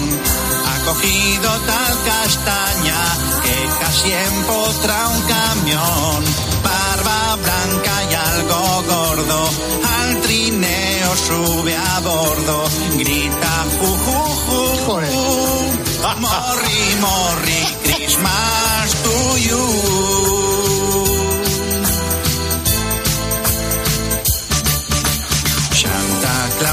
Cogido 0.92 1.50
tal 1.68 1.94
castaña 2.04 3.02
que 3.44 3.58
casi 3.80 4.12
empotra 4.12 5.08
un 5.08 5.22
camión. 5.22 6.20
Barba 6.62 7.38
blanca 7.38 7.94
y 8.12 8.14
algo 8.14 8.84
gordo, 8.90 9.50
al 10.00 10.22
trineo 10.22 11.16
sube 11.16 11.78
a 11.78 12.00
bordo, 12.02 12.66
grita 12.98 13.66
ju 13.80 13.90
ju 14.04 14.20
ju. 14.46 14.62
Morri, 16.20 16.84
morri, 17.00 17.62
Christmas 17.86 18.88
to 19.04 19.38
you. 19.48 20.71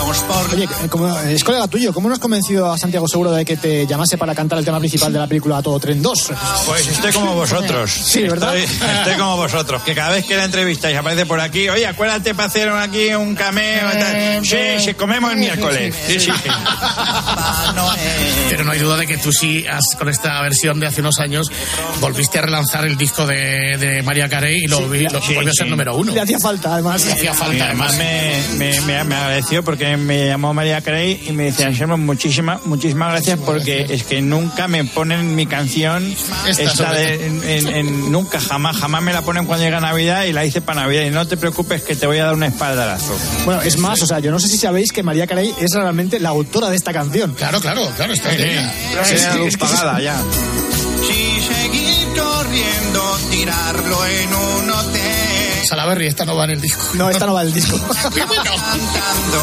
Claus 0.08 0.22
por 0.22 0.54
Oye, 0.54 0.64
eh, 0.64 0.88
como 0.88 1.18
es 1.18 1.44
colega 1.44 1.68
tuyo, 1.68 1.92
¿cómo 1.92 2.08
no 2.08 2.14
has 2.14 2.20
convencido 2.20 2.72
a 2.72 2.78
Santiago 2.78 3.06
Seguro 3.06 3.30
de 3.30 3.44
que 3.44 3.58
te 3.58 3.86
llamase 3.86 4.16
para 4.16 4.34
cantar 4.34 4.58
el 4.58 4.64
tema 4.64 4.78
principal 4.78 5.12
de 5.12 5.18
la 5.18 5.26
película 5.26 5.58
A 5.58 5.62
Todo 5.62 5.78
Tren 5.78 6.00
2? 6.00 6.30
Pues 6.64 6.88
estoy 6.88 7.12
como 7.12 7.34
vosotros. 7.34 7.90
Sí, 8.08 8.22
¿verdad? 8.22 8.56
Estoy, 8.56 8.88
estoy 8.98 9.14
como 9.16 9.36
vosotros, 9.36 9.82
que 9.82 9.94
cada 9.94 10.10
vez 10.12 10.24
que 10.24 10.34
la 10.36 10.44
entrevistáis 10.44 10.96
aparece 10.96 11.26
por 11.26 11.40
aquí, 11.40 11.68
oye, 11.68 11.86
acuérdate 11.86 12.34
para 12.34 12.48
hacer 12.48 12.70
aquí 12.70 13.12
un 13.14 13.34
cameo. 13.34 13.86
y 13.94 13.98
tal". 13.98 14.46
Sí, 14.46 14.56
sí, 14.82 14.94
comemos 14.94 15.30
el 15.32 15.38
miércoles. 15.38 15.94
Sí, 16.06 16.20
sí. 16.20 16.30
Pero 18.48 18.64
no 18.64 18.72
hay 18.72 18.78
duda 18.78 18.96
de 18.96 19.06
que 19.06 19.18
tú 19.18 19.30
sí, 19.30 19.66
has, 19.66 19.94
con 19.98 20.08
esta 20.08 20.40
versión 20.40 20.80
de 20.80 20.86
hace 20.86 21.02
unos 21.02 21.18
años, 21.18 21.50
volviste 22.00 22.38
a 22.38 22.42
relanzar 22.42 22.86
el 22.86 22.96
disco 22.96 23.26
de, 23.26 23.76
de 23.78 24.02
María 24.02 24.28
Carey 24.28 24.64
y 24.64 24.68
lo, 24.68 24.88
vi- 24.88 25.06
lo 25.08 25.20
sí, 25.20 25.34
volvió 25.34 25.50
a 25.50 25.54
ser 25.54 25.66
sí. 25.66 25.70
número 25.70 25.94
uno. 25.96 26.12
Le 26.14 26.20
hacía 26.20 26.38
falta, 26.38 26.72
además. 26.74 27.04
Le 27.04 27.12
hacía 27.12 27.34
falta, 27.34 27.66
además. 27.66 27.94
me, 27.96 28.42
me, 28.56 28.80
me 29.04 29.14
agradeció 29.16 29.62
porque 29.62 29.96
me 30.08 30.26
llamó 30.26 30.54
María 30.54 30.80
Carey 30.80 31.20
y 31.28 31.32
me 31.32 31.44
decía, 31.44 31.66
Anselmo, 31.66 31.98
muchísimas, 31.98 32.64
muchísimas 32.64 33.12
gracias 33.12 33.38
porque 33.44 33.86
es 33.90 34.02
que 34.04 34.22
nunca 34.22 34.66
me 34.66 34.84
ponen 34.84 35.34
mi 35.36 35.44
canción, 35.46 36.14
Esta 36.46 36.62
esta 36.62 36.92
de, 36.94 37.26
en, 37.26 37.44
en- 37.44 37.68
en- 37.68 38.10
nunca, 38.12 38.40
jamás, 38.40 38.76
jamás 38.78 39.02
me 39.02 39.12
la 39.12 39.20
ponen 39.22 39.44
cuando 39.44 39.64
llega 39.64 39.80
Navidad 39.80 40.24
y 40.24 40.32
la 40.32 40.44
hice 40.46 40.60
para 40.62 40.80
Navidad 40.82 41.02
y 41.04 41.10
no 41.10 41.26
te 41.28 41.36
preocupes 41.36 41.82
que 41.82 41.94
te 41.94 42.06
voy 42.06 42.18
a 42.18 42.24
dar 42.24 42.34
un 42.34 42.42
espaldarazo. 42.44 43.14
Bueno, 43.44 43.60
es 43.62 43.76
más, 43.78 44.00
o 44.02 44.06
sea, 44.06 44.18
yo 44.20 44.30
no 44.30 44.40
sé 44.40 44.48
si 44.48 44.56
sabéis 44.56 44.90
que 44.92 45.02
María 45.02 45.26
Carey 45.26 45.52
es 45.60 45.72
realmente 45.74 46.18
la 46.18 46.30
autora 46.30 46.70
de 46.70 46.76
esta 46.76 46.92
canción. 46.92 47.34
Claro, 47.34 47.60
claro, 47.60 47.88
claro, 47.96 48.12
está 48.14 48.32
en 48.34 48.40
ella. 48.42 48.74
Sí, 49.04 49.18
sí, 49.18 49.38
luz 49.38 49.48
es 49.48 49.54
que 49.56 49.60
pagada 49.60 50.00
ya. 50.00 50.16
Si 51.06 51.40
seguir 51.54 52.18
corriendo, 52.18 53.18
tirarlo 53.30 54.06
en 54.06 54.28
un 54.34 54.70
hotel. 54.70 55.17
Salaberry, 55.64 56.06
esta 56.06 56.24
no 56.24 56.36
va 56.36 56.44
en 56.44 56.50
el 56.50 56.60
disco. 56.60 56.82
No, 56.94 57.10
esta 57.10 57.26
no 57.26 57.34
va 57.34 57.44
del 57.44 57.52
disco. 57.52 57.78
cantando 58.08 59.38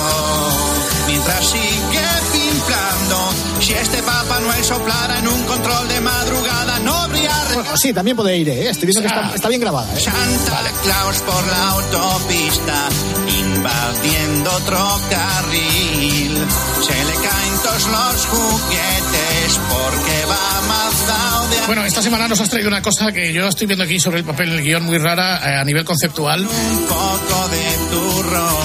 mientras 1.08 1.46
sigue 1.48 2.08
pimplando. 2.32 3.34
Si 3.60 3.74
este 3.74 4.04
Papá 4.04 4.40
Noel 4.40 4.64
soplara 4.64 5.20
en 5.20 5.28
un 5.28 5.44
control 5.44 5.88
de 5.88 6.02
madrugada, 6.02 6.80
no 6.80 6.94
habría 6.94 7.32
Bueno, 7.54 7.78
sí, 7.78 7.94
también 7.94 8.18
puede 8.18 8.38
ir, 8.38 8.50
¿eh? 8.50 8.70
Estoy 8.70 8.88
viendo 8.88 9.02
que 9.02 9.08
está, 9.08 9.36
está 9.36 9.50
bien 9.50 9.62
grabada, 9.62 9.92
¿eh? 9.96 10.00
Santa 10.00 10.62
Claus 10.84 11.18
por 11.22 11.48
la 11.48 11.70
autopista, 11.70 12.90
invadiendo 13.28 14.52
otro 14.52 15.02
carril. 15.10 16.46
Se 16.82 17.06
le 17.06 17.14
caen 17.14 17.60
todos 17.64 17.88
los 17.88 18.26
juguetes 18.28 19.15
porque 19.54 20.26
va 20.26 20.62
mazao 20.68 21.48
de 21.50 21.68
Bueno, 21.68 21.86
esta 21.86 22.02
semana 22.02 22.28
nos 22.28 22.40
has 22.40 22.50
traído 22.50 22.68
una 22.68 22.82
cosa 22.82 23.12
que 23.12 23.32
yo 23.32 23.48
estoy 23.48 23.68
viendo 23.68 23.84
aquí 23.84 24.00
sobre 24.00 24.20
el 24.20 24.26
papel 24.26 24.50
en 24.50 24.60
el 24.60 24.64
guion 24.64 24.84
muy 24.84 24.98
rara 24.98 25.38
eh, 25.38 25.60
a 25.60 25.64
nivel 25.64 25.86
conceptual. 25.86 26.42
un 26.42 26.86
poco 26.88 27.48
de 27.50 27.78
turrón. 27.92 28.65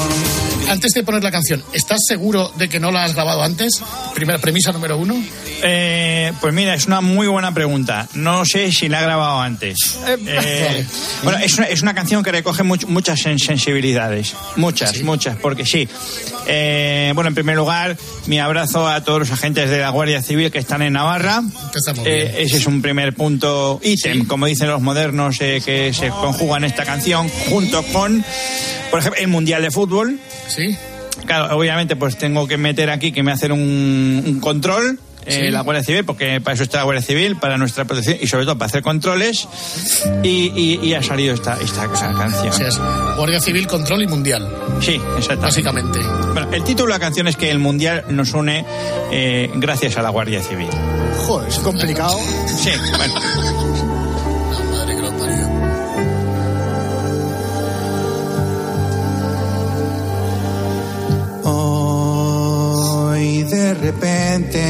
Antes 0.71 0.93
de 0.93 1.03
poner 1.03 1.23
la 1.25 1.33
canción, 1.33 1.63
¿estás 1.73 1.99
seguro 2.07 2.53
de 2.57 2.69
que 2.69 2.79
no 2.79 2.93
la 2.93 3.03
has 3.05 3.15
grabado 3.15 3.43
antes? 3.43 3.83
Primera 4.15 4.39
premisa 4.39 4.71
número 4.71 4.97
uno. 4.99 5.21
Eh, 5.65 6.33
pues 6.41 6.55
mira, 6.55 6.75
es 6.75 6.87
una 6.87 7.01
muy 7.01 7.27
buena 7.27 7.53
pregunta. 7.53 8.09
No 8.15 8.45
sé 8.45 8.71
si 8.71 8.89
la 8.89 9.01
he 9.01 9.03
grabado 9.03 9.41
antes. 9.41 9.99
Eh, 10.07 10.87
bueno, 11.25 11.39
es 11.41 11.59
una, 11.59 11.67
es 11.67 11.83
una 11.83 11.93
canción 11.95 12.23
que 12.23 12.31
recoge 12.31 12.63
much- 12.63 12.87
muchas 12.87 13.19
sen- 13.21 13.39
sensibilidades. 13.45 14.35
Muchas, 14.55 15.03
muchas, 15.03 15.37
porque 15.39 15.67
sí. 15.67 15.89
Eh, 16.47 17.11
bueno, 17.17 17.29
en 17.29 17.35
primer 17.35 17.57
lugar, 17.57 17.97
mi 18.27 18.39
abrazo 18.39 18.87
a 18.89 19.03
todos 19.03 19.19
los 19.19 19.31
agentes 19.33 19.71
de 19.71 19.81
la 19.81 19.91
Guardia 19.91 20.23
Civil 20.23 20.53
que 20.53 20.59
están 20.59 20.83
en 20.83 20.93
Navarra. 20.93 21.43
Eh, 22.07 22.43
ese 22.47 22.59
es 22.59 22.67
un 22.67 22.81
primer 22.81 23.13
punto 23.15 23.81
ítem, 23.83 24.25
como 24.25 24.47
dicen 24.47 24.69
los 24.69 24.81
modernos, 24.81 25.37
eh, 25.41 25.61
que 25.65 25.93
se 25.93 26.09
conjuga 26.11 26.59
en 26.59 26.65
esta 26.65 26.85
canción, 26.85 27.29
junto 27.49 27.83
con, 27.93 28.25
por 28.91 29.01
ejemplo, 29.01 29.21
el 29.21 29.29
Mundial 29.29 29.63
de 29.63 29.71
Fútbol. 29.73 30.19
Sí. 30.49 30.60
Claro, 31.27 31.57
obviamente, 31.57 31.97
pues 31.97 32.17
tengo 32.17 32.47
que 32.49 32.57
meter 32.57 32.89
aquí 32.91 33.13
que 33.13 33.23
me 33.23 33.33
hacen 33.33 33.53
un, 33.53 34.23
un 34.27 34.41
control. 34.41 34.99
eh, 35.27 35.45
Sí. 35.47 35.51
la 35.51 35.61
Guardia 35.61 35.85
Civil, 35.85 36.05
porque 36.07 36.41
para 36.41 36.55
eso 36.55 36.63
está 36.63 36.79
la 36.79 36.85
Guardia 36.85 37.03
Civil, 37.03 37.37
para 37.37 37.59
nuestra 37.59 37.85
protección 37.85 38.17
y 38.23 38.27
sobre 38.27 38.45
todo 38.47 38.57
para 38.57 38.69
hacer 38.69 38.83
controles. 38.83 39.47
Y, 40.23 40.51
y- 40.57 40.81
y 40.83 40.95
ha 40.95 41.03
salido 41.03 41.35
esta, 41.35 41.59
esta, 41.61 41.85
esta 41.85 42.15
canción. 42.15 42.67
Es. 42.67 42.81
Guardia 43.19 43.39
Civil, 43.39 43.67
Control 43.67 44.03
y 44.03 44.07
Mundial, 44.07 44.49
Sí, 44.81 44.93
exactamente. 45.19 45.43
básicamente. 45.43 45.99
Bueno, 46.33 46.49
el 46.53 46.65
título 46.65 46.87
de 46.87 46.93
la 46.95 47.01
canción 47.01 47.29
es 47.29 47.37
que 47.37 47.51
el 47.51 47.59
Mundial 47.59 48.07
nos 48.09 48.33
une 48.33 48.65
eh, 49.13 49.51
gracias 49.57 49.99
a 49.99 50.03
la 50.03 50.09
Guardia 50.09 50.43
Civil. 50.43 50.69
Joder, 51.19 51.49
es 51.51 51.59
complicado. 51.59 52.17
Sí, 52.47 52.71
bueno. 52.97 53.15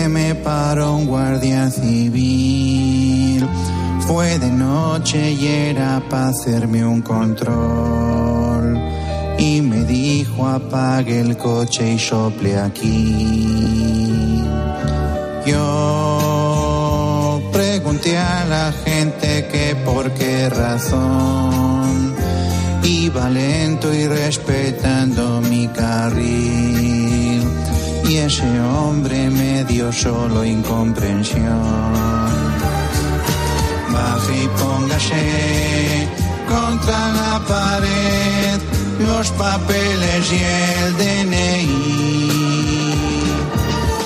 me 0.08 0.34
paró 0.36 0.96
un 0.96 1.06
guardia 1.06 1.70
civil. 1.70 3.46
Fue 4.06 4.38
de 4.38 4.50
noche 4.50 5.32
y 5.32 5.46
era 5.46 6.02
para 6.08 6.28
hacerme 6.28 6.82
un 6.84 7.02
control. 7.02 8.80
Y 9.38 9.60
me 9.60 9.84
dijo 9.84 10.48
apague 10.48 11.20
el 11.20 11.36
coche 11.36 11.92
y 11.92 11.98
sople 11.98 12.58
aquí. 12.58 14.42
Yo 15.44 17.42
pregunté 17.52 18.16
a 18.16 18.46
la 18.46 18.72
gente 18.72 19.46
que 19.52 19.76
por 19.84 20.10
qué 20.12 20.48
razón 20.48 22.14
iba 22.82 23.28
lento 23.28 23.92
y 23.92 24.06
respetando 24.06 25.42
mi 25.42 25.68
carril. 25.68 27.09
Y 28.10 28.16
ese 28.16 28.60
hombre 28.60 29.30
me 29.30 29.62
dio 29.66 29.92
solo 29.92 30.44
incomprensión. 30.44 31.44
Baje 33.92 34.36
y 34.42 34.48
póngase 34.60 36.08
contra 36.48 36.98
la 37.18 37.40
pared 37.46 38.58
los 39.06 39.30
papeles 39.30 40.32
y 40.32 40.42
el 40.42 40.96
DNI. 40.98 42.30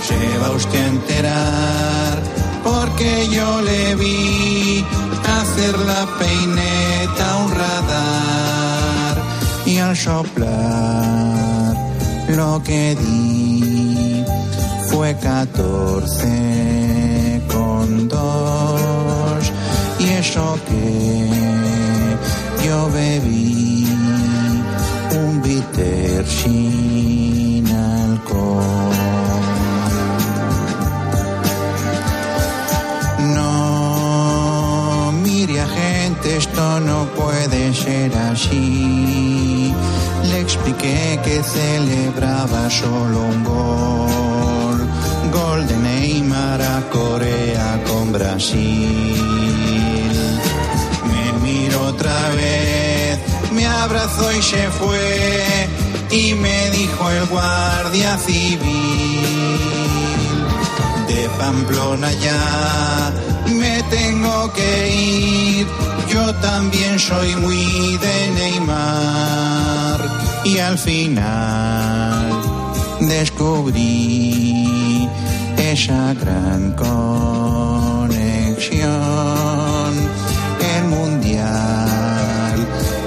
Se 0.06 0.38
va 0.38 0.50
usted 0.50 0.84
a 0.84 0.88
enterar 0.88 2.22
porque 2.62 3.26
yo 3.30 3.62
le 3.62 3.94
vi 3.94 4.84
hacer 5.40 5.78
la 5.78 6.06
peineta 6.18 7.32
a 7.32 7.36
un 7.38 7.50
radar 7.52 9.14
y 9.64 9.78
al 9.78 9.96
soplar 9.96 11.74
lo 12.28 12.62
que 12.62 12.96
di 12.96 13.33
fue 14.94 15.14
14 15.16 17.42
con 17.52 18.08
dos 18.08 19.52
y 19.98 20.08
eso 20.08 20.58
que 20.68 21.28
yo 22.64 22.88
bebí 22.90 23.88
un 25.16 25.42
bitter 25.42 26.24
sin 26.26 27.66
alcohol. 27.66 28.92
No, 33.34 35.12
mire 35.24 35.60
agente, 35.60 36.36
esto 36.36 36.80
no 36.80 37.06
puede 37.16 37.74
ser 37.74 38.16
así. 38.16 39.74
Le 40.30 40.40
expliqué 40.40 41.18
que 41.24 41.42
celebraba 41.42 42.70
solo 42.70 43.22
un 43.22 43.44
gol. 43.44 44.33
Gol 45.34 45.66
de 45.66 45.76
Neymar 45.76 46.62
a 46.62 46.80
Corea 46.90 47.82
con 47.88 48.12
Brasil. 48.12 49.20
Me 51.10 51.24
miro 51.44 51.78
otra 51.92 52.18
vez, 52.40 53.18
me 53.52 53.66
abrazó 53.66 54.32
y 54.32 54.42
se 54.42 54.64
fue. 54.78 55.68
Y 56.10 56.34
me 56.34 56.70
dijo 56.70 57.10
el 57.10 57.26
guardia 57.26 58.16
civil 58.18 59.24
de 61.08 61.28
Pamplona 61.38 62.10
ya 62.12 63.12
me 63.52 63.82
tengo 63.84 64.52
que 64.52 64.70
ir. 64.90 65.66
Yo 66.08 66.34
también 66.36 66.98
soy 66.98 67.34
muy 67.36 67.96
de 67.98 68.30
Neymar 68.34 70.00
y 70.44 70.58
al 70.58 70.78
final 70.78 72.30
descubrí 73.00 74.63
esa 75.74 76.14
gran 76.14 76.72
conexión. 76.72 76.94
El 80.76 80.84
mundial 80.84 82.66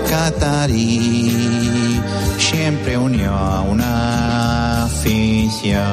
catarí 0.10 2.02
siempre 2.38 2.98
unió 2.98 3.34
a 3.34 3.62
una 3.62 4.84
afición. 4.84 5.86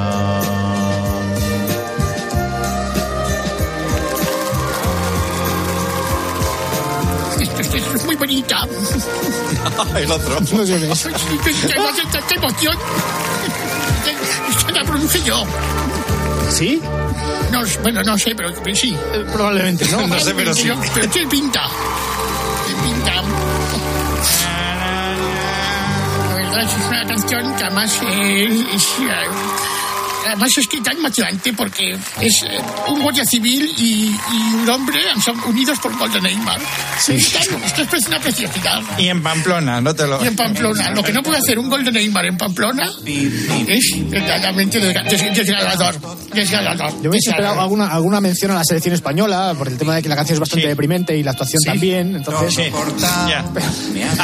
Es 7.95 8.05
muy 8.05 8.16
bonita. 8.16 8.66
El 9.97 10.11
otro. 10.11 10.41
No 10.41 10.47
sé 10.97 11.12
qué. 11.12 11.39
¡Qué 12.29 12.35
emoción! 12.35 12.77
Esta 14.51 14.72
la 14.72 14.85
produje 14.85 15.22
yo. 15.22 15.45
¿Sí? 16.51 16.80
No, 17.51 17.62
bueno, 17.82 18.03
no 18.03 18.18
sé, 18.18 18.34
pero 18.34 18.51
sí. 18.74 18.97
Probablemente, 19.32 19.86
¿no? 19.90 20.07
No 20.07 20.18
sé, 20.18 20.34
pero 20.34 20.55
sí. 20.55 20.70
Pero 20.95 21.09
tiene 21.09 21.28
pinta. 21.28 21.62
Tiene 22.66 22.82
pinta. 22.82 23.22
La 26.28 26.34
verdad 26.34 26.62
es 26.62 26.86
una 26.86 27.07
canción 27.07 27.57
que 27.57 27.64
además 27.64 28.01
eh, 28.03 28.66
es, 28.74 28.84
eh, 28.84 29.74
además 30.27 30.51
es 30.57 30.66
que 30.68 30.81
tan 30.81 31.01
motivante 31.01 31.53
porque 31.53 31.97
es 32.20 32.43
eh, 32.43 32.59
un 32.89 33.03
guardia 33.03 33.25
civil 33.25 33.70
y, 33.79 34.11
y 34.33 34.55
un 34.62 34.68
hombre 34.68 35.01
son 35.25 35.39
unidos 35.45 35.79
por 35.81 35.93
un 35.93 35.99
gol 35.99 36.12
de 36.12 36.20
Neymar. 36.20 36.61
Sí. 37.01 37.12
Esto 37.14 37.97
es 37.97 38.07
una 38.07 38.20
preciosidad. 38.20 38.81
Y 38.99 39.09
en 39.09 39.22
Pamplona, 39.22 39.81
no 39.81 39.95
te 39.95 40.07
lo... 40.07 40.22
Y 40.22 40.29
en 40.29 40.37
Pamplona, 40.37 40.91
lo 40.91 41.03
que 41.03 41.12
no 41.12 41.22
puede 41.22 41.39
hacer 41.39 41.59
un 41.59 41.68
gol 41.68 41.85
de 41.85 41.93
Neymar 41.93 42.27
en 42.27 42.37
Pamplona 42.39 42.91
es 43.68 43.93
verdaderamente 44.11 44.81
desga- 44.81 45.09
des- 45.09 45.35
desgarrador. 45.37 45.95
Desgarrador. 46.33 46.91
Yo 46.97 47.03
me 47.05 47.09
hubiese 47.11 47.31
esperado 47.31 47.61
alguna, 47.61 47.87
alguna 47.89 48.20
mención 48.20 48.51
a 48.51 48.55
la 48.55 48.64
selección 48.64 48.95
española 48.95 49.55
por 49.57 49.68
el 49.68 49.77
tema 49.79 49.95
de 49.97 50.03
que 50.03 50.09
la 50.09 50.16
canción 50.16 50.35
es 50.37 50.41
bastante 50.41 50.68
deprimente 50.68 51.16
y 51.16 51.22
la 51.22 51.33
actuación 51.33 51.62
también. 51.64 52.16
Entonces, 52.16 52.55
Sí, 52.55 52.70
ya. 53.29 53.45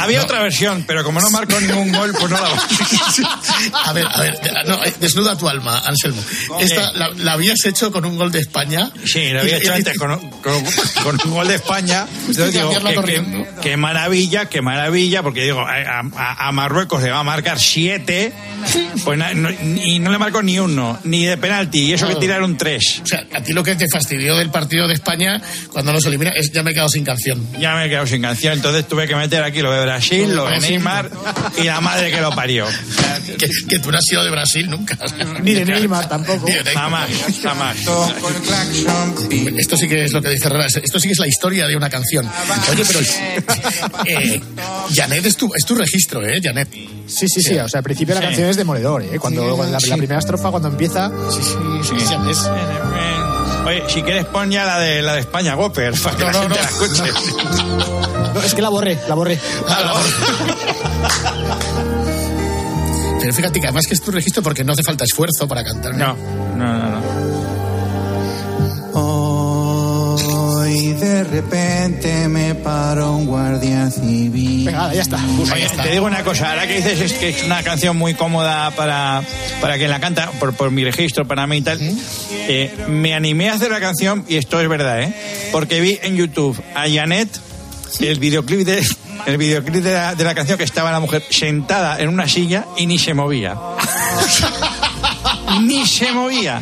Había 0.01 0.21
otra 0.23 0.41
versión, 0.41 0.83
pero 0.87 1.03
como 1.03 1.19
no 1.19 1.29
marcó 1.31 1.59
ningún 1.59 1.91
gol, 1.91 2.11
pues 2.17 2.29
no 2.31 2.37
la 2.37 2.49
A 3.85 3.93
ver, 3.93 4.05
a 4.07 4.21
ver, 4.21 4.39
no, 4.65 4.83
eh, 4.83 4.93
desnuda 4.99 5.37
tu 5.37 5.47
alma, 5.49 5.79
Anselmo. 5.91 6.21
Esta 6.59 6.91
la, 6.93 7.09
la 7.09 7.33
habías 7.33 7.63
hecho 7.65 7.91
con 7.91 8.05
un 8.05 8.17
gol 8.17 8.31
de 8.31 8.39
España. 8.39 8.91
Sí, 9.05 9.29
lo 9.29 9.41
había 9.41 9.57
Y- 9.57 9.61
hecho 9.61 9.71
y- 9.71 9.75
antes 9.75 9.97
con, 9.97 10.17
con- 10.41 10.63
con 11.03 11.19
un 11.25 11.31
gol 11.31 11.47
de 11.47 11.55
España. 11.55 12.07
Entonces 12.27 12.53
digo, 12.53 12.71
qué, 13.05 13.45
qué- 13.61 13.77
maravilla, 13.77 14.45
qué 14.49 14.61
maravilla, 14.61 15.23
porque 15.23 15.43
digo, 15.43 15.61
a, 15.61 15.73
a- 16.15 16.47
a 16.47 16.51
Marruecos 16.51 17.01
le 17.03 17.11
va 17.11 17.19
a 17.19 17.23
marcar 17.23 17.59
siete, 17.59 18.33
pues 19.03 19.17
na- 19.17 19.33
no- 19.33 19.49
y 19.51 19.99
no 19.99 20.11
le 20.11 20.17
marcó 20.17 20.41
ni 20.41 20.59
uno, 20.59 20.99
ni 21.03 21.25
de 21.25 21.37
penalti, 21.37 21.79
y 21.85 21.93
eso 21.93 22.05
que 22.05 22.11
Claro. 22.13 22.19
tiraron 22.19 22.57
tres. 22.57 23.01
O 23.03 23.05
sea, 23.05 23.23
a 23.33 23.41
ti 23.41 23.53
lo 23.53 23.63
que 23.63 23.75
te 23.75 23.87
fastidió 23.89 24.35
del 24.37 24.49
partido 24.49 24.87
de 24.87 24.93
España 24.93 25.41
cuando 25.71 25.91
nos 25.93 26.05
elimina 26.05 26.31
es 26.31 26.51
ya 26.51 26.63
me 26.63 26.71
he 26.71 26.73
quedado 26.73 26.89
sin 26.89 27.03
canción. 27.03 27.45
Ya 27.59 27.75
me 27.75 27.85
he 27.85 27.89
quedado 27.89 28.07
sin 28.07 28.21
canción, 28.21 28.53
entonces 28.53 28.87
tuve 28.87 29.07
que 29.07 29.15
meter 29.15 29.43
aquí 29.43 29.61
lo 29.61 29.71
de 29.71 29.81
Brasil, 29.81 30.35
lo 30.35 30.45
de 30.45 30.51
Brasil. 30.51 30.69
Neymar 30.71 31.09
y 31.57 31.63
la 31.63 31.81
madre 31.81 32.11
que 32.11 32.21
lo 32.21 32.31
parió. 32.33 32.65
Que, 33.37 33.47
que 33.69 33.79
tú 33.79 33.91
no 33.91 33.97
has 33.97 34.03
sido 34.05 34.23
de 34.23 34.31
Brasil 34.31 34.69
nunca. 34.69 34.97
ni 35.43 35.53
de 35.53 35.63
Neymar 35.81 36.07
tampoco. 36.09 36.47
Jamás, 36.73 37.09
jamás. 37.43 37.77
Esto 39.57 39.77
sí 39.77 39.87
que 39.87 40.05
es 40.05 40.13
lo 40.13 40.21
que 40.21 40.29
dice 40.29 40.47
Herrera, 40.47 40.65
esto 40.67 40.99
sí 40.99 41.07
que 41.07 41.13
es 41.13 41.19
la 41.19 41.27
historia 41.27 41.67
de 41.67 41.75
una 41.75 41.89
canción. 41.89 42.29
Oye, 42.71 42.83
pero 42.85 42.99
eh, 44.05 44.41
Janet 44.93 45.25
es 45.25 45.35
tu, 45.37 45.49
es 45.55 45.65
tu 45.65 45.75
registro, 45.75 46.25
¿eh, 46.25 46.39
Janet? 46.41 46.69
Sí, 47.07 47.27
sí, 47.27 47.41
sí. 47.41 47.57
O 47.59 47.67
sea, 47.67 47.79
al 47.79 47.83
principio 47.83 48.15
la 48.15 48.21
canción 48.21 48.49
es 48.49 48.55
demoledor, 48.57 49.03
¿eh? 49.03 49.19
Cuando, 49.19 49.41
Sí, 49.43 49.49
cuando 49.55 49.73
la, 49.73 49.79
sí. 49.79 49.89
la 49.89 49.97
primera 49.97 50.19
estrofa, 50.19 50.49
cuando 50.51 50.69
empieza. 50.69 51.11
Sí, 51.29 51.39
sí, 51.43 51.55
sí, 51.99 52.05
Janet. 52.05 52.37
Oye, 53.65 53.83
si 53.87 54.01
quieres 54.01 54.25
pon 54.25 54.49
ya 54.49 54.65
la 54.65 54.79
de 54.79 55.01
la 55.01 55.13
de 55.13 55.19
España, 55.21 55.53
Gopper, 55.55 55.93
para 56.01 56.15
que 56.17 56.23
No, 56.23 56.31
la 56.31 56.33
no, 56.33 56.41
gente 56.41 56.55
no. 56.55 56.61
la 56.63 56.69
escuche. 56.69 57.03
No, 58.33 58.41
es 58.41 58.53
que 58.53 58.61
la 58.61 58.69
borré, 58.69 58.97
la 59.07 59.15
borré. 59.15 59.39
Pero 63.21 63.33
fíjate 63.33 63.59
que 63.59 63.67
además 63.67 63.85
que 63.85 63.93
es 63.93 64.01
tu 64.01 64.11
registro 64.11 64.41
porque 64.41 64.63
no 64.63 64.73
hace 64.73 64.81
falta 64.81 65.03
esfuerzo 65.03 65.47
para 65.47 65.63
cantar. 65.63 65.95
No, 65.95 66.15
no, 66.57 66.79
no, 66.79 66.89
no. 66.89 67.01
Hoy 68.93 70.93
de 70.93 71.23
repente 71.25 72.27
me 72.27 72.55
paró 72.55 73.13
un 73.13 73.27
guardia 73.27 73.91
civil. 73.91 74.65
Venga, 74.65 74.91
ya 74.91 75.03
está. 75.03 75.19
Oye, 75.53 75.69
te 75.69 75.91
digo 75.91 76.05
una 76.05 76.23
cosa, 76.23 76.49
ahora 76.49 76.67
que 76.67 76.77
dices 76.77 76.99
es 76.99 77.13
que 77.13 77.29
es 77.29 77.43
una 77.43 77.61
canción 77.61 77.95
muy 77.95 78.15
cómoda 78.15 78.71
para, 78.71 79.21
para 79.61 79.77
quien 79.77 79.91
la 79.91 79.99
canta, 79.99 80.31
por, 80.39 80.53
por 80.53 80.71
mi 80.71 80.83
registro, 80.83 81.27
para 81.27 81.45
mí 81.45 81.57
y 81.57 81.61
tal, 81.61 81.79
eh, 82.31 82.73
me 82.87 83.13
animé 83.13 83.49
a 83.49 83.53
hacer 83.53 83.69
la 83.69 83.79
canción, 83.79 84.25
y 84.27 84.37
esto 84.37 84.59
es 84.59 84.67
verdad, 84.67 85.01
¿eh? 85.01 85.13
Porque 85.51 85.79
vi 85.79 85.99
en 86.01 86.15
YouTube 86.15 86.59
a 86.73 86.89
Janet 86.89 87.29
el 87.99 88.19
videoclip 88.19 88.65
de... 88.65 88.83
El 89.25 89.37
videoclip 89.37 89.83
de 89.83 89.93
la, 89.93 90.15
de 90.15 90.23
la 90.23 90.35
canción 90.35 90.57
que 90.57 90.63
estaba 90.63 90.91
la 90.91 90.99
mujer 90.99 91.23
sentada 91.29 91.99
en 91.99 92.09
una 92.09 92.27
silla 92.27 92.65
y 92.77 92.85
ni 92.85 92.97
se 92.97 93.13
movía. 93.13 93.55
ni 95.59 95.85
se 95.85 96.11
movía. 96.11 96.61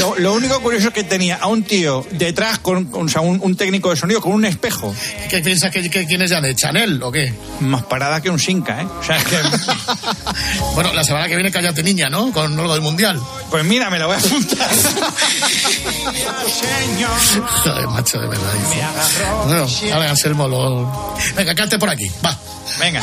Lo, 0.00 0.16
lo 0.18 0.32
único 0.34 0.60
curioso 0.60 0.88
es 0.88 0.94
que 0.94 1.04
tenía 1.04 1.36
a 1.36 1.46
un 1.46 1.62
tío 1.64 2.06
detrás, 2.12 2.58
con, 2.60 2.86
con- 2.86 3.06
o 3.06 3.08
sea, 3.08 3.20
un, 3.20 3.38
un 3.42 3.56
técnico 3.56 3.90
de 3.90 3.96
sonido 3.96 4.20
con 4.20 4.32
un 4.32 4.44
espejo. 4.44 4.94
¿Qué 5.28 5.40
piensas 5.40 5.70
que, 5.70 5.88
que 5.90 6.06
quién 6.06 6.22
es 6.22 6.30
Janet? 6.30 6.56
¿Chanel 6.56 7.02
o 7.02 7.10
qué? 7.12 7.32
Más 7.60 7.82
parada 7.84 8.20
que 8.20 8.30
un 8.30 8.38
Sinca, 8.38 8.82
¿eh? 8.82 8.86
O 9.00 9.02
sea, 9.04 9.16
es 9.16 9.24
que... 9.24 9.36
Bueno, 10.74 10.92
la 10.92 11.02
semana 11.04 11.26
que 11.28 11.34
viene 11.34 11.50
cállate 11.50 11.82
niña, 11.82 12.08
¿no? 12.10 12.30
Con 12.32 12.58
algo 12.58 12.72
del 12.74 12.82
mundial. 12.82 13.20
Pues 13.50 13.64
mira, 13.64 13.88
me 13.90 13.98
lo 13.98 14.06
voy 14.08 14.16
a 14.16 14.18
apuntar. 14.18 14.68
Joder, 17.64 17.88
macho, 17.88 18.20
de 18.20 18.28
verdad. 18.28 18.52
Bueno, 19.46 19.66
ahora 19.94 20.10
Anselmo 20.10 20.48
lo... 20.48 21.14
Venga, 21.34 21.54
cante 21.54 21.78
por 21.78 21.88
aquí, 21.90 22.10
va. 22.24 22.36
Venga. 22.78 23.00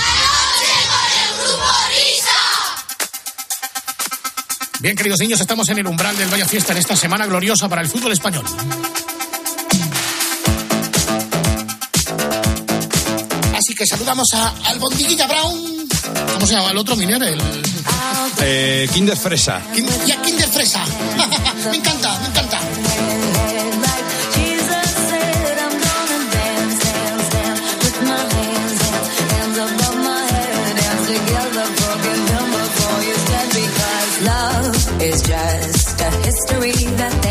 Bien, 4.83 4.97
queridos 4.97 5.21
niños, 5.21 5.39
estamos 5.39 5.69
en 5.69 5.77
el 5.77 5.87
umbral 5.87 6.17
del 6.17 6.27
Vaya 6.27 6.45
Fiesta 6.45 6.73
en 6.73 6.79
esta 6.79 6.93
semana 6.97 7.25
gloriosa 7.25 7.69
para 7.69 7.81
el 7.81 7.87
fútbol 7.87 8.11
español. 8.11 8.43
Así 13.55 13.73
que 13.75 13.87
saludamos 13.87 14.27
a 14.33 14.49
Albondiguilla 14.65 15.25
Brown. 15.25 15.87
¿Cómo 16.33 16.45
se 16.45 16.55
llama 16.55 16.71
el 16.71 16.77
otro 16.77 16.97
minero? 16.97 17.25
El... 17.25 17.41
Eh, 18.41 18.89
Kinder 18.91 19.15
Fresa. 19.15 19.61
Y 19.73 20.11
a 20.11 20.21
Kinder 20.21 20.49
Fresa. 20.49 20.83
me 21.71 21.77
encanta, 21.77 22.19
me 22.19 22.27
encanta. 22.27 22.32
Is 35.13 35.21
just 35.21 36.01
a 36.01 36.09
history 36.25 36.71
that 36.97 37.22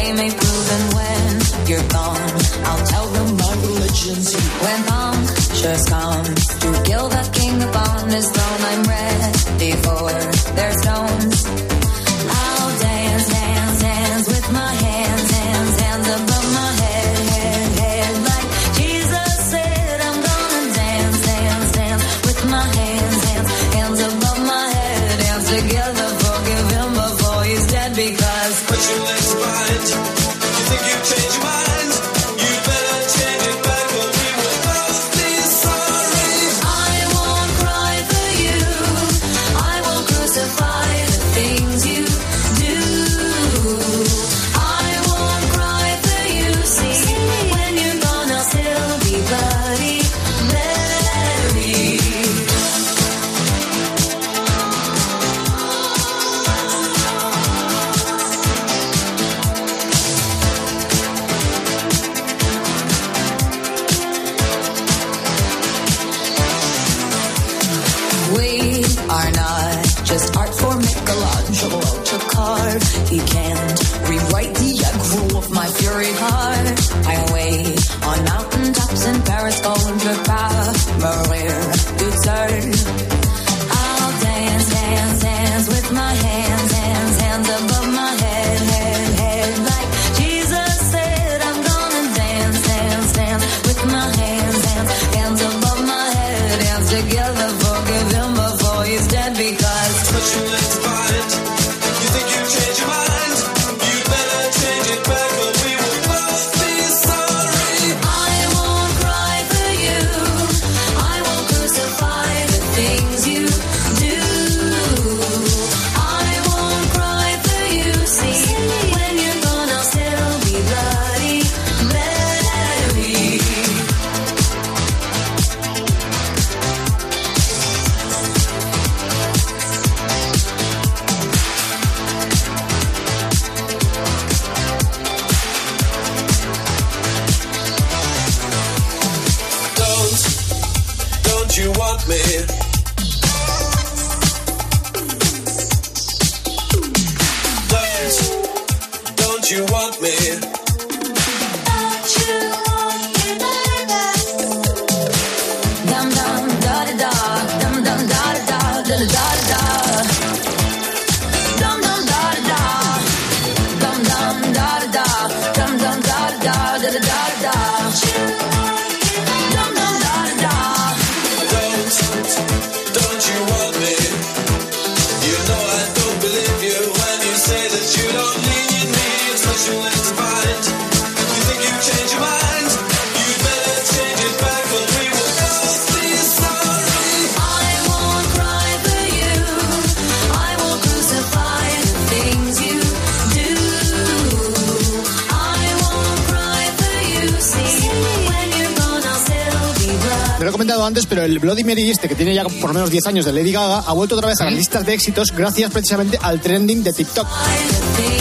he 200.53 200.55
comentado 200.55 200.85
antes, 200.85 201.07
pero 201.07 201.23
el 201.23 201.39
Bloody 201.39 201.65
Mary 201.65 201.91
este, 201.91 202.09
que 202.09 202.15
tiene 202.15 202.35
ya 202.35 202.45
por 202.45 202.69
lo 202.69 202.75
menos 202.75 202.91
10 202.91 203.07
años 203.07 203.25
de 203.25 203.33
Lady 203.33 203.53
Gaga, 203.53 203.79
ha 203.87 203.93
vuelto 203.95 204.17
otra 204.17 204.29
vez 204.29 204.41
a 204.41 204.45
las 204.45 204.53
listas 204.53 204.85
de 204.85 204.93
éxitos 204.95 205.33
gracias 205.33 205.71
precisamente 205.71 206.19
al 206.21 206.41
trending 206.41 206.83
de 206.85 206.93
TikTok. 206.93 207.27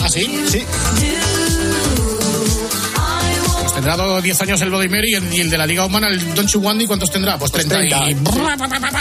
¿Ah, 0.04 0.10
sí? 0.10 0.44
Sí. 0.50 0.64
Pues 3.62 3.74
tendrá 3.74 3.98
do- 3.98 4.22
10 4.22 4.42
años 4.42 4.62
el 4.62 4.70
Bloody 4.70 4.88
Mary 4.88 5.12
y 5.34 5.40
el, 5.42 5.50
de 5.50 5.58
la 5.58 5.66
Liga 5.66 5.86
Humana, 5.86 6.08
el 6.08 6.34
Don't 6.34 6.50
You 6.50 6.60
Want 6.62 6.78
Me, 6.80 6.88
¿cuántos 6.88 7.12
tendrá? 7.12 7.38
Pues 7.38 7.52
30 7.52 7.84
y... 7.84 7.90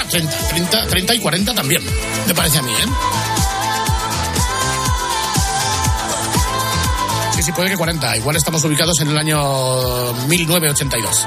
30, 0.09 0.41
30, 0.51 0.87
30 0.89 1.15
y 1.15 1.19
40 1.21 1.55
también, 1.55 1.83
me 2.27 2.35
parece 2.35 2.59
a 2.59 2.63
mí, 2.63 2.73
¿eh? 2.73 2.87
Sí, 7.37 7.43
sí, 7.45 7.53
puede 7.53 7.71
que 7.71 7.77
40. 7.77 8.17
Igual 8.19 8.37
estamos 8.37 8.63
ubicados 8.65 9.01
en 9.01 9.09
el 9.09 9.19
año 9.19 10.13
1982. 10.29 11.27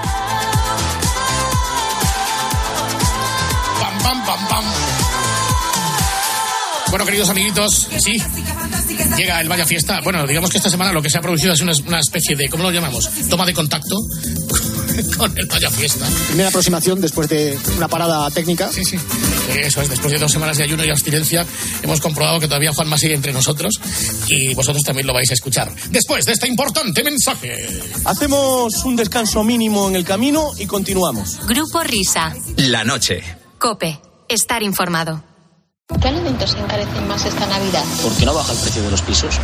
Bueno, 6.93 7.05
queridos 7.05 7.29
amiguitos, 7.29 7.89
sí, 7.97 8.21
llega 9.17 9.41
el 9.41 9.49
Vaya 9.49 9.65
Fiesta. 9.65 9.99
Bueno, 10.03 10.27
digamos 10.27 10.51
que 10.51 10.57
esta 10.57 10.69
semana 10.69 10.91
lo 10.91 11.01
que 11.01 11.09
se 11.09 11.17
ha 11.17 11.21
producido 11.21 11.51
es 11.51 11.61
una, 11.61 11.99
especie 11.99 12.35
de, 12.35 12.47
¿cómo 12.49 12.61
lo 12.61 12.69
llamamos? 12.69 13.09
Toma 13.31 13.47
de 13.47 13.53
contacto 13.55 13.95
con 15.17 15.35
el 15.35 15.47
Vaya 15.47 15.71
Fiesta. 15.71 16.05
Primera 16.27 16.49
aproximación 16.49 17.01
después 17.01 17.27
de 17.29 17.57
una 17.77 17.87
parada 17.87 18.29
técnica. 18.29 18.71
Sí, 18.71 18.85
sí. 18.85 18.99
Eso 19.49 19.81
es, 19.81 19.89
después 19.89 20.13
de 20.13 20.19
dos 20.19 20.31
semanas 20.31 20.57
de 20.57 20.65
ayuno 20.65 20.85
y 20.85 20.91
abstinencia, 20.91 21.47
hemos 21.81 21.99
comprobado 21.99 22.39
que 22.39 22.45
todavía 22.45 22.71
Juanma 22.71 22.99
sigue 22.99 23.15
entre 23.15 23.33
nosotros 23.33 23.73
y 24.27 24.53
vosotros 24.53 24.83
también 24.83 25.07
lo 25.07 25.15
vais 25.15 25.31
a 25.31 25.33
escuchar. 25.33 25.71
Después 25.89 26.27
de 26.27 26.33
este 26.33 26.47
importante 26.47 27.03
mensaje. 27.03 27.69
Hacemos 28.05 28.85
un 28.85 28.95
descanso 28.95 29.43
mínimo 29.43 29.89
en 29.89 29.95
el 29.95 30.05
camino 30.05 30.51
y 30.59 30.67
continuamos. 30.67 31.39
Grupo 31.47 31.81
Risa. 31.81 32.35
La 32.57 32.83
noche. 32.83 33.23
Cope. 33.57 33.99
Estar 34.29 34.61
informado. 34.61 35.32
¿Qué 36.01 36.07
alimentos 36.07 36.51
se 36.51 36.59
encarecen 36.59 37.05
más 37.09 37.25
esta 37.25 37.45
Navidad? 37.45 37.83
¿Por 38.01 38.15
qué 38.15 38.25
no 38.25 38.33
baja 38.33 38.53
el 38.53 38.59
precio 38.59 38.81
de 38.83 38.89
los 38.89 39.01
pisos? 39.01 39.37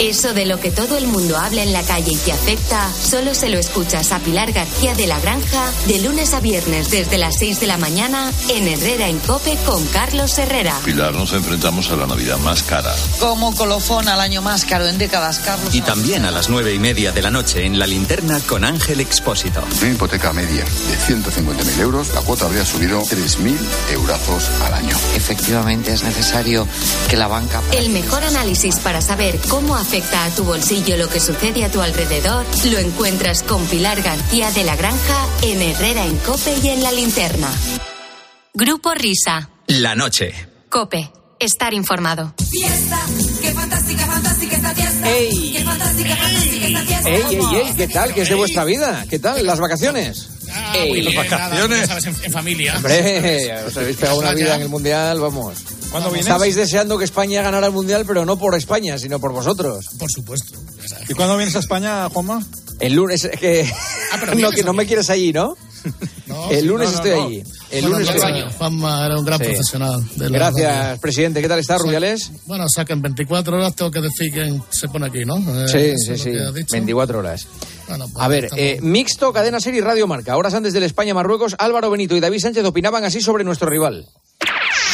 Eso 0.00 0.32
de 0.32 0.46
lo 0.46 0.60
que 0.60 0.70
todo 0.70 0.96
el 0.96 1.08
mundo 1.08 1.36
habla 1.36 1.64
en 1.64 1.72
la 1.72 1.82
calle 1.82 2.12
y 2.12 2.16
te 2.16 2.30
afecta, 2.30 2.88
solo 3.02 3.34
se 3.34 3.48
lo 3.48 3.58
escuchas 3.58 4.12
a 4.12 4.20
Pilar 4.20 4.52
García 4.52 4.94
de 4.94 5.08
la 5.08 5.18
Granja 5.18 5.72
de 5.88 5.98
lunes 5.98 6.34
a 6.34 6.40
viernes 6.40 6.92
desde 6.92 7.18
las 7.18 7.36
6 7.38 7.58
de 7.58 7.66
la 7.66 7.78
mañana 7.78 8.32
en 8.48 8.68
Herrera 8.68 9.08
en 9.08 9.18
Cope 9.18 9.58
con 9.66 9.84
Carlos 9.88 10.38
Herrera. 10.38 10.78
Pilar, 10.84 11.14
nos 11.14 11.32
enfrentamos 11.32 11.90
a 11.90 11.96
la 11.96 12.06
Navidad 12.06 12.38
más 12.38 12.62
cara. 12.62 12.94
Como 13.18 13.52
colofón 13.56 14.06
al 14.06 14.20
año 14.20 14.40
más 14.40 14.64
caro 14.64 14.86
en 14.86 14.98
décadas, 14.98 15.40
Carlos. 15.40 15.74
Y 15.74 15.80
también 15.80 16.24
a 16.24 16.30
las 16.30 16.48
nueve 16.48 16.72
y 16.72 16.78
media 16.78 17.10
de 17.10 17.20
la 17.20 17.32
noche 17.32 17.66
en 17.66 17.80
la 17.80 17.86
linterna 17.88 18.38
con 18.46 18.64
Ángel 18.64 19.00
Expósito. 19.00 19.64
Una 19.82 19.90
hipoteca 19.90 20.32
media 20.32 20.64
de 20.64 21.14
150.000 21.14 21.80
euros, 21.80 22.14
la 22.14 22.20
cuota 22.20 22.44
habría 22.44 22.64
subido 22.64 23.00
3.000 23.00 23.56
eurazos 23.94 24.48
al 24.64 24.74
año. 24.74 24.96
Efectivamente, 25.16 25.92
es 25.92 26.04
necesario 26.04 26.68
que 27.08 27.16
la 27.16 27.26
banca. 27.26 27.60
El 27.72 27.90
mejor 27.90 28.22
análisis 28.22 28.76
para 28.76 29.00
saber 29.00 29.40
cómo 29.48 29.74
afecta 29.74 29.87
a 29.90 30.30
tu 30.36 30.44
bolsillo 30.44 30.98
lo 30.98 31.08
que 31.08 31.18
sucede 31.18 31.64
a 31.64 31.70
tu 31.70 31.80
alrededor 31.80 32.44
lo 32.70 32.78
encuentras 32.78 33.42
con 33.42 33.64
Pilar 33.68 34.02
García 34.02 34.50
de 34.50 34.62
la 34.62 34.76
Granja 34.76 35.26
en 35.40 35.62
Herrera 35.62 36.04
en 36.04 36.14
Cope 36.18 36.54
y 36.62 36.68
en 36.68 36.82
la 36.82 36.92
linterna. 36.92 37.48
Grupo 38.52 38.92
Risa. 38.92 39.48
La 39.68 39.94
noche. 39.94 40.34
Cope. 40.68 41.10
Estar 41.40 41.72
informado. 41.72 42.34
Fiesta, 42.50 43.00
qué 43.40 43.52
fantástica, 43.54 44.06
fantástica 44.06 44.56
esta 44.56 44.74
fiesta. 44.74 45.10
Ey. 45.10 45.52
Qué 45.56 45.64
fantástica, 45.64 46.16
fantástica 46.16 46.66
esta 46.66 46.80
fiesta. 46.82 47.08
¡Ey, 47.08 47.22
ey, 47.22 47.56
ey! 47.66 47.72
¿Qué 47.76 47.88
tal? 47.88 48.12
¿Qué 48.14 48.22
es 48.22 48.28
de 48.28 48.34
vuestra 48.34 48.64
vida? 48.64 49.06
¿Qué 49.08 49.18
tal? 49.18 49.46
¿Las 49.46 49.58
vacaciones? 49.58 50.28
Ah, 50.52 50.72
Ey, 50.76 50.88
muy 50.90 51.02
las 51.02 51.14
nada, 51.14 51.28
vacaciones. 51.48 51.80
ya 51.80 51.86
sabes, 51.86 52.06
en, 52.06 52.24
en 52.24 52.32
familia. 52.32 52.74
Hombre, 52.76 53.62
os 53.66 53.76
habéis 53.76 53.96
pegado 53.96 54.18
una 54.18 54.32
vida 54.34 54.54
en 54.56 54.62
el 54.62 54.68
Mundial, 54.68 55.18
vamos. 55.20 55.58
¿Cuándo 55.90 56.10
vienes? 56.10 56.26
Estabais 56.26 56.54
deseando 56.54 56.98
que 56.98 57.04
España 57.04 57.42
ganara 57.42 57.66
el 57.68 57.72
Mundial, 57.72 58.04
pero 58.06 58.24
no 58.26 58.38
por 58.38 58.54
España, 58.54 58.98
sino 58.98 59.18
por 59.20 59.32
vosotros. 59.32 59.86
Por 59.98 60.10
supuesto. 60.10 60.58
¿Y 61.08 61.14
cuándo 61.14 61.36
vienes 61.36 61.56
a 61.56 61.60
España, 61.60 62.08
Juanma? 62.10 62.44
El 62.78 62.92
lunes, 62.94 63.24
es 63.24 63.40
que... 63.40 63.70
pero 64.20 64.34
no, 64.36 64.50
que 64.50 64.62
no 64.62 64.72
me 64.72 64.86
quieres 64.86 65.08
allí, 65.10 65.32
¿no? 65.32 65.54
el 66.50 66.66
lunes 66.66 66.88
no, 66.88 66.92
no, 66.92 66.98
estoy 66.98 67.10
no. 67.20 67.26
allí. 67.26 67.42
El 67.70 67.82
Bueno, 67.82 67.98
lunes 68.00 68.14
estoy. 68.14 68.44
Juanma 68.58 69.06
era 69.06 69.18
un 69.18 69.24
gran 69.24 69.38
Sí. 69.38 69.44
profesional. 69.46 70.04
de 70.16 70.30
la 70.30 70.38
Gracias, 70.38 70.84
radio. 70.86 71.00
presidente. 71.00 71.40
¿Qué 71.40 71.48
tal 71.48 71.58
está, 71.58 71.78
Rubiales? 71.78 72.30
Bueno, 72.46 72.64
o 72.64 72.68
sea 72.68 72.84
que 72.84 72.92
en 72.92 73.00
24 73.02 73.56
horas 73.56 73.74
tengo 73.74 73.90
que 73.90 74.00
decir 74.02 74.32
quién 74.32 74.62
se 74.70 74.88
pone 74.88 75.06
aquí, 75.06 75.24
¿no? 75.24 75.36
Eh, 75.38 75.68
Sí, 75.68 75.94
sí, 76.06 76.18
sí. 76.22 76.30
que 76.32 76.40
has 76.40 76.54
dicho. 76.54 76.72
24 76.72 77.18
horas. 77.20 77.46
Bueno, 77.88 78.06
pues 78.12 78.22
A 78.24 78.28
ver, 78.28 78.48
eh, 78.56 78.78
mixto, 78.82 79.32
cadena 79.32 79.58
serie 79.60 79.78
y 79.78 79.82
Radio 79.82 80.06
Marca. 80.06 80.36
Horas 80.36 80.52
antes 80.54 80.72
del 80.74 80.82
España-Marruecos, 80.82 81.56
Álvaro 81.58 81.90
Benito 81.90 82.14
y 82.14 82.20
David 82.20 82.40
Sánchez 82.40 82.64
opinaban 82.66 83.04
así 83.04 83.20
sobre 83.22 83.44
nuestro 83.44 83.68
rival. 83.70 84.06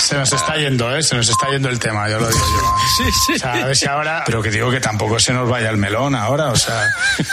Se 0.04 0.16
nos 0.16 0.32
está 0.32 0.56
yendo, 0.56 0.94
¿eh? 0.94 1.02
Se 1.02 1.16
nos 1.16 1.28
está 1.28 1.48
yendo 1.50 1.68
el 1.70 1.78
tema, 1.78 2.08
yo 2.08 2.18
lo 2.20 2.28
digo 2.28 2.38
yo. 2.40 2.74
Sí, 2.96 3.04
sí. 3.26 3.32
O 3.34 3.38
sea, 3.38 3.52
a 3.54 3.66
ver 3.66 3.76
si 3.76 3.86
ahora... 3.86 4.22
Pero 4.26 4.40
que 4.42 4.50
digo 4.50 4.70
que 4.70 4.78
tampoco 4.80 5.18
se 5.18 5.32
nos 5.32 5.48
vaya 5.48 5.70
el 5.70 5.76
melón 5.78 6.14
ahora, 6.14 6.50
o 6.50 6.56
sea, 6.56 6.86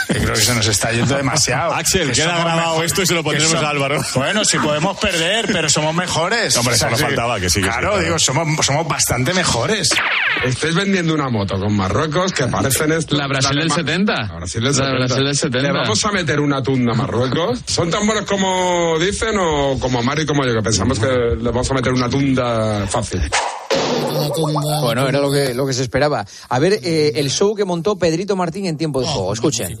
que 0.08 0.14
creo 0.14 0.34
que 0.34 0.40
se 0.40 0.54
nos 0.54 0.66
está 0.66 0.90
yendo 0.90 1.14
demasiado. 1.16 1.72
Axel, 1.74 2.08
Que 2.08 2.14
queda 2.14 2.38
grabado 2.38 2.70
mejor- 2.70 2.84
esto 2.84 3.02
y 3.02 3.06
se 3.06 3.14
lo 3.14 3.22
pondremos 3.22 3.54
som- 3.54 3.64
a 3.64 3.68
Álvaro. 3.70 4.02
Bueno, 4.14 4.44
si 4.44 4.58
podemos 4.58 4.98
perder, 4.98 5.46
pero 5.52 5.68
somos 5.68 5.94
mejores. 5.94 6.56
Hombre, 6.56 6.74
O 6.74 6.76
sea, 6.76 6.88
solo 6.88 6.96
sí. 6.96 7.04
faltaba 7.04 7.38
que 7.38 7.50
sí, 7.50 7.60
que 7.60 7.66
sí, 7.66 7.68
Claro, 7.68 7.88
claro. 7.90 8.02
digo, 8.04 8.18
somos, 8.18 8.64
somos 8.66 8.88
bastante 8.88 9.34
mejores. 9.34 9.90
Estáis 10.44 10.74
vendiendo 10.74 11.14
una 11.14 11.28
moto 11.28 11.58
con 11.60 11.76
Marruecos 11.76 12.32
que 12.32 12.46
parecen 12.46 12.90
esto. 12.92 13.14
La 13.16 13.26
Brasil 13.28 13.56
del 13.56 13.70
70. 13.70 14.12
La 14.12 14.34
Brasil 14.36 14.62
del 14.62 14.72
La 14.72 14.84
70. 14.84 14.98
Brasil 15.06 15.24
del 15.24 15.36
70. 15.36 15.62
¿Le 15.68 15.72
vamos 15.78 16.04
a 16.04 16.12
meter 16.12 16.40
una 16.40 16.62
tunda 16.62 16.92
a 16.92 16.96
Marruecos? 16.96 17.60
¿Son 17.66 17.90
tan 17.90 18.04
buenos 18.06 18.24
como 18.24 18.98
dicen 18.98 19.36
o 19.38 19.78
como 19.78 20.02
Mario 20.02 20.24
y 20.24 20.26
como 20.26 20.44
yo, 20.44 20.54
que 20.54 20.62
pensamos 20.62 20.98
que 20.98 21.06
le 21.06 21.50
vamos 21.50 21.70
a 21.70 21.74
meter 21.74 21.92
una 21.92 22.08
tunda 22.08 22.61
fácil? 22.88 23.22
Bueno, 24.82 25.08
era 25.08 25.20
lo 25.20 25.30
que, 25.30 25.54
lo 25.54 25.66
que 25.66 25.72
se 25.72 25.82
esperaba. 25.82 26.26
A 26.48 26.58
ver, 26.58 26.80
eh, 26.82 27.12
el 27.16 27.30
show 27.30 27.54
que 27.54 27.64
montó 27.64 27.96
Pedrito 27.96 28.36
Martín 28.36 28.66
en 28.66 28.76
tiempo 28.76 29.00
de 29.00 29.06
juego. 29.06 29.32
Escuchen. 29.32 29.78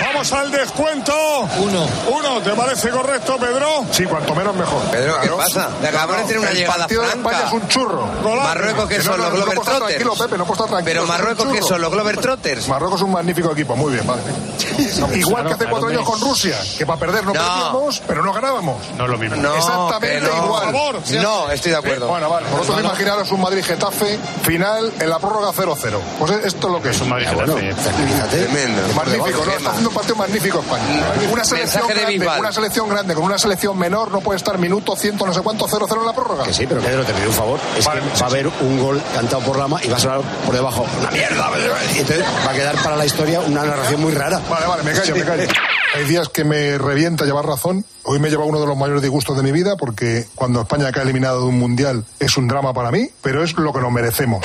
Vamos 0.00 0.32
al 0.32 0.50
descuento. 0.50 1.12
Uno. 1.58 1.86
Uno, 2.10 2.40
¿te 2.40 2.50
parece 2.52 2.90
correcto, 2.90 3.36
Pedro? 3.38 3.84
Sí, 3.90 4.04
cuanto 4.04 4.34
menos 4.34 4.54
mejor. 4.56 4.82
Pedro, 4.90 5.14
¿qué 5.20 5.28
pasa? 5.28 5.68
Le 5.80 5.88
acabamos 5.88 6.16
de 6.16 6.22
tener 6.24 6.38
una 6.40 6.48
el 6.50 6.56
llegada 6.56 6.76
partido 6.78 7.02
de. 7.02 7.08
España 7.08 7.38
es 7.46 7.52
un 7.52 7.68
churro. 7.68 8.06
Marruecos, 8.42 8.88
que 8.88 8.98
no, 8.98 9.04
son 9.04 9.12
no, 9.18 9.24
los 9.24 9.28
no 9.28 9.36
Glover 9.36 9.58
estar 9.58 9.76
Trotters. 9.76 9.98
Tranquilo, 9.98 10.24
Pepe, 10.24 10.38
no 10.38 10.44
puedo 10.46 10.64
estar 10.64 10.68
tranquilo. 10.68 10.84
Pero 11.02 11.06
Marruecos, 11.06 11.46
¿qué 11.48 11.54
churro. 11.58 11.68
son? 11.68 11.80
¿Los 11.82 11.92
Glover 11.92 12.16
Trotters? 12.18 12.68
Marruecos 12.68 13.00
es 13.00 13.04
un 13.04 13.12
magnífico 13.12 13.52
equipo, 13.52 13.76
muy 13.76 13.92
bien, 13.92 14.06
vale. 14.06 14.22
Igual 15.14 15.46
que 15.46 15.52
hace 15.54 15.66
cuatro 15.66 15.88
años 15.88 16.04
con 16.08 16.20
Rusia, 16.20 16.56
que 16.78 16.86
para 16.86 16.98
perder 16.98 17.24
no, 17.24 17.32
No. 17.34 17.40
perdíamos, 17.40 18.02
pero 18.06 18.22
no 18.22 18.32
ganábamos. 18.32 18.76
No 18.96 19.04
es 19.04 19.10
lo 19.10 19.18
mismo. 19.18 19.36
No, 19.36 19.54
Exactamente 19.56 20.20
que 20.20 20.26
no. 20.26 20.44
igual. 20.44 20.62
Por 20.64 20.72
favor, 20.72 21.22
No, 21.22 21.50
estoy 21.50 21.70
de 21.72 21.76
acuerdo. 21.78 22.06
Eh, 22.06 22.10
bueno, 22.10 22.30
vale. 22.30 22.46
Vosotros 22.50 22.80
imaginaros 22.80 23.30
un 23.30 23.40
Madrid-Getafe 23.42 24.18
final 24.42 24.92
en 24.98 25.10
la 25.10 25.18
prórroga 25.18 25.52
0-0. 25.52 25.98
Pues 26.18 26.30
esto 26.44 26.66
es 26.68 26.72
lo 26.72 26.82
que 26.82 26.90
es. 26.90 27.00
un 27.00 27.08
Madrid-Getafe. 27.10 27.74
Tremendo. 28.30 28.82
Magnífico, 28.94 29.44
¿no? 29.44 29.81
Un 29.88 29.94
partido 29.94 30.16
magnífico 30.16 30.60
España. 30.60 30.84
Una 31.30 31.44
selección, 31.44 31.88
grande, 31.88 32.26
una 32.38 32.52
selección 32.52 32.88
grande 32.88 33.14
con 33.14 33.24
una 33.24 33.38
selección 33.38 33.78
menor 33.78 34.10
no 34.10 34.20
puede 34.20 34.36
estar 34.36 34.58
minuto 34.58 34.96
ciento 34.96 35.26
no 35.26 35.34
sé 35.34 35.40
cuánto 35.40 35.66
0-0 35.66 36.00
en 36.00 36.06
la 36.06 36.12
prórroga. 36.12 36.44
Que 36.44 36.52
sí, 36.52 36.66
pero 36.66 36.80
Pedro, 36.80 37.04
te 37.04 37.12
pido 37.12 37.28
un 37.28 37.34
favor. 37.34 37.60
Es 37.76 37.84
Vale, 37.84 38.00
que 38.00 38.06
sí, 38.16 38.20
va 38.20 38.26
a 38.26 38.30
haber 38.30 38.46
un 38.46 38.80
gol 38.80 39.02
cantado 39.14 39.42
por 39.42 39.58
Lama 39.58 39.80
y 39.82 39.88
va 39.88 39.96
a 39.96 40.00
sonar 40.00 40.20
por 40.20 40.54
debajo. 40.54 40.86
¡La 41.02 41.10
mierda! 41.10 41.50
Y 41.94 41.98
entonces 41.98 42.24
va 42.46 42.50
a 42.50 42.54
quedar 42.54 42.76
para 42.82 42.96
la 42.96 43.06
historia 43.06 43.40
una 43.40 43.64
narración 43.64 44.00
muy 44.00 44.12
rara. 44.12 44.40
Vale, 44.48 44.66
vale, 44.66 44.82
me 44.82 44.92
callo, 44.92 45.14
me 45.16 45.24
callo. 45.24 45.44
Hay 45.94 46.04
días 46.06 46.28
que 46.30 46.44
me 46.44 46.78
revienta 46.78 47.24
llevar 47.26 47.44
razón. 47.44 47.84
Hoy 48.04 48.18
me 48.18 48.30
lleva 48.30 48.44
uno 48.46 48.60
de 48.60 48.66
los 48.66 48.76
mayores 48.76 49.02
disgustos 49.02 49.36
de 49.36 49.42
mi 49.42 49.52
vida 49.52 49.76
porque 49.76 50.26
cuando 50.34 50.62
España 50.62 50.90
queda 50.90 51.02
eliminado 51.02 51.40
de 51.40 51.46
un 51.46 51.58
mundial 51.58 52.04
es 52.18 52.36
un 52.38 52.48
drama 52.48 52.72
para 52.72 52.90
mí, 52.90 53.08
pero 53.20 53.44
es 53.44 53.52
lo 53.58 53.72
que 53.72 53.80
nos 53.80 53.92
merecemos. 53.92 54.42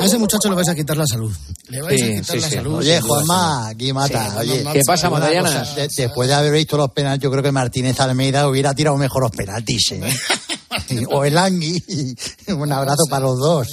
A 0.00 0.04
ese 0.04 0.18
muchacho 0.18 0.48
le 0.48 0.56
vais 0.56 0.68
a 0.68 0.74
quitar 0.74 0.96
la 0.96 1.06
salud. 1.06 1.32
Le 1.68 1.80
vais 1.80 2.02
a 2.02 2.06
quitar 2.06 2.36
la 2.38 2.50
salud. 2.50 2.74
Oye. 2.78 3.00
Juanma, 3.00 3.68
aquí 3.68 3.92
mata. 3.92 4.30
Sí, 4.32 4.36
Oye, 4.38 4.64
¿Qué 4.72 4.80
pasa, 4.84 5.08
Matallana? 5.08 5.62
de- 5.76 5.88
después 5.96 6.28
de 6.28 6.34
haber 6.34 6.52
visto 6.52 6.76
los 6.76 6.90
penaltis, 6.90 7.22
yo 7.22 7.30
creo 7.30 7.42
que 7.42 7.52
Martínez 7.52 8.00
Almeida 8.00 8.48
hubiera 8.48 8.74
tirado 8.74 8.96
mejor 8.96 9.22
los 9.22 9.30
penaltis. 9.30 9.92
¿eh? 9.92 10.12
o 11.10 11.24
el 11.24 11.38
Angui. 11.38 11.82
Un 12.48 12.72
abrazo 12.72 13.04
para 13.08 13.26
los 13.26 13.38
dos. 13.38 13.68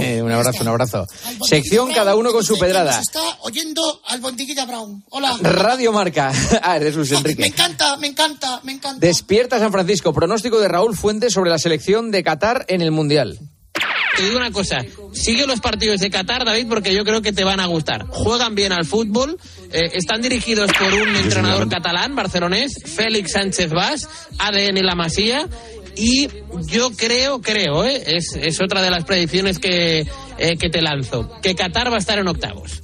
Eh, 0.00 0.22
un 0.22 0.30
abrazo, 0.30 0.62
un 0.62 0.68
abrazo. 0.68 1.06
Sección 1.46 1.92
cada 1.92 2.14
uno 2.16 2.32
con 2.32 2.44
su 2.44 2.58
pedrada. 2.58 2.92
Nos 2.96 3.02
está 3.02 3.20
oyendo 3.40 4.00
al 4.06 4.20
Bondiguilla 4.20 4.64
Brown. 4.64 5.04
Hola. 5.10 5.36
Radio 5.40 5.92
Marca. 5.92 6.32
Ah, 6.64 6.76
eres 6.76 6.94
Luis 6.94 7.10
Me 7.10 7.16
Enrique. 7.18 7.46
encanta, 7.46 7.96
me 7.96 8.06
encanta, 8.06 8.60
me 8.62 8.72
encanta. 8.72 9.04
Despierta 9.04 9.58
San 9.58 9.72
Francisco. 9.72 10.12
Pronóstico 10.12 10.60
de 10.60 10.68
Raúl 10.68 10.96
Fuentes 10.96 11.32
sobre 11.32 11.50
la 11.50 11.58
selección 11.58 12.10
de 12.10 12.22
Qatar 12.22 12.64
en 12.68 12.82
el 12.82 12.90
Mundial. 12.92 13.38
Te 14.16 14.24
digo 14.24 14.36
una 14.36 14.50
cosa, 14.52 14.76
sigue 15.14 15.46
los 15.46 15.60
partidos 15.60 15.98
de 16.00 16.10
Qatar, 16.10 16.44
David, 16.44 16.66
porque 16.68 16.94
yo 16.94 17.02
creo 17.02 17.22
que 17.22 17.32
te 17.32 17.44
van 17.44 17.60
a 17.60 17.66
gustar. 17.66 18.04
Juegan 18.08 18.54
bien 18.54 18.70
al 18.72 18.84
fútbol, 18.84 19.38
eh, 19.72 19.90
están 19.94 20.20
dirigidos 20.20 20.70
por 20.78 20.92
un 20.92 21.16
entrenador 21.16 21.66
catalán, 21.70 22.14
barcelonés, 22.14 22.74
Félix 22.84 23.32
Sánchez 23.32 23.70
Vaz, 23.70 24.06
ADN 24.38 24.82
La 24.84 24.94
Masía, 24.94 25.48
y 25.96 26.28
yo 26.66 26.90
creo, 26.92 27.40
creo, 27.40 27.84
eh, 27.84 28.02
es, 28.06 28.34
es 28.34 28.60
otra 28.60 28.82
de 28.82 28.90
las 28.90 29.04
predicciones 29.04 29.58
que, 29.58 30.06
eh, 30.38 30.56
que 30.58 30.70
te 30.70 30.82
lanzo, 30.82 31.30
que 31.40 31.54
Qatar 31.54 31.90
va 31.90 31.96
a 31.96 31.98
estar 31.98 32.18
en 32.18 32.28
octavos. 32.28 32.80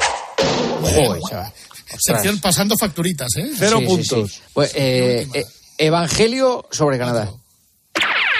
Joder, 0.82 1.20
chaval. 1.28 1.52
Sección 1.98 2.38
pasando 2.38 2.76
facturitas, 2.76 3.28
¿eh? 3.36 3.50
Sí, 3.59 3.86
sí, 4.02 4.04
sí. 4.04 4.40
Pues, 4.52 4.72
eh, 4.74 5.26
eh, 5.34 5.44
Evangelio 5.78 6.66
sobre 6.70 6.98
Canadá. 6.98 7.32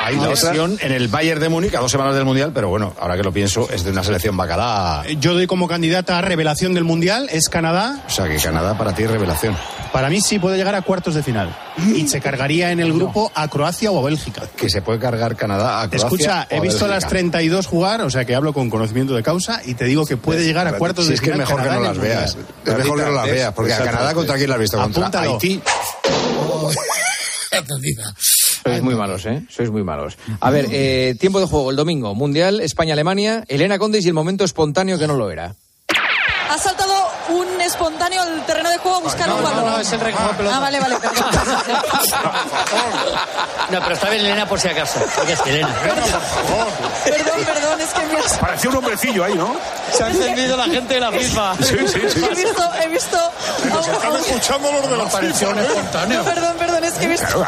Hay 0.01 0.15
una 0.17 0.29
lesión 0.29 0.79
en 0.81 0.93
el 0.93 1.09
Bayern 1.09 1.41
de 1.41 1.49
Múnich 1.49 1.75
a 1.75 1.81
dos 1.81 1.91
semanas 1.91 2.15
del 2.15 2.25
Mundial, 2.25 2.53
pero 2.55 2.69
bueno, 2.69 2.95
ahora 2.99 3.17
que 3.17 3.23
lo 3.23 3.33
pienso, 3.33 3.69
es 3.71 3.85
de 3.85 3.91
una 3.91 4.03
selección 4.03 4.37
bacalá. 4.37 5.05
Yo 5.19 5.35
doy 5.35 5.47
como 5.47 5.69
candidata 5.69 6.19
a 6.19 6.21
revelación 6.23 6.73
del 6.73 6.85
Mundial, 6.85 7.29
es 7.31 7.49
Canadá. 7.49 8.05
O 8.07 8.11
sea 8.11 8.27
que 8.29 8.37
Canadá 8.37 8.79
para 8.79 8.95
ti 8.95 9.03
es 9.03 9.11
revelación. 9.11 9.57
Para 9.93 10.09
mí 10.09 10.21
sí 10.21 10.39
puede 10.39 10.57
llegar 10.57 10.75
a 10.75 10.83
cuartos 10.83 11.15
de 11.15 11.23
final. 11.23 11.55
Y 11.95 12.07
se 12.09 12.21
cargaría 12.21 12.71
en 12.73 12.81
el 12.81 12.93
grupo 12.93 13.31
a 13.35 13.49
Croacia 13.49 13.91
o 13.91 13.99
a 13.99 14.03
Bélgica. 14.03 14.43
Que 14.57 14.71
se 14.71 14.83
puede 14.83 14.99
cargar 14.99 15.37
Canadá 15.37 15.83
a 15.83 15.89
Croacia. 15.89 16.07
Escucha, 16.07 16.47
o 16.51 16.55
he 16.55 16.59
a 16.59 16.61
visto 16.61 16.85
a 16.85 16.89
las 16.89 17.05
Bélgica. 17.05 17.09
32 17.09 17.67
jugar, 17.67 18.01
o 18.03 18.11
sea 18.11 18.25
que 18.25 18.35
hablo 18.35 18.53
con 18.53 18.71
conocimiento 18.71 19.15
de 19.15 19.23
causa 19.23 19.61
y 19.65 19.75
te 19.75 19.85
digo 19.85 20.07
que 20.07 20.17
puede 20.17 20.45
llegar 20.45 20.67
a 20.69 20.75
cuartos 20.75 21.05
Si 21.05 21.11
de 21.11 21.15
es 21.17 21.21
que 21.21 21.31
es 21.31 21.33
final. 21.33 21.49
mejor 21.49 21.63
que 21.63 21.75
no 21.75 21.81
las 21.81 21.99
veas. 21.99 22.37
Es 22.65 22.77
mejor 22.77 22.99
que 22.99 23.05
no 23.05 23.13
las 23.13 23.27
veas, 23.27 23.53
porque 23.53 23.73
a 23.75 23.79
Canadá 23.85 24.15
contra 24.15 24.37
quién 24.37 24.49
la 24.49 24.55
has 24.57 24.61
visto, 24.61 24.79
contra 24.79 25.03
Apúntalo. 25.03 25.33
Haití. 25.35 25.61
Sois 28.71 28.83
muy 28.83 28.95
malos, 28.95 29.27
¿eh? 29.27 29.43
Sois 29.49 29.71
muy 29.71 29.83
malos. 29.83 30.19
A 30.41 30.51
ver, 30.51 30.67
eh, 30.73 31.15
tiempo 31.19 31.41
de 31.41 31.47
juego 31.47 31.71
el 31.71 31.77
domingo. 31.77 32.15
Mundial, 32.15 32.61
España-Alemania, 32.61 33.45
Elena 33.49 33.79
Condes 33.79 34.05
y 34.05 34.09
el 34.09 34.15
momento 34.15 34.45
espontáneo 34.45 34.99
que 34.99 35.07
no 35.07 35.17
lo 35.17 35.31
era. 35.31 35.55
Ha 36.51 36.59
saltado 36.59 37.08
un 37.29 37.61
espontáneo 37.61 38.23
al 38.23 38.45
terreno 38.47 38.71
de 38.71 38.79
juego 38.79 38.97
a 38.99 39.01
buscar 39.01 39.31
un 39.31 39.43
balón. 39.43 39.65
no, 39.67 39.71
no, 39.73 39.79
es 39.81 39.93
el 39.93 40.01
recojo 40.01 40.31
pelota. 40.33 40.57
Ah, 40.57 40.61
vale, 40.61 40.81
vale, 40.81 40.97
perdón. 40.97 41.25
No, 43.71 43.81
pero 43.81 43.95
está 43.95 44.09
bien 44.09 44.25
Elena 44.25 44.47
por 44.49 44.59
si 44.59 44.69
acaso. 44.69 44.99
Porque 45.15 45.35
es 45.35 45.41
que 45.43 45.51
Elena. 45.51 45.69
Perdón, 47.05 47.45
perdón, 47.45 47.81
es 47.81 47.89
que 47.93 48.07
me 48.07 48.19
has- 48.19 48.39
Parecía 48.39 48.71
un 48.71 48.77
hombrecillo 48.77 49.25
ahí, 49.25 49.35
¿no? 49.35 49.57
Se 49.93 50.05
ha 50.05 50.09
encendido 50.09 50.57
la 50.57 50.65
gente 50.65 50.95
de 50.95 51.01
la 51.01 51.13
FIFA. 51.13 51.55
Sí, 51.57 51.77
sí, 51.87 52.01
sí. 52.09 52.25
he 52.25 52.35
visto, 52.35 52.71
he 52.83 52.89
visto. 52.89 53.19
un- 54.11 54.17
escuchando 54.17 54.73
los 54.73 54.91
de 54.91 54.97
la 54.97 55.05
Pareció 55.09 55.51
un 55.51 55.59
espontáneo. 55.59 56.19
No, 56.19 56.25
perdón, 56.25 56.57
perdón, 56.59 56.85
es 56.85 56.95
que 56.95 57.05
he 57.05 57.09
visto. 57.09 57.47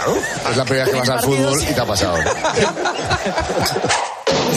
Es 0.51 0.57
la 0.57 0.65
primera 0.65 0.85
vez 0.85 0.93
que 0.95 1.01
vas 1.01 1.09
al 1.09 1.21
fútbol 1.21 1.63
y 1.63 1.73
te 1.75 1.81
ha 1.81 1.87
pasado. 1.87 2.17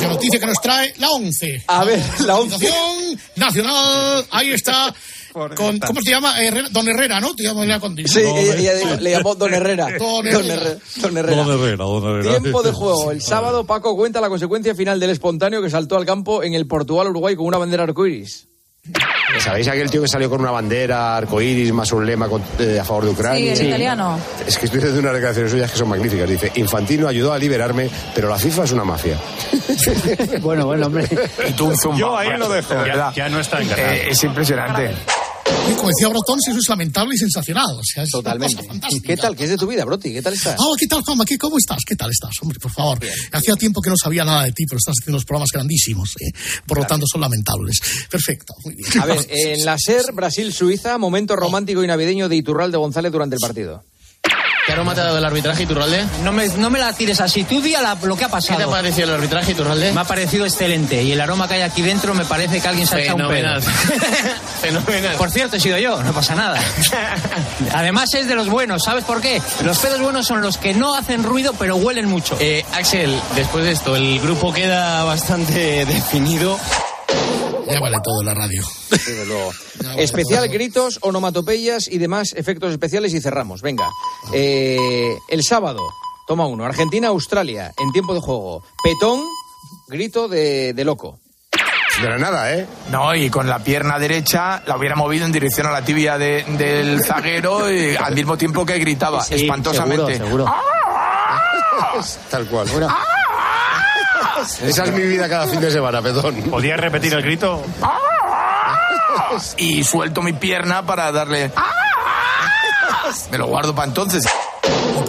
La 0.03 0.13
noticia 0.13 0.39
que 0.39 0.45
nos 0.45 0.61
trae 0.61 0.93
la 0.97 1.09
11. 1.09 1.63
A 1.67 1.83
ver, 1.85 1.99
la 2.25 2.35
11. 2.37 2.55
Organización 2.55 3.19
Nacional, 3.35 4.25
ahí 4.31 4.51
está. 4.51 4.93
Con, 5.33 5.79
¿Cómo 5.79 5.99
se 6.03 6.11
llama? 6.11 6.39
Herrera- 6.39 6.67
Don 6.69 6.87
Herrera, 6.87 7.19
¿no? 7.19 7.33
Te 7.35 7.41
llamo. 7.41 7.63
Sí, 8.05 8.19
ella, 8.19 8.53
ella 8.55 8.75
dijo- 8.75 8.95
le 9.01 9.09
llamó 9.11 9.33
Don 9.33 9.51
Herrera. 9.51 9.87
Don 9.97 9.99
Don 9.99 10.27
Herrera. 10.27 10.53
Herrera. 10.53 10.77
Don 10.97 11.17
Herrera. 11.17 11.41
Herrera, 11.41 11.85
don 11.85 12.19
Herrera. 12.19 12.39
Tiempo 12.39 12.61
de 12.61 12.71
juego. 12.71 13.09
El 13.11 13.19
sábado 13.21 13.65
Paco 13.65 13.95
cuenta 13.95 14.21
la 14.21 14.29
consecuencia 14.29 14.75
final 14.75 14.99
del 14.99 15.09
espontáneo 15.09 15.59
que 15.63 15.71
saltó 15.71 15.97
al 15.97 16.05
campo 16.05 16.43
en 16.43 16.53
el 16.53 16.67
Portugal-Uruguay 16.67 17.35
con 17.35 17.47
una 17.47 17.57
bandera 17.57 17.81
arcoiris. 17.83 18.45
¿Sabéis 19.39 19.67
aquel 19.69 19.89
tío 19.89 20.01
que 20.01 20.07
salió 20.09 20.29
con 20.29 20.41
una 20.41 20.51
bandera, 20.51 21.15
arcoíris, 21.15 21.71
más 21.71 21.91
un 21.93 22.05
lema 22.05 22.27
con- 22.27 22.43
eh, 22.59 22.79
a 22.79 22.83
favor 22.83 23.05
de 23.05 23.09
Sí, 23.11 23.15
Ucrania? 23.15 23.53
el 23.53 23.67
italiano. 23.67 24.19
Es 24.45 24.57
que 24.57 24.65
estoy 24.65 24.79
haciendo 24.79 24.99
unas 24.99 25.13
declaraciones 25.13 25.51
suyas 25.51 25.71
que 25.71 25.77
son 25.77 25.87
magníficas. 25.89 26.29
Dice, 26.29 26.51
Infantino 26.55 27.07
ayudó 27.07 27.31
a 27.33 27.39
liberarme, 27.39 27.89
pero 28.13 28.27
la 28.29 28.37
FIFA 28.37 28.63
es 28.65 28.71
una 28.73 28.83
mafia. 28.83 29.17
Bueno, 30.41 30.65
bueno, 30.65 30.87
hombre. 30.87 31.07
Y 31.47 31.51
tú 31.53 31.67
un 31.67 31.77
zumba. 31.77 31.97
Yo 31.97 32.17
ahí 32.17 32.37
lo 32.37 32.49
dejo. 32.49 32.73
Ya, 32.85 33.11
ya 33.13 33.29
no 33.29 33.39
está 33.39 33.61
en. 33.61 33.69
Eh, 33.71 34.07
es 34.09 34.23
impresionante. 34.23 34.91
Y 35.69 35.73
como 35.75 35.89
decía 35.89 36.07
Brotón, 36.07 36.39
eso 36.47 36.57
es 36.57 36.69
lamentable 36.69 37.15
y 37.15 37.17
sensacional. 37.17 37.71
O 37.77 37.83
sea, 37.83 38.03
es 38.03 38.13
una 38.13 38.23
Totalmente. 38.23 39.01
¿Qué 39.03 39.17
tal? 39.17 39.35
¿Qué 39.35 39.43
es 39.45 39.49
de 39.49 39.57
tu 39.57 39.67
vida, 39.67 39.85
Broti? 39.85 40.11
¿Qué 40.13 40.21
tal 40.21 40.33
estás? 40.33 40.55
Ah, 40.59 40.73
¿qué 40.77 40.87
tal, 40.87 41.01
Juanma? 41.01 41.25
¿Qué, 41.25 41.37
¿Cómo 41.37 41.57
estás? 41.57 41.79
¿Qué 41.85 41.95
tal 41.95 42.09
estás? 42.09 42.31
Hombre, 42.41 42.59
por 42.59 42.71
favor. 42.71 42.99
Hacía 43.31 43.55
tiempo 43.55 43.81
que 43.81 43.89
no 43.89 43.95
sabía 44.01 44.23
nada 44.23 44.43
de 44.43 44.51
ti, 44.51 44.65
pero 44.65 44.77
estás 44.77 44.95
haciendo 44.99 45.17
unos 45.17 45.25
programas 45.25 45.49
grandísimos. 45.51 46.15
¿eh? 46.19 46.31
Por 46.65 46.79
lo 46.79 46.85
tanto, 46.85 47.05
son 47.11 47.21
lamentables. 47.21 47.79
Perfecto. 48.09 48.53
Muy 48.63 48.75
bien. 48.75 48.87
A 49.01 49.05
ver, 49.05 49.25
en 49.29 49.65
la 49.65 49.77
SER, 49.77 50.13
Brasil-Suiza, 50.13 50.97
momento 50.97 51.35
romántico 51.35 51.83
y 51.83 51.87
navideño 51.87 52.29
de 52.29 52.35
Iturralde 52.35 52.77
González 52.77 53.11
durante 53.11 53.35
el 53.35 53.39
partido. 53.39 53.83
¿Qué 54.65 54.71
aroma 54.71 54.95
te 54.95 55.01
ha 55.01 55.03
dado 55.05 55.17
el 55.17 55.25
arbitraje, 55.25 55.63
Iturralde? 55.63 56.05
No 56.23 56.31
me, 56.31 56.47
no 56.47 56.69
me 56.69 56.79
la 56.79 56.93
tires 56.93 57.19
así. 57.19 57.43
Tú 57.43 57.61
di 57.61 57.75
a 57.75 57.81
la- 57.81 57.97
lo 58.01 58.15
que 58.15 58.23
ha 58.23 58.27
¿Qué 58.27 58.31
pasado. 58.31 58.57
te 58.57 58.63
ha 58.63 58.67
parecido 58.69 59.09
el 59.09 59.15
arbitraje, 59.15 59.51
Iturralde? 59.51 59.91
Me 59.91 59.99
ha 60.01 60.03
parecido 60.05 60.45
excelente. 60.45 61.03
Y 61.03 61.11
el 61.11 61.19
aroma 61.19 61.49
que 61.49 61.55
hay 61.55 61.61
aquí 61.63 61.81
dentro 61.81 62.13
me 62.13 62.23
parece 62.23 62.61
que 62.61 62.67
alguien 62.69 62.87
se 62.87 62.95
ha 62.95 62.99
echado 62.99 63.17
un 63.27 63.33
pedo. 63.33 63.59
Fenomenal. 63.59 63.61
Fenomenal. 64.61 65.15
Por 65.17 65.31
cierto, 65.31 65.57
he 65.57 65.59
sido 65.59 65.77
yo, 65.79 66.01
no 66.01 66.13
pasa 66.13 66.33
nada. 66.35 66.61
Además 67.73 68.13
es 68.13 68.27
de 68.27 68.35
los 68.35 68.47
buenos, 68.49 68.83
¿sabes 68.83 69.03
por 69.03 69.19
qué? 69.19 69.41
Los 69.65 69.77
pedos 69.79 69.99
buenos 69.99 70.25
son 70.27 70.41
los 70.41 70.57
que 70.57 70.73
no 70.73 70.95
hacen 70.95 71.23
ruido 71.23 71.53
pero 71.59 71.75
huelen 71.75 72.07
mucho. 72.07 72.37
Eh, 72.39 72.65
Axel, 72.73 73.19
después 73.35 73.65
de 73.65 73.71
esto, 73.71 73.95
el 73.97 74.19
grupo 74.21 74.53
queda 74.53 75.03
bastante 75.03 75.85
definido. 75.85 76.57
Ya 77.67 77.79
vale 77.79 77.97
todo 78.03 78.23
la 78.23 78.33
radio. 78.33 78.61
Desde 78.89 79.25
luego. 79.25 79.51
Especial 79.97 80.47
gritos, 80.49 80.99
onomatopeyas 81.01 81.87
y 81.87 81.97
demás 81.97 82.33
efectos 82.35 82.71
especiales 82.71 83.13
y 83.13 83.21
cerramos. 83.21 83.61
Venga. 83.61 83.87
Eh, 84.33 84.77
el 85.29 85.43
sábado, 85.43 85.81
toma 86.27 86.45
uno. 86.45 86.65
Argentina-Australia 86.65 87.71
en 87.77 87.91
tiempo 87.91 88.13
de 88.13 88.19
juego. 88.19 88.63
Petón, 88.83 89.21
grito 89.87 90.27
de, 90.27 90.73
de 90.73 90.83
loco. 90.85 91.19
De 92.01 92.09
la 92.09 92.17
nada, 92.17 92.51
¿eh? 92.55 92.65
No, 92.89 93.13
y 93.13 93.29
con 93.29 93.47
la 93.47 93.59
pierna 93.59 93.99
derecha 93.99 94.63
la 94.65 94.75
hubiera 94.77 94.95
movido 94.95 95.25
en 95.25 95.31
dirección 95.31 95.67
a 95.67 95.71
la 95.71 95.85
tibia 95.85 96.17
de- 96.17 96.43
del 96.57 97.03
zaguero 97.03 97.71
y 97.71 97.95
al 97.95 98.15
mismo 98.15 98.35
tiempo 98.35 98.65
que 98.65 98.79
gritaba 98.79 99.23
Sí, 99.23 99.35
espantosamente. 99.35 100.17
seguro, 100.17 100.45
seguro. 100.47 100.53
Tal 102.31 102.45
cual. 102.47 102.67
Esa 104.61 104.83
es 104.83 104.91
mi 104.91 105.03
vida 105.03 105.29
cada 105.29 105.47
fin 105.47 105.59
de 105.59 105.71
semana, 105.71 106.01
perdón. 106.01 106.35
¿Podías 106.49 106.79
repetir 106.79 107.13
el 107.13 107.21
grito? 107.21 107.63
Y 109.57 109.83
suelto 109.83 110.21
mi 110.21 110.33
pierna 110.33 110.85
para 110.85 111.11
darle. 111.11 111.51
Me 113.31 113.37
lo 113.37 113.47
guardo 113.47 113.73
para 113.73 113.87
entonces. 113.87 114.23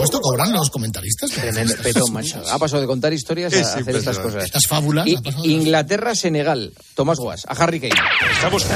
Por 0.05 0.12
supuesto, 0.12 0.20
cobran 0.20 0.52
los 0.52 0.70
comentaristas. 0.70 1.30
Tremendo, 1.30 1.74
Petón, 1.82 2.12
macho. 2.12 2.42
Ha 2.50 2.59
pasado 2.59 2.82
de 2.82 2.86
contar 2.86 3.12
historias 3.12 3.52
a 3.55 3.61
Es 3.61 3.66
hacer 3.68 3.96
estas 3.96 4.18
cosas. 4.18 4.44
Estas 4.44 4.66
fábulas. 4.66 5.07
Y- 5.07 5.18
Inglaterra-Senegal. 5.44 6.72
Tomás 6.94 7.18
Guas, 7.18 7.44
a 7.48 7.52
Harry 7.52 7.80
Kane. 7.80 7.94
Estamos 8.32 8.66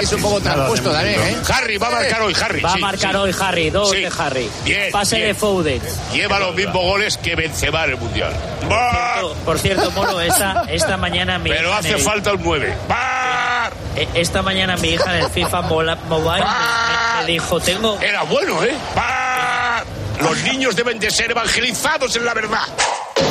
Es 0.00 0.12
un 0.12 0.22
poco 0.22 0.40
transpuesto 0.40 0.90
también, 0.90 1.20
¿eh? 1.20 1.36
Harry 1.52 1.76
va 1.76 1.88
a 1.88 1.90
marcar 1.90 2.22
hoy, 2.22 2.34
Harry. 2.40 2.60
Va 2.60 2.72
a 2.72 2.76
marcar 2.78 3.16
hoy 3.16 3.34
Harry, 3.38 3.70
dos 3.70 3.90
de 3.90 4.10
Harry. 4.18 4.48
Bien, 4.64 4.90
Pase 4.92 5.18
de 5.18 5.34
Foden. 5.34 5.80
Lleva 6.12 6.38
los 6.38 6.54
mismos 6.54 6.82
goles 6.82 7.16
que 7.18 7.34
Benzema 7.36 7.84
en 7.84 7.90
el 7.90 7.96
Mundial. 7.98 8.32
Por 9.44 9.58
cierto, 9.58 9.90
Moro, 9.92 10.20
esta, 10.20 10.64
esta 10.68 10.96
mañana 10.96 11.38
mi 11.38 11.50
Pero 11.50 11.72
hace 11.74 11.90
el- 11.90 12.00
falta 12.00 12.32
un 12.32 12.42
9. 12.42 12.76
¡Va! 12.90 13.70
eh, 13.96 14.08
esta 14.14 14.42
mañana 14.42 14.76
mi 14.76 14.88
hija 14.88 15.16
en 15.18 15.24
el 15.24 15.30
FIFA 15.30 15.62
Mobile 15.62 16.44
me 17.20 17.26
dijo, 17.26 17.60
tengo 17.60 17.98
Era 18.00 18.22
bueno, 18.24 18.62
¿eh? 18.64 18.74
Los 20.22 20.42
niños 20.44 20.76
deben 20.76 20.98
de 20.98 21.10
ser 21.10 21.30
evangelizados 21.30 22.16
en 22.16 22.24
la 22.24 22.34
verdad. 22.34 22.62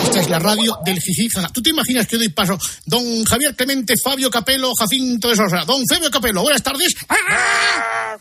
Esta 0.04 0.20
es 0.20 0.30
la 0.30 0.40
radio 0.40 0.78
del 0.86 1.00
Jijijaja. 1.00 1.50
¿Tú 1.50 1.62
te 1.62 1.70
imaginas 1.70 2.08
que 2.08 2.18
doy 2.18 2.30
paso? 2.30 2.58
Don 2.86 3.24
Javier 3.26 3.56
Clemente, 3.56 3.96
Fabio 4.04 4.30
Capello, 4.30 4.72
Jacinto 4.78 5.30
de 5.30 5.36
Sosa. 5.36 5.66
Don 5.66 5.84
Fabio 5.88 6.10
Capello, 6.12 6.42
buenas 6.42 6.64
tardes. 6.64 6.94
¡Ah! 7.10 8.18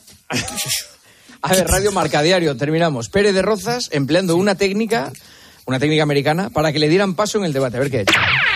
A 1.43 1.49
ver, 1.49 1.67
Radio 1.67 1.93
Marca 1.93 2.23
Diario, 2.23 2.57
terminamos. 2.57 3.09
Pérez 3.09 3.35
de 3.35 3.43
Rozas 3.43 3.89
empleando 3.93 4.37
una 4.37 4.55
técnica, 4.55 5.13
una 5.67 5.81
técnica 5.81 6.05
americana, 6.05 6.51
para 6.51 6.73
que 6.73 6.79
le 6.79 6.89
dieran 6.89 7.15
paso 7.15 7.39
en 7.39 7.45
el 7.45 7.53
debate. 7.53 7.77
A 7.77 7.81
ver 7.81 7.91
qué 7.91 7.99
ha 7.99 8.01
hecho. 8.03 8.15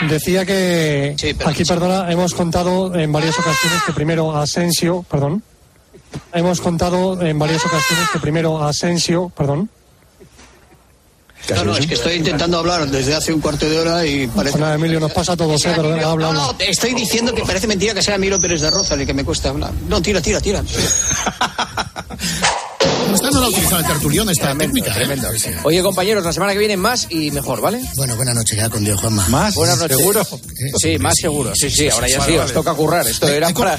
Decía 0.09 0.46
que 0.46 1.16
aquí, 1.44 1.64
perdona, 1.64 2.11
hemos 2.12 2.34
contado 2.34 2.94
en 2.94 3.11
varias 3.11 3.36
ocasiones 3.38 3.82
que 3.86 3.92
primero 3.92 4.36
Asensio, 4.36 5.04
perdón, 5.11 5.42
hemos 6.32 6.61
contado 6.61 7.20
en 7.20 7.38
varias 7.38 7.64
ocasiones 7.64 8.09
que 8.12 8.20
primero 8.20 8.64
Asensio, 8.64 9.32
perdón. 9.36 9.70
No, 11.55 11.64
no, 11.64 11.76
es 11.76 11.86
que 11.86 11.94
estoy 11.94 12.14
intentando 12.14 12.59
hablar 12.59 12.88
desde 12.90 13.14
hace 13.14 13.32
un 13.32 13.40
cuarto 13.40 13.68
de 13.68 13.78
hora 13.78 14.05
y 14.05 14.26
parece... 14.26 14.59
Nada, 14.59 14.74
Emilio, 14.74 14.99
nos 14.99 15.12
pasa 15.12 15.32
a 15.32 15.36
todos, 15.36 15.64
¿eh? 15.64 15.72
Pero 15.76 15.90
venga, 15.90 16.11
habla, 16.11 16.32
No, 16.32 16.40
habla. 16.40 16.53
no, 16.59 16.64
estoy 16.64 16.94
diciendo 16.94 17.32
que 17.34 17.42
parece 17.42 17.66
mentira 17.66 17.94
que 17.94 18.03
sea 18.03 18.18
Miro 18.18 18.40
Pérez 18.40 18.61
de 18.61 18.70
Roza 18.70 18.94
el 18.94 19.07
que 19.07 19.14
me 19.14 19.24
cuesta 19.24 19.51
hablar. 19.51 19.72
No, 19.88 20.03
tira, 20.03 20.20
tira, 20.20 20.40
tira. 20.40 20.62
Esta 23.14 23.30
no 23.30 23.40
la 23.40 23.47
ha 23.47 23.49
utilizado 23.49 23.78
el 23.80 23.86
tertulión, 23.86 24.28
esta 24.28 24.55
técnica. 24.57 24.90
¿eh? 24.90 24.94
Tremendo. 24.94 25.28
Oye, 25.64 25.82
compañeros, 25.82 26.24
la 26.24 26.32
semana 26.32 26.53
que 26.53 26.59
viene 26.59 26.76
más 26.76 27.07
y 27.11 27.30
mejor, 27.30 27.61
¿vale? 27.61 27.80
Bueno, 27.97 28.16
buenas 28.16 28.34
noches, 28.34 28.57
ya 28.57 28.68
con 28.68 28.84
Dios, 28.84 29.01
Juanma. 29.01 29.26
¿Más? 29.28 29.55
Buenas 29.55 29.78
noches. 29.78 29.97
¿Seguro? 29.97 30.26
Sí, 30.78 30.99
más 30.99 31.14
seguro. 31.20 31.53
Sí, 31.55 31.70
sí, 31.70 31.88
ahora 31.88 32.09
ya 32.09 32.24
sí, 32.24 32.36
os 32.36 32.53
toca 32.53 32.74
currar. 32.74 33.07
Esto 33.07 33.28
era 33.28 33.51
para, 33.51 33.78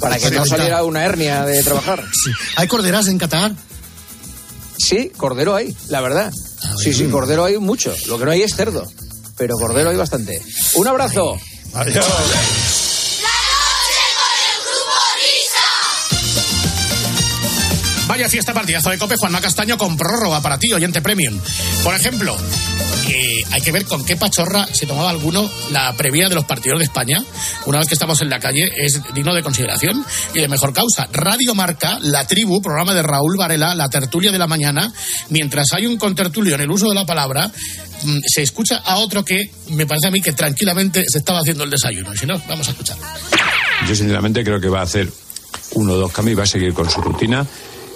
para 0.00 0.18
que 0.18 0.30
no 0.30 0.46
saliera 0.46 0.84
una 0.84 1.04
hernia 1.04 1.44
de 1.44 1.62
trabajar. 1.62 2.04
¿Hay 2.56 2.68
corderas 2.68 3.08
en 3.08 3.18
Qatar? 3.18 3.52
Sí, 4.78 5.10
cordero 5.16 5.54
hay, 5.54 5.74
la 5.88 6.00
verdad. 6.00 6.32
Sí, 6.82 6.92
sí, 6.92 7.04
cordero 7.06 7.44
hay 7.44 7.58
mucho. 7.58 7.94
Lo 8.06 8.18
que 8.18 8.24
no 8.24 8.30
hay 8.30 8.42
es 8.42 8.54
cerdo. 8.54 8.86
Pero 9.36 9.56
cordero 9.56 9.90
hay 9.90 9.96
bastante. 9.96 10.40
Un 10.74 10.86
abrazo. 10.86 11.38
Adiós. 11.74 12.06
Vaya 18.06 18.28
fiesta 18.28 18.52
partidazo 18.52 18.90
de 18.90 18.98
Cope, 18.98 19.16
Juanma 19.16 19.40
Castaño 19.40 19.78
con 19.78 19.96
prórroga 19.96 20.40
para 20.40 20.58
ti, 20.58 20.72
oyente 20.72 21.00
premium. 21.00 21.40
Por 21.82 21.94
ejemplo, 21.94 22.36
hay 23.50 23.60
que 23.60 23.72
ver 23.72 23.84
con 23.84 24.04
qué 24.04 24.16
pachorra 24.16 24.66
se 24.72 24.86
tomaba 24.86 25.10
alguno 25.10 25.48
la 25.70 25.92
previa 25.94 26.28
de 26.28 26.34
los 26.34 26.44
partidos 26.44 26.78
de 26.78 26.84
España. 26.84 27.22
Una 27.66 27.78
vez 27.78 27.88
que 27.88 27.94
estamos 27.94 28.20
en 28.22 28.30
la 28.30 28.38
calle, 28.38 28.70
es 28.76 29.00
digno 29.14 29.34
de 29.34 29.42
consideración 29.42 30.04
y 30.34 30.40
de 30.40 30.48
mejor 30.48 30.72
causa. 30.72 31.08
Radio 31.12 31.54
Marca, 31.54 31.98
La 32.02 32.26
Tribu, 32.26 32.60
programa 32.60 32.94
de 32.94 33.02
Raúl 33.02 33.36
Varela, 33.36 33.74
La 33.74 33.88
Tertulia 33.88 34.32
de 34.32 34.38
la 34.38 34.46
Mañana. 34.46 34.92
Mientras 35.30 35.72
hay 35.72 35.86
un 35.86 35.96
contertulio 35.96 36.54
en 36.54 36.62
el 36.62 36.70
uso 36.70 36.88
de 36.88 36.94
la 36.94 37.06
palabra, 37.06 37.50
mm, 38.02 38.18
se 38.26 38.42
escucha 38.42 38.76
a 38.84 38.96
otro 38.96 39.24
que 39.24 39.50
me 39.68 39.86
parece 39.86 40.08
a 40.08 40.10
mí 40.10 40.20
que 40.20 40.32
tranquilamente 40.32 41.04
se 41.08 41.18
estaba 41.18 41.40
haciendo 41.40 41.64
el 41.64 41.70
desayuno. 41.70 42.14
Si 42.16 42.26
no, 42.26 42.40
vamos 42.48 42.68
a 42.68 42.70
escuchar. 42.72 42.96
Yo 43.88 43.94
sinceramente 43.94 44.42
creo 44.44 44.60
que 44.60 44.68
va 44.68 44.80
a 44.80 44.84
hacer 44.84 45.10
uno 45.72 45.92
o 45.94 45.96
dos 45.96 46.12
cambios 46.12 46.34
y 46.34 46.36
va 46.36 46.44
a 46.44 46.46
seguir 46.46 46.72
con 46.74 46.90
su 46.90 47.00
rutina. 47.00 47.46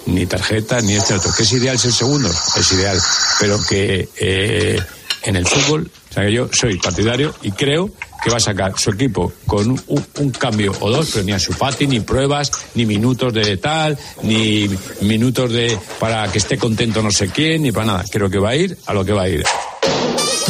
Ni 0.05 0.25
tarjeta, 0.25 0.81
ni 0.81 0.93
este 0.93 1.13
otro. 1.13 1.31
Que 1.35 1.43
es 1.43 1.51
ideal 1.51 1.77
ser 1.77 1.91
segundo, 1.91 2.29
es 2.29 2.71
ideal. 2.71 2.99
Pero 3.39 3.59
que 3.67 4.09
eh, 4.17 4.81
en 5.23 5.35
el 5.35 5.45
fútbol, 5.45 5.89
o 6.09 6.13
sea 6.13 6.25
que 6.25 6.33
yo 6.33 6.49
soy 6.51 6.77
partidario 6.77 7.33
y 7.41 7.51
creo 7.51 7.89
que 8.23 8.29
va 8.29 8.37
a 8.37 8.41
sacar 8.41 8.73
su 8.77 8.89
equipo 8.91 9.31
con 9.45 9.71
un, 9.71 9.81
un- 10.17 10.29
cambio 10.31 10.73
o 10.79 10.89
dos, 10.91 11.09
pero 11.13 11.25
ni 11.25 11.31
a 11.31 11.39
su 11.39 11.53
Fati, 11.53 11.87
ni 11.87 11.99
pruebas, 12.01 12.51
ni 12.75 12.85
minutos 12.85 13.33
de 13.33 13.57
tal, 13.57 13.97
ni 14.23 14.69
minutos 15.01 15.51
de 15.51 15.77
para 15.99 16.29
que 16.31 16.37
esté 16.39 16.57
contento 16.57 17.01
no 17.01 17.11
sé 17.11 17.29
quién, 17.29 17.61
ni 17.63 17.71
para 17.71 17.85
nada. 17.85 18.05
Creo 18.11 18.29
que 18.29 18.39
va 18.39 18.49
a 18.49 18.55
ir 18.55 18.77
a 18.85 18.93
lo 18.93 19.05
que 19.05 19.13
va 19.13 19.23
a 19.23 19.29
ir. 19.29 19.43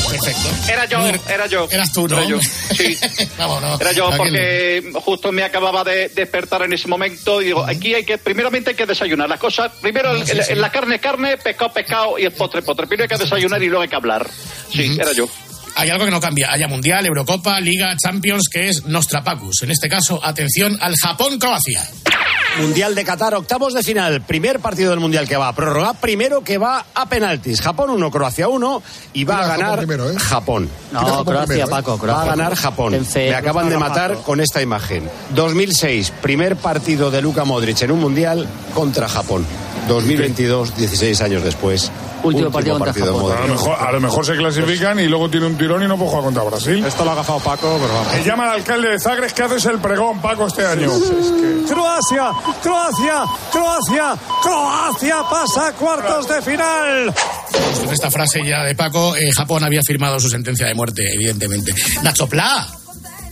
Perfecto. 0.10 0.50
Era 0.72 0.86
yo, 0.86 1.00
era 1.30 1.46
yo. 1.48 1.68
Eras 1.72 1.94
tú, 1.94 2.08
¿no? 2.08 2.18
Era 2.18 2.28
yo, 2.28 2.40
sí. 2.42 2.98
Vamos, 3.38 3.62
no. 3.62 3.80
Era 3.80 3.92
yo 3.92 4.10
porque 4.18 4.92
justo 5.06 5.32
me 5.32 5.44
acababa 5.44 5.84
de 5.84 6.10
despertar 6.10 6.64
en 6.64 6.74
ese 6.74 6.88
momento 6.88 7.42
y 7.42 7.46
digo, 7.46 7.66
aquí 7.66 7.94
hay 7.94 8.04
que, 8.04 8.18
primeramente 8.18 8.72
hay 8.72 8.76
que 8.76 8.86
desayunar. 8.86 9.30
Las 9.30 9.40
cosas, 9.40 9.72
primero 9.82 10.12
el- 10.14 10.62
la 10.62 10.72
carne 10.72 11.00
carne, 11.00 11.38
pescado 11.38 11.72
pescado 11.74 12.20
y 12.20 12.24
el 12.26 12.32
postre 12.32 12.62
postre. 12.62 12.88
Primero 12.88 13.04
hay 13.12 13.18
que 13.18 13.24
desayunar 13.24 13.62
y 13.62 13.68
luego 13.68 13.84
hay 13.84 13.90
que 13.90 13.96
hablar. 13.96 14.28
Sí, 14.72 14.98
era 15.00 15.12
yo. 15.14 15.28
Hay 15.80 15.90
algo 15.90 16.04
que 16.06 16.12
no 16.12 16.20
cambia. 16.20 16.52
Haya 16.52 16.68
Mundial, 16.68 17.06
Eurocopa, 17.06 17.60
Liga, 17.62 17.96
Champions, 17.96 18.50
que 18.52 18.68
es 18.68 18.86
Nostrapacus. 18.86 19.64
En 19.64 19.72
este 19.72 19.88
caso, 19.88 20.20
atención 20.22 20.78
al 20.82 20.94
Japón-Croacia. 21.02 21.82
Mundial 22.60 22.96
de 22.96 23.06
Qatar, 23.06 23.36
octavos 23.36 23.74
de 23.74 23.82
final. 23.82 24.22
Primer 24.22 24.60
partido 24.60 24.90
del 24.90 25.00
Mundial 25.00 25.26
que 25.28 25.38
va 25.38 25.48
a 25.48 25.54
prórroga. 25.56 25.94
Primero 25.94 26.44
que 26.44 26.58
va 26.58 26.86
a 26.94 27.08
penaltis. 27.08 27.62
Japón 27.62 27.92
1, 27.92 28.12
Croacia 28.12 28.50
1 28.50 28.84
y 29.14 29.24
va 29.24 29.36
Mira, 29.36 29.46
a 29.46 29.50
Japón 29.50 29.62
ganar 29.62 29.78
primero, 29.78 30.12
¿eh? 30.12 30.16
Japón. 30.20 30.70
No, 30.92 31.00
Japón 31.00 31.26
Croacia, 31.26 31.46
primero, 31.48 31.68
¿eh? 31.68 31.70
Paco, 31.70 32.00
Va 32.06 32.22
a 32.24 32.26
ganar 32.26 32.56
Japón. 32.56 33.08
Me 33.16 33.36
acaban 33.36 33.70
de 33.70 33.76
Paco. 33.76 33.88
matar 33.88 34.18
con 34.18 34.42
esta 34.42 34.62
imagen. 34.62 35.10
2006, 35.34 36.12
primer 36.22 36.58
partido 36.58 37.10
de 37.10 37.22
Luka 37.22 37.46
Modric 37.46 37.82
en 37.84 37.92
un 37.92 38.02
Mundial 38.02 38.46
contra 38.74 39.08
Japón. 39.08 39.46
2022, 39.88 40.76
16 40.76 41.22
años 41.22 41.44
después. 41.44 41.90
Último 42.24 42.52
partido 42.52 42.78
contra 42.78 42.94
Japón. 42.94 43.32
A 43.32 43.42
lo, 43.42 43.54
mejor, 43.54 43.78
a 43.80 43.92
lo 43.92 44.00
mejor 44.02 44.26
se 44.26 44.36
clasifican 44.36 45.00
y 45.00 45.08
luego 45.08 45.30
tiene 45.30 45.46
un 45.46 45.58
tirón 45.58 45.84
y 45.84 45.88
no 45.88 45.98
puede 45.98 46.10
jugar 46.10 46.26
contra 46.26 46.44
Brasil. 46.44 46.84
Esto 46.86 47.04
lo 47.04 47.12
ha 47.12 47.14
agafado 47.14 47.40
Paco, 47.40 47.78
pero 47.82 47.94
vamos. 47.94 48.14
Me 48.14 48.24
llama 48.24 48.46
el 48.46 48.50
alcalde 48.52 48.90
de 48.90 49.00
Zagres 49.00 49.34
que 49.34 49.44
haces 49.44 49.66
el 49.66 49.80
pregón, 49.80 50.20
Paco, 50.22 50.48
este 50.48 50.66
año. 50.66 50.90
Croacia, 51.68 52.32
Croacia, 52.62 53.24
Croacia, 53.52 54.18
Croacia 54.42 55.16
pasa 55.30 55.68
a 55.68 55.72
cuartos 55.74 56.28
de 56.28 56.42
final. 56.42 57.14
Con 57.84 57.94
esta 57.94 58.12
frase 58.12 58.46
ya 58.46 58.64
de 58.64 58.76
Paco, 58.76 59.16
eh, 59.16 59.32
Japón 59.36 59.64
había 59.64 59.82
firmado 59.82 60.20
su 60.20 60.30
sentencia 60.30 60.68
de 60.68 60.74
muerte, 60.74 61.04
evidentemente. 61.14 61.74
Nacho 62.04 62.28
Pla, 62.28 62.68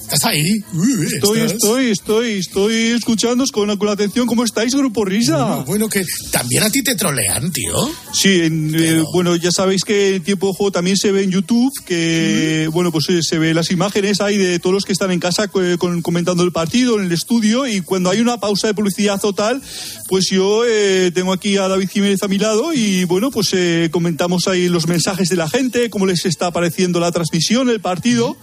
¿estás 0.09 0.23
ahí? 0.23 0.59
Uh, 0.73 1.01
Estoy, 1.03 1.39
¿estás? 1.39 1.53
estoy, 1.53 1.89
estoy, 1.89 2.31
estoy 2.39 2.73
escuchándoos 2.97 3.51
con, 3.51 3.75
con 3.77 3.89
atención. 3.89 4.25
¿Cómo 4.25 4.43
estáis, 4.45 4.73
Grupo 4.73 5.03
Risa? 5.03 5.37
Bueno, 5.45 5.65
bueno, 5.65 5.89
que 5.89 6.03
también 6.31 6.63
a 6.63 6.69
ti 6.69 6.81
te 6.81 6.95
trolean, 6.95 7.51
tío. 7.51 7.73
Sí, 8.13 8.39
en, 8.41 8.73
eh, 8.73 9.03
bueno, 9.13 9.35
ya 9.35 9.51
sabéis 9.51 9.83
que 9.83 10.15
el 10.15 10.21
tiempo 10.21 10.47
de 10.47 10.53
juego 10.53 10.71
también 10.71 10.95
se 10.97 11.11
ve 11.11 11.23
en 11.23 11.31
YouTube, 11.31 11.73
que, 11.85 12.69
bueno, 12.71 12.91
pues 12.91 13.09
eh, 13.09 13.19
se 13.21 13.37
ve 13.37 13.53
las 13.53 13.69
imágenes 13.71 14.21
ahí 14.21 14.37
de 14.37 14.59
todos 14.59 14.73
los 14.73 14.85
que 14.85 14.93
están 14.93 15.11
en 15.11 15.19
casa 15.19 15.49
eh, 15.61 15.75
con- 15.77 16.01
comentando 16.01 16.43
el 16.43 16.51
partido 16.53 16.97
en 16.99 17.05
el 17.07 17.11
estudio 17.11 17.67
y 17.67 17.81
cuando 17.81 18.09
hay 18.09 18.21
una 18.21 18.39
pausa 18.39 18.67
de 18.67 18.73
publicidad 18.73 19.19
o 19.25 19.33
tal, 19.33 19.61
pues 20.07 20.29
yo 20.31 20.63
eh, 20.65 21.11
tengo 21.13 21.33
aquí 21.33 21.57
a 21.57 21.67
David 21.67 21.89
Jiménez 21.89 22.23
a 22.23 22.27
mi 22.29 22.37
lado 22.37 22.73
y, 22.73 23.03
bueno, 23.03 23.29
pues 23.29 23.49
eh, 23.51 23.89
comentamos 23.91 24.47
ahí 24.47 24.69
los 24.69 24.87
mensajes 24.87 25.27
de 25.27 25.35
la 25.35 25.49
gente, 25.49 25.89
cómo 25.89 26.05
les 26.05 26.25
está 26.25 26.51
pareciendo 26.51 27.01
la 27.01 27.11
transmisión, 27.11 27.69
el 27.69 27.81
partido 27.81 28.37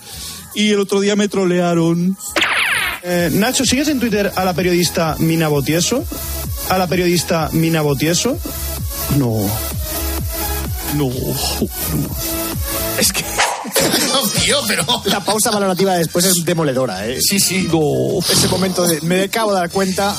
y 0.55 0.71
el 0.71 0.81
otro 0.81 1.01
día 1.01 1.17
me 1.17 1.29
trolearon. 1.29 2.17
Eh, 3.03 3.31
Nacho, 3.33 3.65
¿sigues 3.65 3.89
en 3.89 4.01
Twitter 4.01 4.33
a 4.35 4.45
la 4.45 4.55
periodista 4.55 5.17
Mina 5.19 5.49
Botieso? 5.49 6.05
¿A 6.71 6.79
la 6.79 6.87
periodista 6.87 7.51
Mina 7.53 7.83
Botieso? 7.83 8.39
No. 9.19 9.39
No. 10.95 11.11
Es 12.99 13.13
que. 13.13 13.25
No, 14.13 14.29
tío, 14.29 14.59
pero. 14.67 14.85
La 15.07 15.21
pausa 15.21 15.51
valorativa 15.51 15.95
después 15.95 16.25
es 16.25 16.45
demoledora, 16.45 17.07
¿eh? 17.07 17.19
Sí, 17.21 17.41
sí. 17.41 17.69
Ese 18.31 18.49
momento 18.49 18.87
de. 18.87 19.01
Me 19.03 19.23
acabo 19.25 19.53
de 19.53 19.61
dar 19.61 19.71
cuenta. 19.71 20.15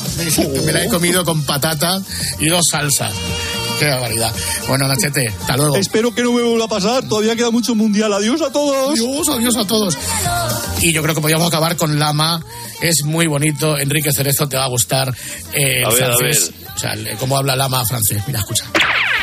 Me 0.65 0.71
la 0.71 0.83
he 0.83 0.89
comido 0.89 1.23
con 1.23 1.43
patata 1.43 2.01
y 2.39 2.47
dos 2.47 2.63
salsas. 2.69 3.11
Qué 3.79 3.87
barbaridad. 3.87 4.33
Bueno, 4.67 4.87
Nachete, 4.87 5.27
hasta 5.27 5.57
luego. 5.57 5.75
Espero 5.77 6.13
que 6.13 6.23
no 6.23 6.31
me 6.31 6.41
vuelva 6.43 6.65
a 6.65 6.69
pasar, 6.69 7.07
todavía 7.07 7.35
queda 7.35 7.51
mucho 7.51 7.75
mundial. 7.75 8.13
Adiós 8.13 8.41
a 8.41 8.51
todos. 8.51 8.91
Adiós, 8.99 9.29
adiós 9.29 9.55
a 9.57 9.65
todos. 9.67 9.97
Y 10.81 10.91
yo 10.93 11.01
creo 11.01 11.13
que 11.15 11.21
podríamos 11.21 11.47
acabar 11.47 11.75
con 11.75 11.99
Lama. 11.99 12.43
Es 12.81 13.03
muy 13.03 13.27
bonito. 13.27 13.77
Enrique 13.77 14.11
Cerezo 14.11 14.47
te 14.47 14.57
va 14.57 14.65
a 14.65 14.69
gustar. 14.69 15.13
eh, 15.53 15.81
A 15.85 15.89
ver, 15.89 16.03
a 16.03 16.15
francés. 16.17 16.51
O 16.75 16.77
sea, 16.79 16.93
el- 16.93 17.15
cómo 17.17 17.37
habla 17.37 17.55
Lama 17.55 17.83
francés. 17.85 18.21
Mira, 18.27 18.39
escucha. 18.39 18.65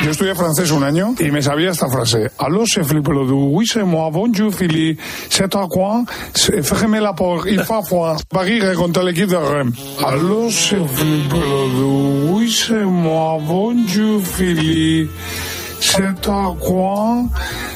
Yo 0.03 0.11
estudié 0.11 0.35
francés 0.35 0.71
un 0.71 0.83
año 0.83 1.15
y 1.21 1.31
me 1.31 1.43
sabía 1.43 1.71
esta 1.71 1.87
frase. 1.89 2.31
Allô, 2.39 2.65
c'est 2.67 2.83
Philippe 2.83 3.09
Ledoux. 3.13 3.51
Oui, 3.53 3.67
c'est 3.67 3.85
moi. 3.85 4.09
Bonjour, 4.11 4.53
Philippe. 4.53 4.99
C'est 5.31 5.55
à 5.55 5.67
quoi? 5.69 6.03
Fais-moi 6.35 7.01
la 7.01 7.13
porte. 7.13 7.47
Il 7.49 7.61
faut 7.63 7.83
fois. 7.85 8.17
Paris 8.31 8.59
contre 8.75 9.03
l'équipe 9.03 9.29
de 9.29 9.37
Rennes. 9.37 9.73
Allô, 10.05 10.51
c'est 10.51 10.77
Philippe 10.97 11.33
Ledoux. 11.35 12.31
Oui, 12.33 12.51
c'est 12.51 12.85
moi. 12.85 13.39
Bonjour, 13.47 14.23
Philippe. 14.27 15.11
C'est 15.81 16.27
à 16.29 16.47
quoi? 16.59 17.23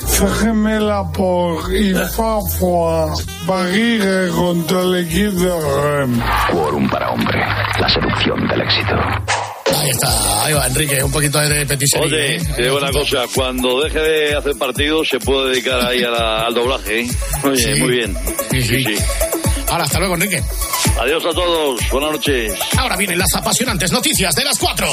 Fais-moi 0.07 0.79
la 0.81 1.05
porte. 1.13 1.67
Il 1.71 1.97
faut 2.13 2.41
fois. 2.59 3.13
Paris 3.47 4.01
contre 4.35 4.81
l'équipe 4.93 5.35
de 5.37 5.51
Rennes. 5.51 6.23
Quórum 6.51 6.89
para 6.89 7.13
hombre. 7.13 7.39
La 7.79 7.89
seducción 7.89 8.49
del 8.49 8.63
éxito. 8.63 8.95
Ahí 9.77 9.91
está, 9.91 10.45
ahí 10.45 10.55
va 10.55 10.67
Enrique, 10.67 11.03
un 11.03 11.13
poquito 11.13 11.39
de 11.39 11.67
petición. 11.67 12.05
Oye, 12.05 12.39
te 12.57 12.63
digo 12.63 12.79
una 12.79 12.91
cosa, 12.91 13.25
cuando 13.35 13.83
deje 13.83 14.01
de 14.01 14.35
hacer 14.35 14.57
partidos 14.57 15.09
se 15.09 15.19
puede 15.19 15.51
dedicar 15.51 15.85
ahí 15.85 16.03
al 16.03 16.55
doblaje, 16.55 17.01
¿eh? 17.01 17.09
Oye, 17.45 17.75
sí. 17.75 17.81
muy 17.81 17.91
bien. 17.91 18.17
Sí, 18.51 18.85
Ahora, 19.69 19.85
hasta 19.85 19.99
luego, 19.99 20.15
Enrique. 20.15 20.43
Adiós 21.01 21.25
a 21.27 21.31
todos, 21.31 21.81
buenas 21.91 22.13
noches. 22.13 22.55
Ahora 22.79 22.97
vienen 22.97 23.19
las 23.19 23.35
apasionantes 23.35 23.93
noticias 23.93 24.35
de 24.35 24.45
las 24.45 24.59
4. 24.59 24.89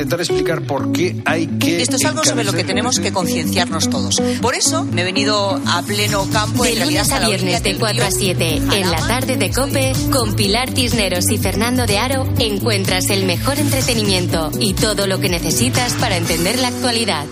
Intentar 0.00 0.20
explicar 0.20 0.62
por 0.62 0.92
qué 0.92 1.20
hay 1.26 1.46
que... 1.46 1.82
Esto 1.82 1.96
es 1.96 2.04
algo 2.06 2.24
sobre 2.24 2.44
lo 2.44 2.52
que 2.52 2.64
tenemos 2.64 2.98
que 2.98 3.12
concienciarnos 3.12 3.90
todos. 3.90 4.16
Por 4.40 4.54
eso 4.54 4.84
me 4.84 5.02
he 5.02 5.04
venido 5.04 5.60
a 5.66 5.82
pleno 5.82 6.26
campo. 6.32 6.64
De 6.64 6.70
en 6.70 6.76
realidad, 6.76 7.02
lunes 7.02 7.12
a 7.12 7.20
la 7.20 7.28
orilla 7.28 7.42
viernes 7.42 7.62
de 7.62 7.70
del 7.70 7.78
4 7.78 8.02
a 8.02 8.08
río 8.08 8.16
7 8.18 8.56
en 8.56 8.90
la 8.90 8.98
tarde 9.06 9.36
de 9.36 9.50
Cope, 9.50 9.92
con 10.10 10.34
Pilar 10.34 10.70
Tisneros 10.70 11.30
y 11.30 11.38
Fernando 11.38 11.86
de 11.86 11.98
Aro, 11.98 12.26
encuentras 12.38 13.10
el 13.10 13.26
mejor 13.26 13.58
entretenimiento 13.58 14.50
y 14.58 14.72
todo 14.74 15.06
lo 15.06 15.20
que 15.20 15.28
necesitas 15.28 15.92
para 15.94 16.16
entender 16.16 16.58
la 16.58 16.68
actualidad. 16.68 17.26